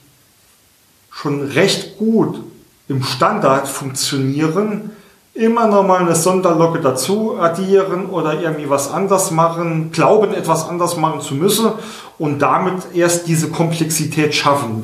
schon 1.10 1.42
recht 1.42 1.98
gut 1.98 2.40
im 2.88 3.02
Standard 3.04 3.68
funktionieren, 3.68 4.92
immer 5.34 5.66
nochmal 5.66 6.02
eine 6.02 6.16
Sonderlocke 6.16 6.82
dazu 6.82 7.36
addieren 7.40 8.12
oder 8.12 8.40
irgendwie 8.40 8.70
was 8.70 8.92
anders 8.92 9.32
machen, 9.32 9.92
glauben 9.92 10.36
etwas 10.36 10.70
anders 10.70 10.98
machen 10.98 11.22
zu 11.22 11.34
müssen 11.34 11.72
und 12.20 12.38
damit 12.44 12.76
erst 12.94 13.26
diese 13.26 13.50
Komplexität 13.50 14.36
schaffen. 14.36 14.84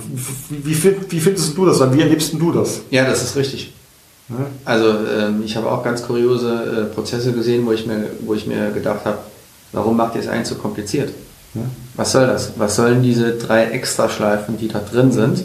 Wie, 0.49 0.83
wie, 0.83 0.95
wie 1.07 1.19
findest 1.19 1.55
du 1.55 1.67
das? 1.67 1.93
Wie 1.93 2.01
erlebst 2.01 2.33
du 2.33 2.51
das? 2.51 2.81
Ja, 2.89 3.05
das 3.05 3.21
ist 3.21 3.35
richtig. 3.35 3.71
Also 4.65 4.87
ähm, 4.87 5.43
ich 5.45 5.55
habe 5.55 5.69
auch 5.69 5.83
ganz 5.83 6.01
kuriose 6.01 6.89
äh, 6.89 6.95
Prozesse 6.95 7.33
gesehen, 7.33 7.67
wo 7.67 7.71
ich 7.71 7.85
mir, 7.85 8.09
wo 8.21 8.33
ich 8.33 8.47
mir 8.47 8.71
gedacht 8.71 9.05
habe, 9.05 9.19
warum 9.73 9.95
macht 9.95 10.15
ihr 10.15 10.21
es 10.21 10.27
eigentlich 10.27 10.47
so 10.47 10.55
kompliziert? 10.55 11.13
Was 11.95 12.11
soll 12.11 12.27
das? 12.27 12.53
Was 12.57 12.75
sollen 12.75 13.01
diese 13.03 13.33
drei 13.33 13.65
Extraschleifen, 13.65 14.57
die 14.57 14.67
da 14.67 14.79
drin 14.79 15.11
sind? 15.11 15.43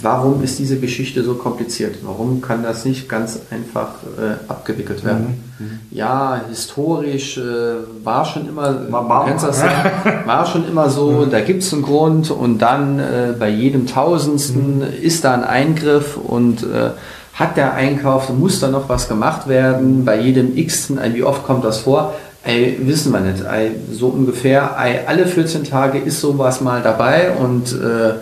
Warum 0.00 0.42
ist 0.42 0.58
diese 0.58 0.78
Geschichte 0.78 1.22
so 1.22 1.34
kompliziert? 1.34 1.96
Warum 2.02 2.40
kann 2.40 2.62
das 2.62 2.86
nicht 2.86 3.10
ganz 3.10 3.38
einfach 3.50 3.88
äh, 4.18 4.50
abgewickelt 4.50 5.04
werden? 5.04 5.42
Mhm. 5.58 5.80
Ja, 5.90 6.40
historisch 6.48 7.36
äh, 7.36 7.42
war 8.02 8.24
schon 8.24 8.48
immer, 8.48 8.90
War- 8.90 9.06
war- 9.06 9.26
kennst 9.26 9.44
das 9.46 9.62
war 10.24 10.46
schon 10.46 10.66
immer 10.66 10.88
so, 10.88 11.26
da 11.26 11.40
gibt 11.40 11.62
es 11.62 11.74
einen 11.74 11.82
Grund 11.82 12.30
und 12.30 12.58
dann 12.58 12.98
äh, 12.98 13.34
bei 13.38 13.50
jedem 13.50 13.86
Tausendsten 13.86 14.80
ist 15.02 15.24
da 15.24 15.34
ein 15.34 15.44
Eingriff 15.44 16.16
und 16.16 16.62
äh, 16.62 16.90
hat 17.34 17.58
der 17.58 17.74
Einkauf, 17.74 18.30
muss 18.30 18.60
da 18.60 18.68
noch 18.68 18.88
was 18.88 19.08
gemacht 19.08 19.46
werden, 19.46 20.06
bei 20.06 20.18
jedem 20.18 20.56
x 20.56 20.90
wie 21.12 21.22
oft 21.22 21.44
kommt 21.44 21.66
das 21.66 21.80
vor? 21.80 22.14
Ey, 22.46 22.78
wissen 22.80 23.12
wir 23.12 23.20
nicht. 23.20 23.44
Ey, 23.44 23.72
so 23.92 24.06
ungefähr, 24.08 24.76
ey, 24.78 25.00
alle 25.06 25.26
14 25.26 25.64
Tage 25.64 25.98
ist 25.98 26.20
sowas 26.20 26.60
mal 26.60 26.80
dabei 26.80 27.32
und 27.32 27.72
äh, 27.72 28.14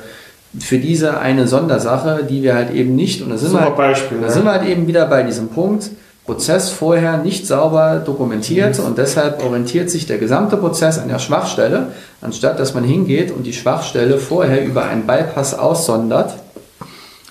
für 0.59 0.79
diese 0.79 1.19
eine 1.19 1.47
Sondersache, 1.47 2.25
die 2.29 2.43
wir 2.43 2.55
halt 2.55 2.71
eben 2.71 2.95
nicht, 2.97 3.21
und 3.21 3.31
da 3.31 3.37
sind, 3.37 3.53
wir 3.53 3.61
halt, 3.61 3.77
Beispiel, 3.77 4.19
da 4.21 4.27
ja. 4.27 4.33
sind 4.33 4.45
wir 4.45 4.53
halt 4.53 4.67
eben 4.67 4.87
wieder 4.87 5.07
bei 5.07 5.23
diesem 5.25 5.49
Punkt, 5.49 5.91
Prozess 6.25 6.71
vorher 6.71 7.19
nicht 7.19 7.47
sauber 7.47 8.03
dokumentiert 8.05 8.79
Mhm. 8.79 8.87
und 8.87 8.99
deshalb 8.99 9.45
orientiert 9.45 9.91
sich 9.91 10.07
der 10.07 10.17
gesamte 10.17 10.57
Prozess 10.57 10.99
an 10.99 11.09
der 11.09 11.19
Schwachstelle, 11.19 11.89
anstatt 12.23 12.59
dass 12.59 12.73
man 12.73 12.83
hingeht 12.85 13.31
und 13.31 13.43
die 13.45 13.53
Schwachstelle 13.53 14.17
vorher 14.17 14.65
über 14.65 14.85
einen 14.85 15.07
Bypass 15.07 15.53
aussondert, 15.59 16.35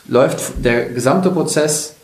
läuft 0.07 0.63
der 0.63 0.89
gesamte 0.89 1.31
Prozess 1.31 1.95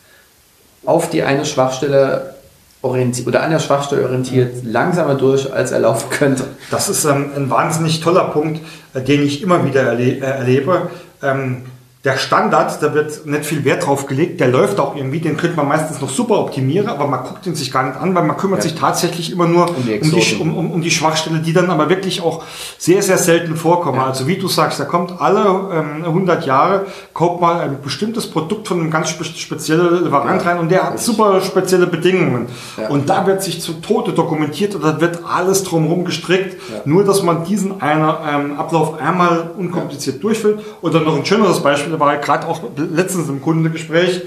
auf 0.83 1.11
die 1.11 1.21
eine 1.21 1.45
Schwachstelle 1.45 2.33
orientiert 2.81 3.27
oder 3.27 3.43
an 3.43 3.51
der 3.51 3.59
Schwachstelle 3.59 4.05
orientiert 4.05 4.63
langsamer 4.63 5.15
durch, 5.15 5.51
als 5.51 5.71
er 5.71 5.79
laufen 5.79 6.09
könnte. 6.09 6.45
Das 6.71 6.89
ist 6.89 7.05
ähm, 7.05 7.31
ein 7.35 7.49
wahnsinnig 7.49 7.99
toller 7.99 8.25
Punkt, 8.25 8.61
äh, 8.93 9.01
den 9.01 9.23
ich 9.23 9.41
immer 9.43 9.65
wieder 9.65 9.81
erle 9.81 10.03
äh, 10.03 10.19
erlebe. 10.19 10.89
Ähm, 11.21 11.63
der 12.05 12.17
Standard, 12.17 12.81
da 12.81 12.93
wird 12.93 13.25
nicht 13.25 13.45
viel 13.45 13.65
Wert 13.65 13.85
drauf 13.85 14.05
gelegt, 14.05 14.39
der 14.39 14.47
läuft 14.47 14.79
auch 14.79 14.95
irgendwie, 14.95 15.19
den 15.19 15.35
könnte 15.35 15.57
man 15.57 15.67
meistens 15.67 15.99
noch 15.99 16.09
super 16.09 16.39
optimieren, 16.39 16.87
aber 16.87 17.07
man 17.07 17.25
guckt 17.25 17.45
ihn 17.45 17.55
sich 17.55 17.73
gar 17.73 17.83
nicht 17.83 17.99
an, 17.99 18.15
weil 18.15 18.23
man 18.23 18.37
kümmert 18.37 18.63
sich 18.63 18.75
tatsächlich 18.75 19.33
immer 19.33 19.47
nur 19.47 19.67
um 19.67 19.85
die 19.85 19.99
die, 19.99 20.09
um, 20.09 20.17
Exoten. 20.17 20.57
um, 20.57 20.71
um, 20.71 20.81
die 20.81 20.91
Schwachstelle, 20.91 21.39
die 21.39 21.51
dann 21.51 21.69
aber 21.69 21.89
wirklich 21.89 22.21
auch 22.21 22.45
sehr, 22.77 23.01
sehr 23.01 23.17
selten 23.17 23.57
vorkommen. 23.57 23.99
Also 23.99 24.27
wie 24.27 24.37
du 24.37 24.47
sagst, 24.47 24.79
da 24.79 24.85
kommt 24.85 25.19
alle 25.19 25.41
ähm, 25.73 26.05
100 26.05 26.45
Jahre, 26.45 26.85
kauft 27.13 27.41
mal 27.41 27.59
ein 27.59 27.81
bestimmtes 27.81 28.27
Produkt 28.27 28.69
von 28.69 28.79
einem 28.79 28.91
ganz 28.91 29.09
spe 29.09 29.25
speziellen 29.25 30.05
Lieferant 30.05 30.45
rein 30.45 30.57
und 30.59 30.71
der 30.71 30.83
hat 30.83 30.99
super 30.99 31.41
spezielle 31.41 31.85
Bedingungen. 31.85 32.47
Und 32.87 33.09
da 33.09 33.27
wird 33.27 33.43
sich 33.43 33.59
zu 33.59 33.73
Tode 33.73 34.13
dokumentiert 34.13 34.73
und 34.73 34.85
da 34.85 35.01
wird 35.01 35.19
alles 35.29 35.65
drumherum 35.65 36.05
gestrickt, 36.05 36.55
nur 36.85 37.03
dass 37.03 37.23
man 37.23 37.43
diesen 37.43 37.81
einer, 37.81 38.21
ähm, 38.31 38.57
Ablauf 38.57 39.01
einmal 39.01 39.51
unkompliziert 39.57 40.23
durchführt. 40.23 40.61
Oder 40.81 41.01
noch 41.01 41.17
ein 41.17 41.25
schöneres 41.25 41.61
Beispiel, 41.61 41.89
ja 42.07 42.19
gerade 42.19 42.47
auch 42.47 42.61
letztens 42.75 43.29
im 43.29 43.41
Kundengespräch, 43.41 44.21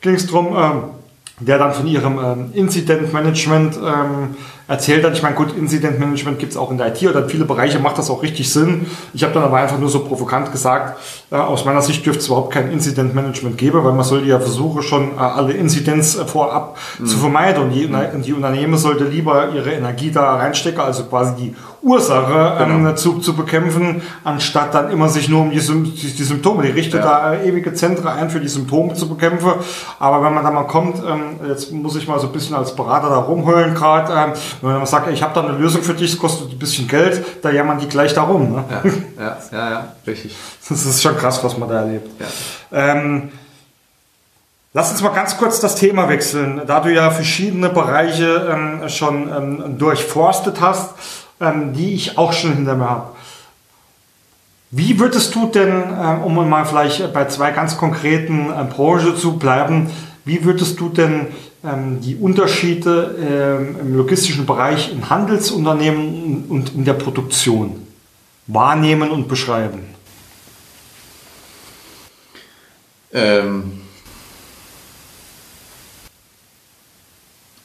ging 0.00 0.14
es 0.14 0.26
darum, 0.26 0.56
ähm, 0.56 0.82
der 1.40 1.58
dann 1.58 1.72
von 1.72 1.86
ihrem 1.86 2.18
ähm, 2.18 2.50
Incident 2.52 3.12
Management 3.12 3.76
ähm, 3.76 4.36
erzählt 4.66 5.04
hat. 5.04 5.14
Ich 5.14 5.22
meine, 5.22 5.34
gut, 5.34 5.56
Incident 5.56 5.98
Management 5.98 6.38
gibt 6.38 6.52
es 6.52 6.58
auch 6.58 6.70
in 6.70 6.78
der 6.78 6.88
IT 6.88 7.02
oder 7.08 7.22
in 7.22 7.28
viele 7.28 7.44
Bereiche 7.44 7.78
macht 7.78 7.96
das 7.96 8.10
auch 8.10 8.22
richtig 8.22 8.52
Sinn. 8.52 8.86
Ich 9.14 9.22
habe 9.22 9.32
dann 9.32 9.44
aber 9.44 9.56
einfach 9.56 9.78
nur 9.78 9.88
so 9.88 10.00
provokant 10.00 10.50
gesagt, 10.50 10.98
äh, 11.30 11.36
aus 11.36 11.64
meiner 11.64 11.80
Sicht 11.80 12.04
dürfte 12.04 12.20
es 12.20 12.26
überhaupt 12.26 12.52
kein 12.52 12.70
Incident 12.72 13.14
Management 13.14 13.56
geben, 13.56 13.84
weil 13.84 13.92
man 13.92 14.04
sollte 14.04 14.26
ja 14.26 14.40
versuchen, 14.40 14.82
schon 14.82 15.16
äh, 15.16 15.20
alle 15.20 15.52
Incidents 15.52 16.16
äh, 16.16 16.24
vorab 16.26 16.76
zu 17.04 17.16
vermeiden 17.16 17.62
und 17.62 17.70
die, 17.70 17.86
und 17.86 18.26
die 18.26 18.32
Unternehmen 18.32 18.76
sollte 18.76 19.04
lieber 19.04 19.50
ihre 19.54 19.70
Energie 19.70 20.10
da 20.10 20.36
reinstecken, 20.36 20.80
also 20.80 21.04
quasi 21.04 21.34
die 21.36 21.54
Ursache 21.82 22.56
ähm, 22.60 22.96
zu, 22.96 23.18
zu 23.20 23.36
bekämpfen, 23.36 24.02
anstatt 24.24 24.74
dann 24.74 24.90
immer 24.90 25.08
sich 25.08 25.28
nur 25.28 25.42
um 25.42 25.50
die, 25.50 25.60
Sym 25.60 25.84
die, 25.84 25.90
die 25.90 26.24
Symptome, 26.24 26.64
die 26.64 26.70
richtet 26.70 27.04
da 27.04 27.34
äh, 27.34 27.48
ewige 27.48 27.72
Zentren 27.72 28.08
ein 28.08 28.30
für 28.30 28.40
die 28.40 28.48
Symptome 28.48 28.94
zu 28.94 29.08
bekämpfen. 29.08 29.52
Aber 30.00 30.24
wenn 30.24 30.34
man 30.34 30.42
da 30.42 30.50
mal 30.50 30.64
kommt, 30.64 30.96
ähm, 30.98 31.38
jetzt 31.48 31.72
muss 31.72 31.96
ich 31.96 32.08
mal 32.08 32.18
so 32.18 32.26
ein 32.26 32.32
bisschen 32.32 32.56
als 32.56 32.74
Berater 32.74 33.08
da 33.10 33.18
rumheulen 33.18 33.74
gerade, 33.74 34.12
ähm, 34.12 34.32
wenn 34.60 34.72
man 34.72 34.86
sagt, 34.86 35.06
ey, 35.06 35.14
ich 35.14 35.22
habe 35.22 35.34
da 35.34 35.42
eine 35.42 35.56
Lösung 35.56 35.82
für 35.82 35.94
dich, 35.94 36.12
es 36.12 36.18
kostet 36.18 36.50
ein 36.50 36.58
bisschen 36.58 36.88
Geld, 36.88 37.24
da 37.42 37.50
jammern 37.50 37.78
die 37.78 37.88
gleich 37.88 38.12
darum. 38.12 38.52
Ne? 38.52 38.64
Ja, 38.70 38.82
ja, 39.22 39.38
ja, 39.52 39.70
ja 39.70 39.92
richtig. 40.06 40.36
Das 40.68 40.84
ist 40.84 41.02
schon 41.02 41.16
krass, 41.16 41.42
was 41.42 41.56
man 41.56 41.68
da 41.68 41.76
erlebt. 41.76 42.10
Ja. 42.20 42.26
Ähm, 42.92 43.30
lass 44.74 44.90
uns 44.90 45.00
mal 45.00 45.14
ganz 45.14 45.38
kurz 45.38 45.60
das 45.60 45.76
Thema 45.76 46.10
wechseln. 46.10 46.60
Da 46.66 46.80
du 46.80 46.92
ja 46.92 47.10
verschiedene 47.10 47.70
Bereiche 47.70 48.48
ähm, 48.52 48.88
schon 48.90 49.32
ähm, 49.34 49.78
durchforstet 49.78 50.60
hast, 50.60 50.94
ähm, 51.40 51.72
die 51.72 51.94
ich 51.94 52.18
auch 52.18 52.32
schon 52.32 52.54
hinter 52.54 52.74
mir 52.74 52.88
habe. 52.88 53.10
Wie 54.70 54.98
würdest 55.00 55.34
du 55.34 55.46
denn, 55.46 55.72
ähm, 55.72 56.22
um 56.22 56.48
mal 56.48 56.64
vielleicht 56.64 57.12
bei 57.12 57.24
zwei 57.26 57.52
ganz 57.52 57.76
konkreten 57.76 58.50
äh, 58.50 58.64
Branchen 58.64 59.16
zu 59.16 59.38
bleiben, 59.38 59.90
wie 60.24 60.44
würdest 60.44 60.78
du 60.78 60.90
denn 60.90 61.28
ähm, 61.64 62.00
die 62.02 62.16
Unterschiede 62.16 63.16
ähm, 63.18 63.76
im 63.80 63.96
logistischen 63.96 64.44
Bereich 64.44 64.92
in 64.92 65.08
Handelsunternehmen 65.08 66.44
und 66.48 66.74
in 66.74 66.84
der 66.84 66.92
Produktion 66.92 67.86
wahrnehmen 68.46 69.10
und 69.10 69.26
beschreiben? 69.26 69.94
Ähm, 73.12 73.80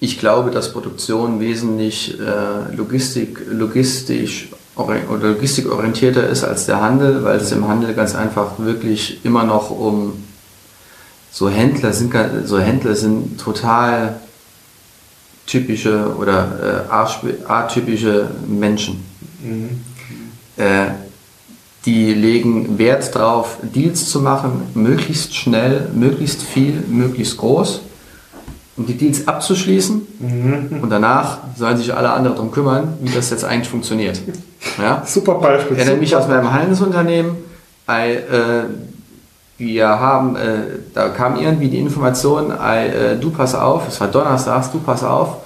ich 0.04 0.20
glaube, 0.20 0.52
dass 0.52 0.74
Produktion 0.74 1.40
wesentlich 1.40 2.20
äh, 2.20 2.76
Logistik, 2.76 3.40
logistisch 3.50 4.50
oder 4.76 5.30
logistikorientierter 5.30 6.28
ist 6.28 6.44
als 6.44 6.66
der 6.66 6.82
Handel, 6.82 7.24
weil 7.24 7.38
es 7.38 7.54
im 7.54 7.70
Handel 7.70 7.94
ganz 7.94 8.14
einfach 8.14 8.60
wirklich 8.60 9.24
immer 9.24 9.46
noch 9.46 9.70
um 9.70 10.22
so 11.32 11.50
Händler 11.50 11.94
sind 11.94 12.14
so 12.44 12.60
Händler 12.60 12.96
sind 12.96 13.40
total 13.40 14.20
typische 15.46 16.14
oder 16.18 16.90
äh, 16.92 17.48
atypische 17.48 18.30
Menschen. 18.46 19.06
Äh, 20.58 20.88
die 21.86 22.14
legen 22.14 22.78
Wert 22.78 23.16
drauf, 23.16 23.58
Deals 23.62 24.10
zu 24.10 24.20
machen, 24.20 24.64
möglichst 24.74 25.34
schnell, 25.34 25.88
möglichst 25.94 26.42
viel, 26.42 26.84
möglichst 26.90 27.38
groß, 27.38 27.80
um 28.76 28.86
die 28.86 28.98
Deals 28.98 29.28
abzuschließen. 29.28 30.02
Und 30.82 30.90
danach 30.90 31.40
sollen 31.56 31.78
sich 31.78 31.94
alle 31.94 32.12
anderen 32.12 32.36
darum 32.36 32.52
kümmern, 32.52 32.98
wie 33.02 33.14
das 33.14 33.30
jetzt 33.30 33.46
eigentlich 33.46 33.70
funktioniert. 33.70 34.20
Ja? 34.82 35.04
Super 35.06 35.36
Beispiel. 35.36 35.74
Ich 35.74 35.80
erinnere 35.84 36.00
mich 36.00 36.16
aus 36.16 36.28
meinem 36.28 36.52
Handelsunternehmen. 36.52 37.36
Ei, 37.86 38.14
äh, 38.16 38.64
wir 39.58 39.88
haben, 39.88 40.36
äh, 40.36 40.62
da 40.94 41.10
kam 41.10 41.40
irgendwie 41.40 41.68
die 41.68 41.80
Information, 41.80 42.52
äh, 42.52 43.18
du 43.18 43.30
pass 43.30 43.54
auf, 43.54 43.88
es 43.88 44.02
war 44.02 44.08
Donnerstags, 44.08 44.72
du 44.72 44.80
pass 44.80 45.04
auf, 45.04 45.38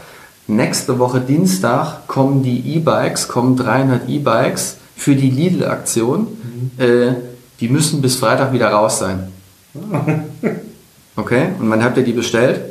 nächste 0.48 0.98
Woche 0.98 1.20
Dienstag 1.20 2.08
kommen 2.08 2.42
die 2.44 2.76
E-Bikes, 2.76 3.28
kommen 3.28 3.58
300 3.58 4.08
E-Bikes 4.08 4.78
für 4.96 5.16
die 5.16 5.30
Lidl-Aktion. 5.30 6.28
Äh, 6.78 7.16
die 7.60 7.70
müssen 7.70 8.02
bis 8.02 8.16
Freitag 8.16 8.54
wieder 8.54 8.70
raus 8.70 9.00
sein. 9.00 9.32
Okay, 11.20 11.48
und 11.60 11.72
wann 11.72 11.84
habt 11.84 11.98
ihr 11.98 12.04
die 12.04 12.14
bestellt? 12.14 12.62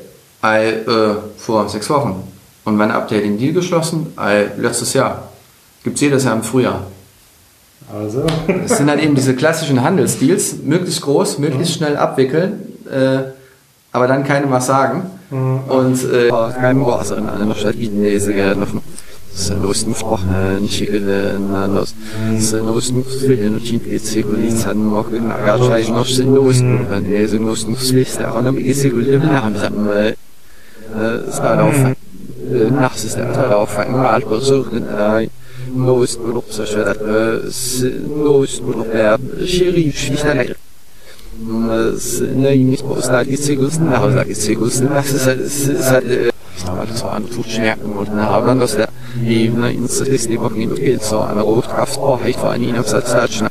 Ei, 0.43 0.69
äh, 0.69 1.15
vor 1.37 1.69
sechs 1.69 1.89
Wochen. 1.91 2.23
Und 2.65 2.79
wann 2.79 2.93
habt 2.93 3.11
ihr 3.13 3.21
den 3.21 3.39
Deal 3.39 3.53
geschlossen? 3.53 4.13
Ei, 4.17 4.47
letztes 4.57 4.93
Jahr. 4.93 5.29
Gibt's 5.85 6.01
jedes 6.01 6.25
Jahr 6.25 6.35
im 6.35 6.43
Frühjahr. 6.43 6.83
Also, 7.93 8.25
Es 8.65 8.79
sind 8.79 8.91
halt 8.91 9.01
eben 9.01 9.15
diese 9.15 9.37
klassischen 9.37 9.83
Handelsdeals, 9.83 10.57
möglichst 10.65 11.03
groß, 11.03 11.39
möglichst 11.39 11.75
schnell 11.75 11.97
abwickeln, 11.97 12.73
äh, 12.91 13.19
aber 13.93 14.09
dann 14.09 14.25
keinem 14.25 14.51
was 14.51 14.67
sagen. 14.67 15.11
Und 15.31 16.05
äh, 16.13 16.31
kein 19.37 19.63
was 19.63 19.83
in 19.83 19.95
einer 19.95 19.97
Stadt 19.97 20.17
Inese 20.17 20.27
gerne. 20.27 20.57
Sen 20.57 20.63
gesprochen, 20.63 20.63
nicht 20.63 20.91
anders. 21.55 21.95
Sen 22.39 22.69
Osten 22.69 23.05
und 23.55 23.63
Chinese 23.63 24.23
Polizei 24.23 24.73
noch 24.73 25.13
in 25.13 25.31
Agaschei 25.31 25.83
noch 25.91 26.07
Verantwortlichkeiten 46.57 48.23
haben, 48.23 48.61
dass 48.61 48.77
der 48.77 48.89
Ebene 49.25 49.73
in 49.73 49.89
Statistik 49.89 50.41
und 50.41 50.57
in 50.57 50.75
Pilzer 50.75 51.29
eine 51.29 51.43
Rotkraft 51.43 51.99
auch 51.99 52.23
heißt 52.23 52.41
für 52.41 52.51
eine 52.51 52.67
Inhaltszeichen. 52.67 53.49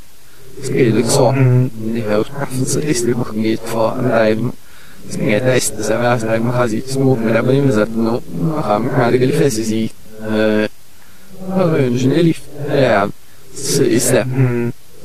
Es 0.61 0.71
geht 0.71 1.05
so, 1.07 1.33
die 1.35 2.01
Rotkraft 2.01 2.53
in 2.53 2.65
Statistik 2.65 3.15
und 3.17 3.41
geht 3.41 3.59
vor 3.61 3.95
einem 3.95 4.11
Leben. 4.25 4.53
Es 5.07 5.17
geht 5.17 5.43
echt, 5.43 5.79
dass 5.79 5.89
er 5.89 5.99
mir 5.99 6.19
sagen, 6.19 6.47
man 6.47 6.55
hat 6.55 6.69
sich 6.69 6.85
zum 6.87 7.03
Mut 7.03 7.23
mit 7.23 7.35
der 7.35 7.43
Bremen 7.43 7.67
gesagt, 7.67 7.95
nur 7.95 8.21
haben 8.63 8.89
keine 8.91 9.19
Gefäße 9.19 9.63
sich. 9.63 9.91
Wünschen, 11.47 12.11
er 12.11 12.23
lief, 12.23 12.41
ja, 12.75 13.07
so 13.53 13.83
ist 13.83 14.11
er. 14.11 14.25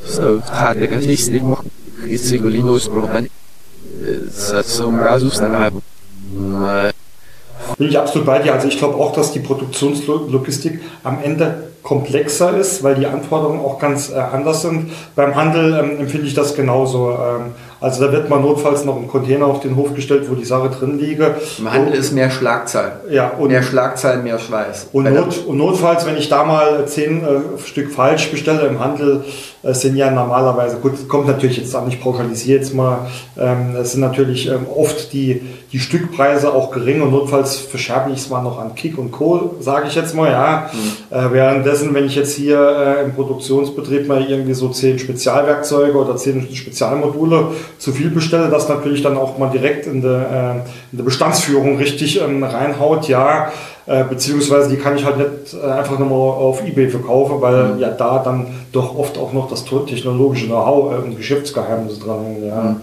So, 0.06 0.40
hat 0.50 0.78
er 0.78 0.86
gar 0.86 0.98
nicht, 1.00 1.28
ich 1.28 1.42
mach, 1.42 1.62
ist 2.06 2.26
Sigolinos 2.26 2.88
Problem. 2.88 3.28
Das 4.26 4.54
hat 4.54 4.66
so 4.66 4.88
ein 4.88 4.98
Rasus 4.98 5.36
dann 5.38 5.52
haben. 5.52 5.82
Bin 7.80 7.88
ich 7.88 7.98
absolut 7.98 8.26
bei 8.26 8.38
dir. 8.40 8.52
Also 8.52 8.68
ich 8.68 8.76
glaube 8.76 8.96
auch, 8.96 9.14
dass 9.14 9.32
die 9.32 9.38
Produktionslogistik 9.38 10.82
am 11.02 11.16
Ende 11.24 11.70
komplexer 11.82 12.54
ist, 12.58 12.82
weil 12.82 12.94
die 12.94 13.06
Anforderungen 13.06 13.58
auch 13.60 13.78
ganz 13.78 14.10
äh, 14.10 14.16
anders 14.16 14.60
sind. 14.60 14.90
Beim 15.16 15.34
Handel 15.34 15.80
ähm, 15.82 15.98
empfinde 15.98 16.26
ich 16.26 16.34
das 16.34 16.54
genauso. 16.54 17.12
Ähm, 17.12 17.52
also 17.80 18.04
da 18.04 18.12
wird 18.12 18.28
man 18.28 18.42
notfalls 18.42 18.84
noch 18.84 18.98
ein 18.98 19.08
Container 19.08 19.46
auf 19.46 19.60
den 19.60 19.76
Hof 19.76 19.94
gestellt, 19.94 20.26
wo 20.28 20.34
die 20.34 20.44
Sache 20.44 20.68
drin 20.68 20.98
liege. 20.98 21.36
Im 21.58 21.72
Handel 21.72 21.94
ist 21.94 22.12
mehr 22.12 22.30
Schlagzahl. 22.30 23.00
Ja, 23.08 23.28
und, 23.30 23.48
mehr 23.48 23.62
Schlagzahl, 23.62 24.22
mehr 24.22 24.38
Schweiß. 24.38 24.88
Und, 24.92 25.10
not, 25.14 25.46
und 25.46 25.56
notfalls, 25.56 26.04
wenn 26.04 26.18
ich 26.18 26.28
da 26.28 26.44
mal 26.44 26.84
zehn 26.86 27.24
äh, 27.24 27.58
Stück 27.64 27.92
falsch 27.92 28.30
bestelle 28.30 28.66
im 28.66 28.78
Handel, 28.78 29.24
äh, 29.62 29.74
sind 29.74 29.96
ja 29.96 30.10
normalerweise, 30.10 30.76
gut, 30.76 31.08
kommt 31.08 31.26
natürlich 31.26 31.58
jetzt 31.58 31.74
an, 31.74 31.88
ich 31.88 32.00
pauschalisiere 32.00 32.58
jetzt 32.58 32.74
mal, 32.74 33.08
ähm, 33.38 33.76
es 33.76 33.92
sind 33.92 34.00
natürlich 34.00 34.48
ähm, 34.48 34.66
oft 34.74 35.12
die, 35.12 35.42
die 35.72 35.78
Stückpreise 35.78 36.52
auch 36.52 36.70
gering 36.70 37.02
und 37.02 37.10
notfalls 37.10 37.58
verscherbe 37.58 38.10
ich 38.10 38.20
es 38.20 38.30
mal 38.30 38.42
noch 38.42 38.58
an 38.58 38.74
Kick 38.74 38.98
und 38.98 39.12
Co., 39.12 39.56
sage 39.60 39.88
ich 39.88 39.94
jetzt 39.94 40.14
mal, 40.14 40.30
ja. 40.30 40.70
Mhm. 40.72 41.16
Äh, 41.16 41.32
währenddessen, 41.32 41.94
wenn 41.94 42.06
ich 42.06 42.16
jetzt 42.16 42.34
hier 42.36 42.58
äh, 42.58 43.04
im 43.04 43.14
Produktionsbetrieb 43.14 44.08
mal 44.08 44.24
irgendwie 44.24 44.54
so 44.54 44.68
zehn 44.68 44.98
Spezialwerkzeuge 44.98 45.96
oder 45.96 46.16
zehn 46.16 46.48
Spezialmodule 46.54 47.48
zu 47.78 47.92
viel 47.92 48.10
bestelle, 48.10 48.48
das 48.48 48.68
natürlich 48.68 49.02
dann 49.02 49.16
auch 49.16 49.38
mal 49.38 49.50
direkt 49.50 49.86
in 49.86 50.02
der, 50.02 50.64
äh, 50.89 50.89
in 50.92 50.98
der 50.98 51.04
Bestandsführung 51.04 51.76
richtig 51.78 52.20
ähm, 52.20 52.42
reinhaut, 52.42 53.08
ja, 53.08 53.52
äh, 53.86 54.04
beziehungsweise 54.04 54.68
die 54.70 54.76
kann 54.76 54.96
ich 54.96 55.04
halt 55.04 55.18
nicht 55.18 55.54
äh, 55.54 55.66
einfach 55.70 55.98
nochmal 55.98 56.18
auf 56.18 56.66
Ebay 56.66 56.88
verkaufen, 56.88 57.40
weil 57.40 57.74
mhm. 57.74 57.80
ja 57.80 57.90
da 57.90 58.18
dann 58.18 58.46
doch 58.72 58.96
oft 58.96 59.18
auch 59.18 59.32
noch 59.32 59.48
das 59.48 59.64
technologische 59.64 60.46
Know-how 60.46 60.92
äh, 60.92 60.96
und 60.96 61.16
Geschäftsgeheimnis 61.16 61.98
dran 62.00 62.24
hängen, 62.24 62.46
ja. 62.46 62.62
Mhm. 62.62 62.80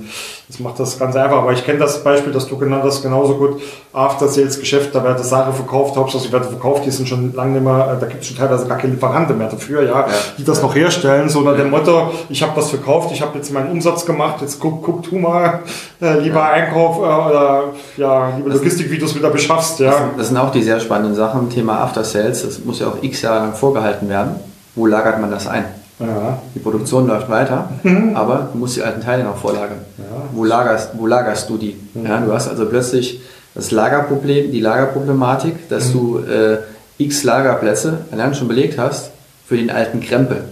Das 0.47 0.59
macht 0.59 0.79
das 0.79 0.97
ganz 0.97 1.13
einfach. 1.17 1.39
Aber 1.39 1.51
ich 1.51 1.65
kenne 1.65 1.79
das 1.79 2.01
Beispiel, 2.03 2.31
das 2.31 2.47
du 2.47 2.57
genannt 2.57 2.83
hast, 2.85 3.01
genauso 3.01 3.35
gut. 3.35 3.61
After-Sales-Geschäft, 3.91 4.95
da 4.95 5.03
wird 5.03 5.19
die 5.19 5.23
Sache 5.23 5.51
verkauft, 5.51 5.97
Hauptsache 5.97 6.23
sie 6.23 6.31
werden 6.31 6.47
verkauft, 6.47 6.85
die 6.85 6.91
sind 6.91 7.09
schon 7.09 7.33
lange 7.33 7.53
nicht 7.53 7.63
mehr, 7.63 7.97
da 7.99 8.05
gibt 8.05 8.21
es 8.21 8.27
schon 8.27 8.37
teilweise 8.37 8.65
gar 8.65 8.77
keine 8.77 8.93
Lieferanten 8.93 9.37
mehr 9.37 9.49
dafür, 9.49 9.81
ja, 9.81 9.91
ja. 9.91 10.07
die 10.37 10.45
das 10.45 10.61
noch 10.61 10.73
herstellen, 10.73 11.27
so 11.27 11.39
unter 11.39 11.55
dem 11.55 11.71
Motto, 11.71 12.11
ich 12.29 12.41
habe 12.43 12.55
was 12.55 12.69
verkauft, 12.69 13.11
ich 13.11 13.21
habe 13.21 13.37
jetzt 13.37 13.51
meinen 13.51 13.71
Umsatz 13.71 14.05
gemacht, 14.05 14.37
jetzt 14.41 14.59
guck, 14.59 14.83
guck 14.83 15.03
du 15.03 15.17
mal, 15.17 15.61
äh, 16.01 16.19
lieber 16.19 16.39
ja. 16.39 16.49
Einkauf 16.51 16.97
äh, 16.97 17.01
oder 17.01 17.63
ja, 17.97 18.37
lieber 18.37 18.51
Logistik, 18.51 18.89
wie 18.91 18.99
du 18.99 19.05
es 19.05 19.15
wieder 19.15 19.31
beschaffst. 19.31 19.79
Ja. 19.79 19.91
Das, 19.91 19.99
das 20.17 20.27
sind 20.27 20.37
auch 20.37 20.51
die 20.51 20.63
sehr 20.63 20.79
spannenden 20.79 21.15
Sachen. 21.15 21.49
Thema 21.49 21.79
After-Sales, 21.79 22.43
das 22.43 22.59
muss 22.63 22.79
ja 22.79 22.87
auch 22.87 23.01
x 23.01 23.23
Jahre 23.23 23.39
lang 23.39 23.53
vorgehalten 23.53 24.07
werden. 24.07 24.35
Wo 24.75 24.85
lagert 24.85 25.19
man 25.19 25.31
das 25.31 25.47
ein? 25.47 25.65
Ja. 25.99 26.41
Die 26.53 26.59
Produktion 26.59 27.07
läuft 27.07 27.29
weiter, 27.29 27.69
mhm. 27.83 28.15
aber 28.15 28.49
du 28.53 28.59
musst 28.59 28.75
die 28.75 28.83
alten 28.83 29.01
Teile 29.01 29.23
noch 29.23 29.37
vorlagern. 29.37 29.79
Ja. 29.97 30.03
Wo, 30.31 30.43
lagerst, 30.43 30.91
wo 30.93 31.07
lagerst 31.07 31.49
du 31.49 31.57
die? 31.57 31.75
Mhm. 31.93 32.05
Ja, 32.05 32.21
du 32.21 32.31
hast 32.31 32.47
also 32.47 32.65
plötzlich 32.67 33.21
das 33.55 33.71
Lagerproblem, 33.71 34.51
die 34.51 34.59
Lagerproblematik, 34.59 35.69
dass 35.69 35.89
mhm. 35.89 35.93
du 35.93 36.19
äh, 36.19 36.57
x 36.99 37.23
Lagerplätze 37.23 37.99
allein 38.11 38.35
schon 38.35 38.47
belegt 38.47 38.77
hast 38.77 39.11
für 39.47 39.57
den 39.57 39.71
alten 39.71 40.01
Krempel. 40.01 40.43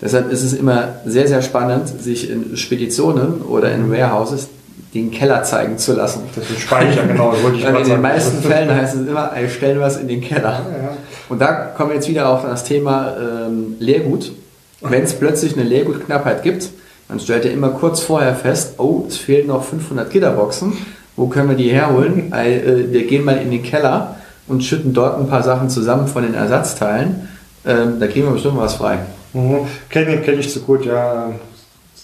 Deshalb 0.00 0.30
ist 0.30 0.42
es 0.42 0.52
immer 0.52 0.88
sehr, 1.06 1.26
sehr 1.26 1.42
spannend, 1.42 1.88
sich 1.88 2.30
in 2.30 2.56
Speditionen 2.56 3.42
oder 3.42 3.72
in 3.72 3.90
Warehouses 3.90 4.48
den 4.94 5.10
Keller 5.10 5.42
zeigen 5.42 5.78
zu 5.78 5.94
lassen. 5.94 6.22
Das 6.34 6.50
ist 6.50 6.60
Speicher, 6.60 7.06
genau. 7.06 7.34
Wollte 7.42 7.58
ich 7.58 7.64
in 7.84 7.84
den 7.84 8.00
meisten 8.00 8.42
Fällen 8.42 8.74
heißt 8.74 8.94
es 8.94 9.06
immer, 9.06 9.32
ey, 9.34 9.48
stellen 9.48 9.80
was 9.80 9.98
in 9.98 10.08
den 10.08 10.20
Keller. 10.20 10.52
Ja, 10.52 10.96
Und 11.28 11.40
da 11.40 11.52
kommen 11.76 11.90
wir 11.90 11.96
jetzt 11.96 12.08
wieder 12.08 12.28
auf 12.28 12.42
das 12.42 12.64
Thema 12.64 13.14
ähm, 13.18 13.76
Leergut. 13.78 14.32
Wenn 14.80 15.02
es 15.02 15.14
plötzlich 15.14 15.54
eine 15.54 15.64
Leergutknappheit 15.64 16.42
gibt, 16.42 16.70
dann 17.08 17.20
stellt 17.20 17.44
ihr 17.44 17.52
immer 17.52 17.70
kurz 17.70 18.00
vorher 18.00 18.34
fest, 18.34 18.74
oh, 18.78 19.04
es 19.06 19.16
fehlen 19.16 19.46
noch 19.46 19.64
500 19.64 20.10
Gitterboxen. 20.10 20.76
Wo 21.14 21.28
können 21.28 21.48
wir 21.48 21.56
die 21.56 21.70
herholen? 21.70 22.32
Äh, 22.32 22.92
wir 22.92 23.06
gehen 23.06 23.24
mal 23.24 23.38
in 23.38 23.50
den 23.50 23.62
Keller 23.62 24.16
und 24.48 24.62
schütten 24.62 24.92
dort 24.92 25.18
ein 25.18 25.28
paar 25.28 25.42
Sachen 25.42 25.70
zusammen 25.70 26.08
von 26.08 26.22
den 26.22 26.34
Ersatzteilen. 26.34 27.28
Ähm, 27.64 27.98
da 27.98 28.06
kriegen 28.06 28.26
wir 28.26 28.32
bestimmt 28.32 28.58
was 28.58 28.74
frei. 28.74 28.98
Mhm. 29.32 29.66
Kenne 29.88 30.18
kenn 30.18 30.38
ich 30.38 30.52
zu 30.52 30.60
gut, 30.60 30.84
ja. 30.84 31.30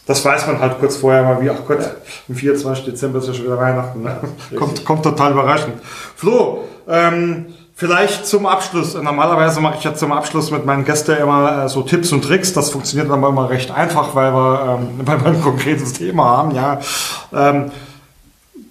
Das 0.07 0.25
weiß 0.25 0.49
man 0.49 0.59
halt 0.59 0.81
kurz 0.81 0.97
vorher 0.97 1.23
mal, 1.23 1.41
wie, 1.41 1.51
ach 1.51 1.65
Gott, 1.67 1.79
am 2.29 2.35
24. 2.35 2.87
Dezember 2.87 3.19
ist 3.19 3.29
ja 3.29 3.35
schon 3.35 3.45
wieder 3.45 3.59
Weihnachten. 3.59 4.03
Ne? 4.03 4.17
Kommt, 4.57 4.85
kommt 4.85 5.05
total 5.05 5.33
überraschend. 5.33 5.75
Flo, 6.17 6.65
ähm, 6.89 7.47
Vielleicht 7.83 8.29
zum 8.29 8.47
Abschluss. 8.47 8.95
Normalerweise 8.95 9.61
mache 9.61 9.75
ich 9.77 9.83
ja 9.83 9.93
zum 9.93 10.13
Abschluss 10.13 10.53
mit 10.53 10.65
meinen 10.65 10.85
Gästen 10.85 11.17
immer 11.17 11.65
äh, 11.65 11.69
so 11.69 11.83
Tipps 11.83 12.13
und 12.13 12.23
Tricks. 12.23 12.53
Das 12.53 12.71
funktioniert 12.71 13.11
dann 13.11 13.21
immer 13.21 13.51
recht 13.51 13.73
einfach, 13.73 14.15
weil 14.15 14.33
wir, 14.33 14.79
ähm, 14.79 15.01
weil 15.05 15.21
wir 15.21 15.27
ein 15.27 15.43
konkretes 15.43 15.93
Thema 15.93 16.27
haben. 16.27 16.55
Ja. 16.55 16.79
Ähm, 17.35 17.73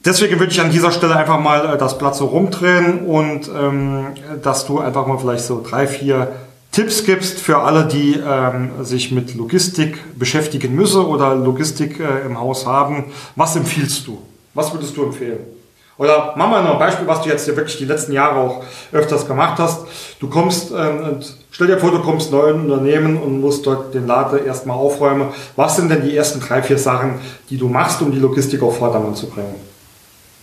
deswegen 0.06 0.40
würde 0.40 0.54
ich 0.54 0.62
an 0.62 0.72
dieser 0.72 0.94
Stelle 0.94 1.18
einfach 1.18 1.42
mal 1.42 1.74
äh, 1.74 1.78
das 1.78 1.98
Blatt 1.98 2.16
so 2.16 2.28
rumdrehen 2.28 3.00
und 3.00 3.52
ähm, 3.54 4.14
dass 4.42 4.66
du 4.66 4.80
einfach 4.80 5.06
mal 5.08 5.18
vielleicht 5.18 5.44
so 5.44 5.62
drei, 5.62 5.88
vier 5.88 6.32
Tipps 6.72 7.04
gibst 7.04 7.42
für 7.42 7.58
alle, 7.58 7.88
die 7.88 8.14
ähm, 8.14 8.86
sich 8.86 9.12
mit 9.12 9.36
Logistik 9.36 10.18
beschäftigen 10.18 10.74
müssen 10.74 11.02
oder 11.02 11.36
Logistik 11.36 12.00
äh, 12.00 12.26
im 12.26 12.40
Haus 12.40 12.66
haben. 12.66 13.12
Was 13.36 13.58
empfiehlst 13.58 14.08
du? 14.08 14.22
Was 14.54 14.72
würdest 14.72 14.96
du 14.96 15.04
empfehlen? 15.04 15.61
Oder 16.02 16.34
machen 16.36 16.54
wir 16.54 16.62
noch 16.64 16.74
ein 16.74 16.80
Beispiel, 16.80 17.06
was 17.06 17.22
du 17.22 17.30
jetzt 17.30 17.46
hier 17.46 17.56
wirklich 17.56 17.78
die 17.78 17.86
letzten 17.86 18.12
Jahre 18.12 18.40
auch 18.40 18.64
öfters 18.92 19.28
gemacht 19.28 19.60
hast. 19.60 19.86
Du 20.20 20.28
kommst 20.30 20.72
ähm, 20.72 21.04
und 21.04 21.36
stell 21.52 21.68
dir 21.68 21.78
vor, 21.78 21.92
du 21.92 22.00
kommst 22.00 22.32
neu 22.32 22.50
in 22.50 22.56
ein 22.56 22.72
Unternehmen 22.72 23.18
und 23.18 23.40
musst 23.40 23.68
dort 23.68 23.94
den 23.94 24.08
Lader 24.08 24.44
erstmal 24.44 24.78
aufräumen. 24.78 25.28
Was 25.56 25.76
sind 25.76 25.92
denn 25.92 26.02
die 26.02 26.18
ersten 26.18 26.40
drei, 26.40 26.64
vier 26.64 26.80
Sachen, 26.80 27.20
die 27.52 27.58
du 27.58 27.68
machst, 27.68 28.02
um 28.02 28.12
die 28.12 28.18
Logistik 28.18 28.64
auf 28.64 28.80
Vordermann 28.80 29.14
zu 29.14 29.28
bringen? 29.28 29.54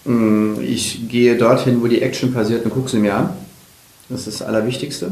Mm, 0.05 0.61
ich 0.63 1.09
gehe 1.09 1.37
dorthin, 1.37 1.83
wo 1.83 1.89
die 1.89 2.03
Action 2.03 2.33
passiert 2.33 2.65
und 2.65 2.71
gucke 2.71 2.89
sie 2.89 3.01
mir 3.01 3.17
an. 3.17 3.31
Das 4.09 4.29
ist 4.29 4.41
das 4.41 4.47
Allerwichtigste. 4.47 5.11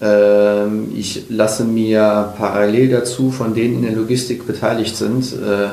Ähm, 0.00 0.92
ich 0.94 1.24
lasse 1.28 1.64
mir 1.64 2.32
parallel 2.38 2.88
dazu 2.88 3.32
von 3.32 3.52
denen 3.52 3.78
in 3.78 3.82
der 3.82 3.96
Logistik 3.96 4.46
beteiligt 4.46 4.94
sind, 4.94 5.24
äh, 5.32 5.70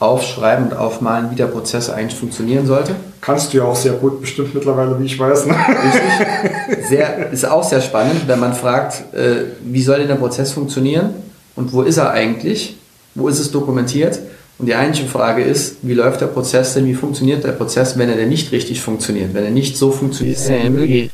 aufschreiben 0.00 0.66
und 0.66 0.76
aufmalen, 0.76 1.30
wie 1.30 1.36
der 1.36 1.46
Prozess 1.46 1.90
eigentlich 1.90 2.18
funktionieren 2.18 2.66
sollte. 2.66 2.96
Kannst 3.20 3.52
du 3.52 3.58
ja 3.58 3.64
auch 3.64 3.76
sehr 3.76 3.92
gut, 3.92 4.22
bestimmt 4.22 4.54
mittlerweile, 4.54 4.98
wie 4.98 5.04
ich 5.04 5.18
weiß. 5.18 5.46
Ne? 5.46 5.54
Richtig. 5.54 6.86
Sehr, 6.88 7.30
ist 7.30 7.46
auch 7.46 7.62
sehr 7.62 7.80
spannend, 7.80 8.26
wenn 8.26 8.40
man 8.40 8.54
fragt, 8.54 9.14
äh, 9.14 9.44
wie 9.62 9.82
soll 9.82 9.98
denn 9.98 10.08
der 10.08 10.14
Prozess 10.14 10.52
funktionieren 10.52 11.14
und 11.54 11.72
wo 11.72 11.82
ist 11.82 11.98
er 11.98 12.10
eigentlich? 12.10 12.78
Wo 13.14 13.28
ist 13.28 13.38
es 13.38 13.50
dokumentiert? 13.50 14.18
Und 14.58 14.66
die 14.66 14.74
eigentliche 14.74 15.08
Frage 15.08 15.42
ist, 15.42 15.76
wie 15.82 15.94
läuft 15.94 16.20
der 16.20 16.26
Prozess 16.26 16.74
denn, 16.74 16.86
wie 16.86 16.94
funktioniert 16.94 17.44
der 17.44 17.52
Prozess, 17.52 17.98
wenn 17.98 18.08
er 18.08 18.16
denn 18.16 18.28
nicht 18.28 18.52
richtig 18.52 18.80
funktioniert, 18.80 19.34
wenn 19.34 19.44
er 19.44 19.50
nicht 19.50 19.76
so 19.76 19.90
funktioniert? 19.90 20.38
Silvia 20.38 21.08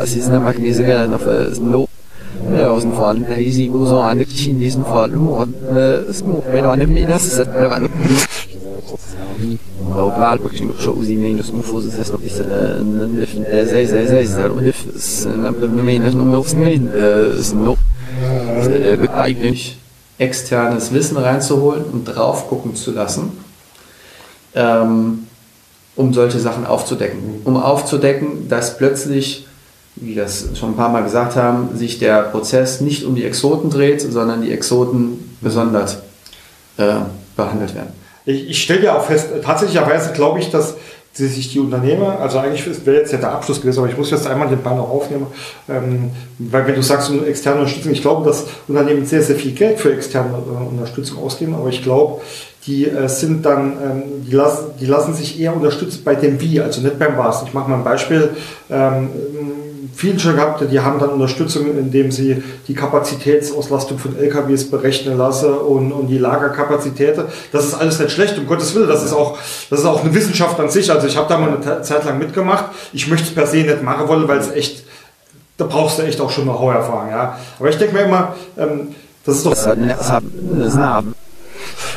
Assisna 0.00 0.40
Magnesica 0.40 1.06
na 1.06 1.18
no 1.60 1.88
aus 2.68 2.82
dem 2.82 2.92
Fall 2.92 3.18
easy 3.38 3.70
wo 3.72 3.86
so 3.86 3.98
an 4.00 4.20
in 4.20 4.58
diesem 4.58 4.84
Fall 4.84 5.10
små 6.12 6.42
med 6.52 6.64
an 6.64 6.92
mina 6.92 7.18
så 7.18 7.28
sätter 7.36 7.60
det 7.60 7.70
vann 7.70 7.88
لو 9.96 10.08
بعد 10.08 10.38
بكش 10.38 10.62
شو 10.84 11.02
زي 11.02 11.32
نفس 11.32 11.50
مفوز 11.50 11.86
اساس 11.86 12.12
نقيس 12.12 12.40
نف 12.40 13.36
زي 13.50 13.86
زي 13.86 14.06
زي 14.06 14.26
زي 14.26 14.44
ونفس 14.44 15.26
نبدا 15.26 15.66
بمين 15.66 16.02
نفس 16.06 16.54
مين 16.54 16.90
سنو 17.40 17.76
eigentlich 19.24 19.76
externes 20.18 20.92
Wissen 20.92 21.16
reinzuholen 21.16 21.84
und 21.92 22.04
drauf 22.04 22.48
gucken 22.48 22.74
zu 22.76 22.92
lassen. 22.92 23.32
Ähm, 24.54 25.26
um 25.99 26.13
solche 26.13 26.39
Sachen 26.39 26.65
aufzudecken. 26.65 27.41
Um 27.43 27.57
aufzudecken, 27.57 28.47
dass 28.47 28.77
plötzlich, 28.77 29.45
wie 29.97 30.15
wir 30.15 30.23
das 30.23 30.47
schon 30.57 30.69
ein 30.69 30.75
paar 30.77 30.87
Mal 30.87 31.03
gesagt 31.03 31.35
haben, 31.35 31.75
sich 31.75 31.99
der 31.99 32.21
Prozess 32.21 32.79
nicht 32.79 33.03
um 33.03 33.15
die 33.15 33.25
Exoten 33.25 33.69
dreht, 33.69 33.99
sondern 34.01 34.41
die 34.41 34.53
Exoten 34.53 35.35
besonders 35.41 35.97
äh, 36.77 36.93
behandelt 37.35 37.75
werden. 37.75 37.91
ich, 38.25 38.49
ich 38.49 38.63
stelle 38.63 38.85
ja 38.85 38.97
auch 38.97 39.03
fest, 39.03 39.27
tatsächlicherweise 39.43 40.13
glaube 40.13 40.39
ich, 40.39 40.49
dass 40.49 40.75
sich 41.11 41.51
die 41.51 41.59
Unternehmer, 41.59 42.17
also 42.21 42.39
eigentlich 42.39 42.65
wäre 42.85 42.99
jetzt 42.99 43.11
ja 43.11 43.17
der 43.17 43.33
Abschluss 43.33 43.59
gewesen, 43.59 43.79
aber 43.79 43.89
ich 43.89 43.97
muss 43.97 44.09
jetzt 44.09 44.25
einmal 44.25 44.47
den 44.47 44.63
Ball 44.63 44.77
noch 44.77 44.89
aufnehmen, 44.89 45.27
ähm, 45.67 46.11
weil 46.37 46.65
wenn 46.65 46.75
du 46.75 46.81
sagst 46.81 47.11
externe 47.27 47.59
Unterstützung, 47.59 47.91
ich 47.91 48.01
glaube, 48.01 48.25
dass 48.25 48.45
Unternehmen 48.69 49.05
sehr, 49.05 49.21
sehr 49.21 49.35
viel 49.35 49.51
Geld 49.51 49.81
für 49.81 49.91
externe 49.91 50.29
äh, 50.29 50.69
Unterstützung 50.69 51.21
ausgeben, 51.21 51.55
aber 51.55 51.67
ich 51.67 51.83
glaube, 51.83 52.21
die 52.65 52.87
äh, 52.87 53.07
sind 53.07 53.45
dann, 53.45 53.73
ähm, 53.83 54.03
die, 54.27 54.35
lassen, 54.35 54.71
die 54.79 54.85
lassen 54.85 55.13
sich 55.13 55.39
eher 55.39 55.55
unterstützen 55.55 56.01
bei 56.03 56.15
dem 56.15 56.39
Wie, 56.41 56.59
also 56.59 56.81
nicht 56.81 56.99
beim 56.99 57.17
Was. 57.17 57.43
Ich 57.43 57.53
mache 57.53 57.69
mal 57.69 57.77
ein 57.77 57.83
Beispiel. 57.83 58.29
Ähm, 58.69 59.09
vielen 59.95 60.19
schon 60.19 60.35
gehabt, 60.35 60.63
die 60.71 60.79
haben 60.79 60.99
dann 60.99 61.09
Unterstützung, 61.09 61.67
indem 61.77 62.11
sie 62.11 62.41
die 62.67 62.73
Kapazitätsauslastung 62.73 63.97
von 63.97 64.17
LKWs 64.17 64.69
berechnen 64.69 65.17
lassen 65.17 65.53
und, 65.53 65.91
und 65.91 66.07
die 66.07 66.17
Lagerkapazität. 66.17 67.17
Das 67.51 67.65
ist 67.65 67.73
alles 67.73 67.99
nicht 67.99 68.11
schlecht, 68.11 68.37
um 68.37 68.47
Gottes 68.47 68.73
Willen. 68.75 68.87
Das 68.87 69.03
ist 69.03 69.13
auch, 69.13 69.37
das 69.69 69.79
ist 69.79 69.85
auch 69.85 70.03
eine 70.03 70.13
Wissenschaft 70.13 70.59
an 70.59 70.69
sich. 70.69 70.91
Also 70.91 71.07
ich 71.07 71.17
habe 71.17 71.27
da 71.27 71.37
mal 71.37 71.49
eine 71.49 71.81
Zeit 71.81 72.05
lang 72.05 72.17
mitgemacht. 72.17 72.65
Ich 72.93 73.07
möchte 73.07 73.27
es 73.27 73.33
per 73.33 73.47
se 73.47 73.57
nicht 73.57 73.83
machen 73.83 74.07
wollen, 74.07 74.27
weil 74.27 74.37
es 74.37 74.51
echt, 74.51 74.83
da 75.57 75.65
brauchst 75.65 75.99
du 75.99 76.03
echt 76.03 76.21
auch 76.21 76.29
schon 76.29 76.47
eine 76.47 76.57
hohe 76.57 76.73
Erfahrung. 76.73 77.09
Ja. 77.09 77.37
Aber 77.59 77.69
ich 77.69 77.77
denke 77.77 77.95
mir 77.95 78.03
immer, 78.03 78.35
ähm, 78.57 78.95
das 79.25 79.37
ist 79.37 79.45
doch... 79.45 79.53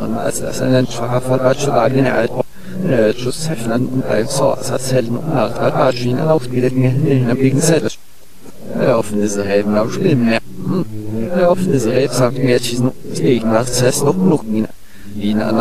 an 0.00 0.10
nesminen 0.12 0.16
nun 0.16 0.18
am 0.18 0.48
مثلا 0.48 0.84
فقط 0.84 1.68
بعدين 1.68 2.06
تشوف 3.12 3.66
لن 3.66 4.02
so 4.28 4.56
erzählen 4.72 5.18
Argin 5.34 6.18
aufgelegen 6.18 7.36
gegen 7.36 7.60
selbst 7.60 7.98
offene 9.00 9.28
Helden 9.44 9.76
auf 9.78 9.92
Spielen 9.94 10.38
offene 11.48 11.78
selbst 11.78 12.18
sagt 12.18 12.38
mir 12.38 12.58
gegen 13.14 13.52
das 13.52 13.82
heißt 13.82 14.04
noch 14.04 14.16
noch 14.16 14.44
Wien 15.14 15.42
an 15.42 15.56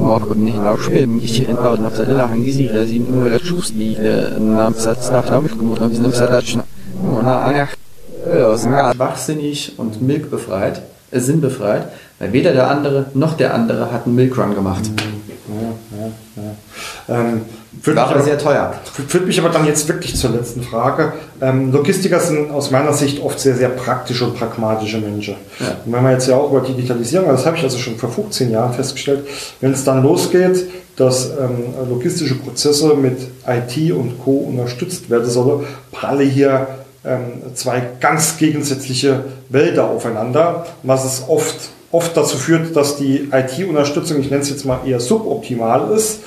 Morgen 0.00 0.44
nicht 0.44 0.58
aufspielen 0.58 1.22
ich 1.22 1.48
entbauen 1.48 1.86
auf 1.86 1.96
der 1.96 2.06
Lachen 2.06 2.44
gesehen 2.44 2.86
sind 2.86 3.10
nur 3.14 3.28
der 3.28 3.38
Schuss 3.38 3.72
die 3.72 3.96
Namensatz 4.38 5.10
nach 5.10 5.26
damit 5.26 5.58
gemacht 5.58 5.80
haben 5.80 5.94
sie 5.94 6.00
Namensatz 6.00 6.62
Wachsinnig 8.97 9.73
und 9.77 10.01
milkbefreit, 10.01 10.81
äh, 11.11 11.19
sinnbefreit, 11.19 11.89
weil 12.19 12.33
weder 12.33 12.53
der 12.53 12.69
andere 12.69 13.07
noch 13.13 13.35
der 13.37 13.53
andere 13.53 13.91
hat 13.91 14.05
einen 14.05 14.15
Milkrun 14.15 14.55
gemacht. 14.55 14.83
Ja, 15.49 15.97
ja, 15.97 16.11
ja. 16.43 17.21
Ähm, 17.21 17.41
War 17.95 18.09
aber 18.09 18.21
sehr 18.21 18.37
teuer. 18.37 18.73
Führt 19.07 19.25
mich 19.25 19.39
aber 19.39 19.49
dann 19.49 19.65
jetzt 19.65 19.87
wirklich 19.87 20.15
zur 20.15 20.31
letzten 20.31 20.61
Frage. 20.61 21.13
Ähm, 21.41 21.71
Logistiker 21.71 22.19
sind 22.19 22.51
aus 22.51 22.71
meiner 22.71 22.93
Sicht 22.93 23.21
oft 23.21 23.39
sehr, 23.39 23.55
sehr 23.55 23.69
praktische 23.69 24.25
und 24.25 24.35
pragmatische 24.35 24.99
Menschen. 24.99 25.35
Ja. 25.59 25.77
Und 25.85 25.93
wenn 25.93 26.03
man 26.03 26.11
jetzt 26.13 26.27
ja 26.27 26.35
auch 26.35 26.51
über 26.51 26.61
Digitalisierung, 26.61 27.29
das 27.29 27.45
habe 27.45 27.57
ich 27.57 27.63
also 27.63 27.77
schon 27.77 27.97
vor 27.97 28.09
15 28.09 28.51
Jahren 28.51 28.73
festgestellt, 28.73 29.25
wenn 29.61 29.71
es 29.71 29.83
dann 29.83 30.03
losgeht, 30.03 30.69
dass 30.95 31.29
ähm, 31.29 31.73
logistische 31.89 32.35
Prozesse 32.35 32.93
mit 32.93 33.17
IT 33.47 33.91
und 33.93 34.19
Co. 34.19 34.31
unterstützt 34.31 35.09
werden 35.09 35.29
sollen, 35.29 35.65
pralle 35.91 36.23
hier 36.23 36.67
zwei 37.53 37.81
ganz 37.99 38.37
gegensätzliche 38.37 39.23
Wälder 39.49 39.89
aufeinander, 39.89 40.65
was 40.83 41.05
es 41.05 41.29
oft, 41.29 41.55
oft 41.91 42.15
dazu 42.15 42.37
führt, 42.37 42.75
dass 42.75 42.97
die 42.97 43.29
IT-Unterstützung, 43.31 44.19
ich 44.19 44.29
nenne 44.29 44.41
es 44.41 44.49
jetzt 44.49 44.65
mal 44.65 44.79
eher 44.85 44.99
suboptimal 44.99 45.91
ist, 45.95 46.19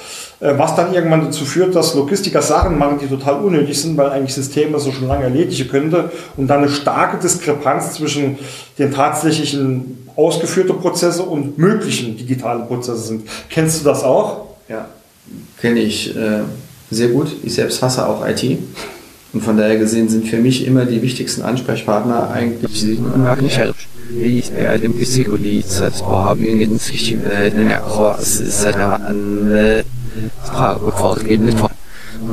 äh, 0.42 0.58
was 0.58 0.74
dann 0.74 0.92
irgendwann 0.92 1.24
dazu 1.26 1.44
führt, 1.44 1.74
dass 1.76 1.94
Logistiker 1.94 2.42
Sachen 2.42 2.76
machen, 2.76 2.98
die 3.00 3.06
total 3.06 3.44
unnötig 3.44 3.80
sind, 3.80 3.96
weil 3.96 4.10
eigentlich 4.10 4.34
Systeme 4.34 4.78
so 4.80 4.90
schon 4.90 5.06
lange 5.06 5.24
erledigen 5.24 5.68
könnte 5.68 6.10
und 6.36 6.48
dann 6.48 6.58
eine 6.58 6.68
starke 6.68 7.18
Diskrepanz 7.18 7.92
zwischen 7.94 8.38
den 8.78 8.92
tatsächlichen 8.92 10.08
ausgeführten 10.16 10.78
Prozesse 10.78 11.22
und 11.22 11.58
möglichen 11.58 12.16
digitalen 12.16 12.66
Prozesse 12.66 13.02
sind. 13.02 13.28
Kennst 13.48 13.80
du 13.80 13.84
das 13.84 14.02
auch? 14.02 14.46
Ja, 14.68 14.86
kenne 15.60 15.80
ich 15.80 16.16
äh, 16.16 16.40
sehr 16.90 17.08
gut. 17.08 17.28
Ich 17.44 17.54
selbst 17.54 17.80
hasse 17.80 18.06
auch 18.06 18.26
IT. 18.26 18.58
Und 19.32 19.42
von 19.42 19.56
daher 19.56 19.78
gesehen 19.78 20.08
sind 20.08 20.28
für 20.28 20.36
mich 20.36 20.66
immer 20.66 20.84
die 20.84 21.00
wichtigsten 21.00 21.42
Ansprechpartner 21.42 22.30
eigentlich 22.30 22.84
die 22.84 24.42
ja, 24.62 24.76
dem 24.76 24.92
Psychologie 24.98 25.64
haben 26.02 26.44
in 26.44 26.78
sich 26.78 27.16
an 29.00 29.62
fortgehende 30.92 31.54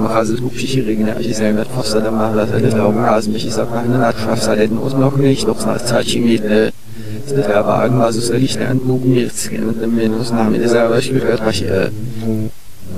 also 0.08 0.36
Psychiregene 0.50 1.16
ich 1.20 1.36
sehr 1.36 1.54
mit 1.54 1.68
fast 1.68 1.96
der 1.96 2.12
mal 2.12 2.36
das 2.36 2.52
eine 2.52 2.84
Augen 2.84 3.00
also 3.00 3.32
mich 3.32 3.48
ist 3.48 3.60
auch 3.60 3.72
eine 3.72 4.06
Art 4.06 4.20
Schafsalden 4.20 4.78
aus 4.78 4.94
noch 4.94 5.16
nicht 5.16 5.48
noch 5.48 5.66
nach 5.66 5.84
Zeichen 5.84 6.28
der 6.28 7.66
Wagen 7.66 8.02
also 8.02 8.20
soll 8.20 8.44
ich 8.44 8.60
an 8.60 8.80
Bogen 8.80 9.16
jetzt 9.16 9.50
minus 9.52 10.32
Name 10.32 10.60
dieser 10.60 10.98
ich 10.98 11.12
gehört 11.12 11.46
was 11.46 11.64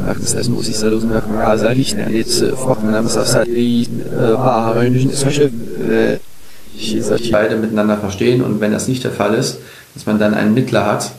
das 0.05 0.49
muss 0.49 0.67
ich 0.67 0.77
sagen, 0.77 1.11
also 1.43 1.67
ich 1.69 1.95
jetzt 2.11 2.43
fortgenommen 2.55 2.97
haben, 2.97 3.09
das 3.13 3.35
halt 3.35 3.47
die 3.47 3.87
solche 5.11 5.51
sich 6.77 7.31
beide 7.31 7.55
miteinander 7.57 7.97
verstehen 7.97 8.41
und 8.41 8.59
wenn 8.61 8.71
das 8.71 8.87
nicht 8.87 9.03
der 9.03 9.11
Fall 9.11 9.33
ist, 9.33 9.59
dass 9.93 10.05
man 10.05 10.19
dann 10.19 10.33
einen 10.33 10.53
Mittler 10.53 10.85
hat, 10.85 11.11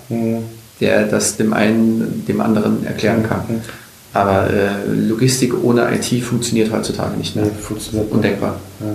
der 0.80 1.06
das 1.06 1.36
dem 1.36 1.52
einen 1.52 2.24
dem 2.26 2.40
anderen 2.40 2.84
erklären 2.84 3.22
kann. 3.22 3.62
Aber 4.14 4.48
äh, 4.50 4.92
Logistik 5.08 5.54
ohne 5.62 5.88
IT 5.94 6.22
funktioniert 6.22 6.70
heutzutage 6.70 7.16
nicht 7.16 7.34
mehr. 7.34 7.46
Nee, 7.46 7.50
funktioniert 7.58 8.10
Undenkbar. 8.10 8.56
Ja. 8.80 8.86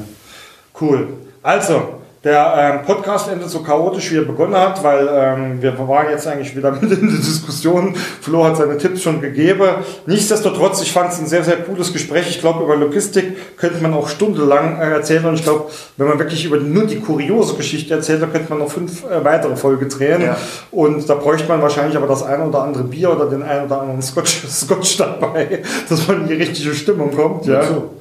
Cool. 0.80 1.08
Also, 1.42 1.97
der 2.24 2.54
ähm, 2.58 2.86
Podcast 2.86 3.30
endet 3.30 3.50
so 3.50 3.62
chaotisch, 3.62 4.12
wie 4.12 4.18
er 4.18 4.24
begonnen 4.24 4.56
hat, 4.56 4.84
weil 4.84 5.08
ähm, 5.12 5.62
wir 5.62 5.78
waren 5.88 6.10
jetzt 6.10 6.28
eigentlich 6.28 6.56
wieder 6.56 6.72
mit 6.82 6.92
in 6.92 7.08
der 7.08 7.18
Diskussion. 7.18 7.96
Flo 8.22 8.44
hat 8.44 8.58
seine 8.58 8.78
Tipps 8.78 9.04
schon 9.04 9.22
gegeben. 9.22 9.70
Nichtsdestotrotz, 10.06 10.82
ich 10.82 10.92
fand 10.92 11.12
es 11.12 11.20
ein 11.20 11.28
sehr, 11.28 11.44
sehr 11.44 11.58
cooles 11.58 11.94
Gespräch. 11.94 12.28
Ich 12.30 12.40
glaube, 12.40 12.64
über 12.64 12.76
Logistik 12.76 13.58
könnte 13.58 13.82
man 13.82 13.94
auch 13.94 14.10
stundenlang 14.10 14.80
äh, 14.80 14.92
erzählen. 14.92 15.26
Und 15.26 15.36
ich 15.36 15.44
glaube, 15.44 15.66
wenn 15.98 16.08
man 16.08 16.20
wirklich 16.20 16.44
über 16.44 16.58
nur 16.58 16.86
die 16.86 17.00
kuriose 17.00 17.56
Geschichte 17.56 17.94
erzählt, 17.94 18.22
dann 18.22 18.32
könnte 18.32 18.50
man 18.50 18.60
noch 18.60 18.72
fünf 18.72 19.04
äh, 19.06 19.24
weitere 19.24 19.56
Folgen 19.56 19.88
drehen. 19.88 20.22
Ja. 20.22 20.38
Und 20.72 21.08
da 21.08 21.16
bräuchte 21.16 21.48
man 21.48 21.62
wahrscheinlich 21.62 21.96
aber 21.96 22.08
das 22.08 22.24
eine 22.24 22.46
oder 22.46 22.64
andere 22.64 22.84
Bier 22.84 23.12
oder 23.12 23.28
den 23.28 23.44
einen 23.44 23.66
oder 23.66 23.82
anderen 23.82 24.02
Scotch, 24.02 24.46
Scotch 24.50 24.98
dabei, 24.98 25.62
dass 25.88 26.08
man 26.08 26.22
in 26.22 26.28
die 26.28 26.34
richtige 26.34 26.74
Stimmung 26.74 27.16
kommt. 27.16 27.46
Ja. 27.46 27.64
So. 27.64 27.92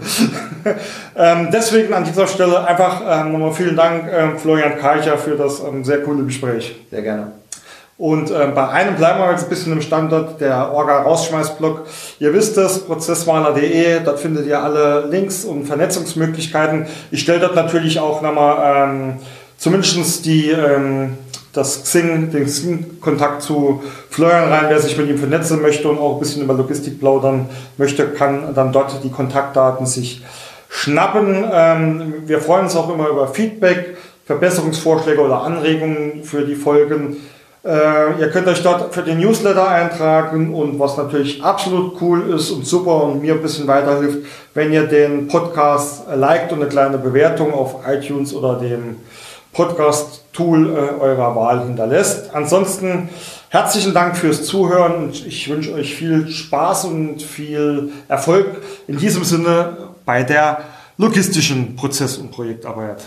ähm, 1.16 1.48
deswegen 1.52 1.92
an 1.92 2.04
dieser 2.04 2.26
Stelle 2.26 2.66
einfach 2.66 3.02
ähm, 3.06 3.32
nochmal 3.32 3.52
vielen 3.52 3.76
Dank 3.76 4.05
ähm, 4.12 4.38
Florian 4.38 4.78
Karcher 4.78 5.18
für 5.18 5.36
das 5.36 5.60
ähm, 5.60 5.84
sehr 5.84 6.02
coole 6.02 6.24
Gespräch. 6.24 6.76
Sehr 6.90 7.02
gerne. 7.02 7.32
Und 7.98 8.30
äh, 8.30 8.48
bei 8.54 8.68
einem 8.68 8.96
bleiben 8.96 9.20
wir 9.20 9.30
jetzt 9.30 9.44
ein 9.44 9.48
bisschen 9.48 9.72
im 9.72 9.80
Standort, 9.80 10.38
der 10.40 10.70
Orga-Rausschmeiß-Blog. 10.72 11.86
Ihr 12.18 12.34
wisst 12.34 12.58
es, 12.58 12.80
prozessmaler.de, 12.80 14.00
dort 14.04 14.18
findet 14.18 14.46
ihr 14.46 14.62
alle 14.62 15.06
Links 15.06 15.44
und 15.44 15.64
Vernetzungsmöglichkeiten. 15.64 16.86
Ich 17.10 17.20
stelle 17.20 17.40
dort 17.40 17.54
natürlich 17.54 17.98
auch 17.98 18.20
nochmal 18.20 18.90
ähm, 18.90 19.14
zumindest 19.56 20.26
die, 20.26 20.50
ähm, 20.50 21.16
das 21.54 21.84
Xing, 21.84 22.30
den 22.30 22.44
Xing-Kontakt 22.44 23.40
zu 23.40 23.82
Florian 24.10 24.52
rein. 24.52 24.66
Wer 24.68 24.78
sich 24.78 24.98
mit 24.98 25.08
ihm 25.08 25.18
vernetzen 25.18 25.62
möchte 25.62 25.88
und 25.88 25.98
auch 25.98 26.14
ein 26.14 26.20
bisschen 26.20 26.42
über 26.42 26.52
Logistik 26.52 27.00
plaudern 27.00 27.48
möchte, 27.78 28.08
kann 28.08 28.54
dann 28.54 28.72
dort 28.72 29.02
die 29.04 29.10
Kontaktdaten 29.10 29.86
sich 29.86 30.22
schnappen. 30.76 31.44
Ähm, 31.50 32.14
wir 32.26 32.40
freuen 32.40 32.64
uns 32.64 32.76
auch 32.76 32.92
immer 32.92 33.08
über 33.08 33.28
Feedback, 33.28 33.96
Verbesserungsvorschläge 34.26 35.20
oder 35.20 35.40
Anregungen 35.40 36.22
für 36.22 36.42
die 36.42 36.54
Folgen. 36.54 37.16
Äh, 37.64 38.20
ihr 38.20 38.28
könnt 38.30 38.46
euch 38.46 38.62
dort 38.62 38.94
für 38.94 39.02
den 39.02 39.18
Newsletter 39.18 39.66
eintragen 39.66 40.54
und 40.54 40.78
was 40.78 40.98
natürlich 40.98 41.42
absolut 41.42 42.00
cool 42.02 42.30
ist 42.30 42.50
und 42.50 42.66
super 42.66 43.04
und 43.04 43.22
mir 43.22 43.34
ein 43.34 43.42
bisschen 43.42 43.66
weiterhilft, 43.66 44.18
wenn 44.52 44.70
ihr 44.70 44.86
den 44.86 45.28
Podcast 45.28 46.04
liked 46.14 46.52
und 46.52 46.60
eine 46.60 46.68
kleine 46.68 46.98
Bewertung 46.98 47.54
auf 47.54 47.76
iTunes 47.88 48.34
oder 48.34 48.56
dem 48.56 48.96
Podcast-Tool 49.54 50.66
äh, 50.68 51.02
eurer 51.02 51.34
Wahl 51.34 51.64
hinterlässt. 51.64 52.34
Ansonsten 52.34 53.08
herzlichen 53.48 53.94
Dank 53.94 54.18
fürs 54.18 54.44
Zuhören 54.44 54.96
und 54.96 55.26
ich 55.26 55.48
wünsche 55.48 55.72
euch 55.72 55.94
viel 55.94 56.28
Spaß 56.28 56.84
und 56.84 57.22
viel 57.22 57.92
Erfolg 58.08 58.46
in 58.86 58.98
diesem 58.98 59.24
Sinne 59.24 59.95
bei 60.06 60.22
der 60.22 60.64
logistischen 60.96 61.76
Prozess- 61.76 62.16
und 62.16 62.30
Projektarbeit. 62.30 63.04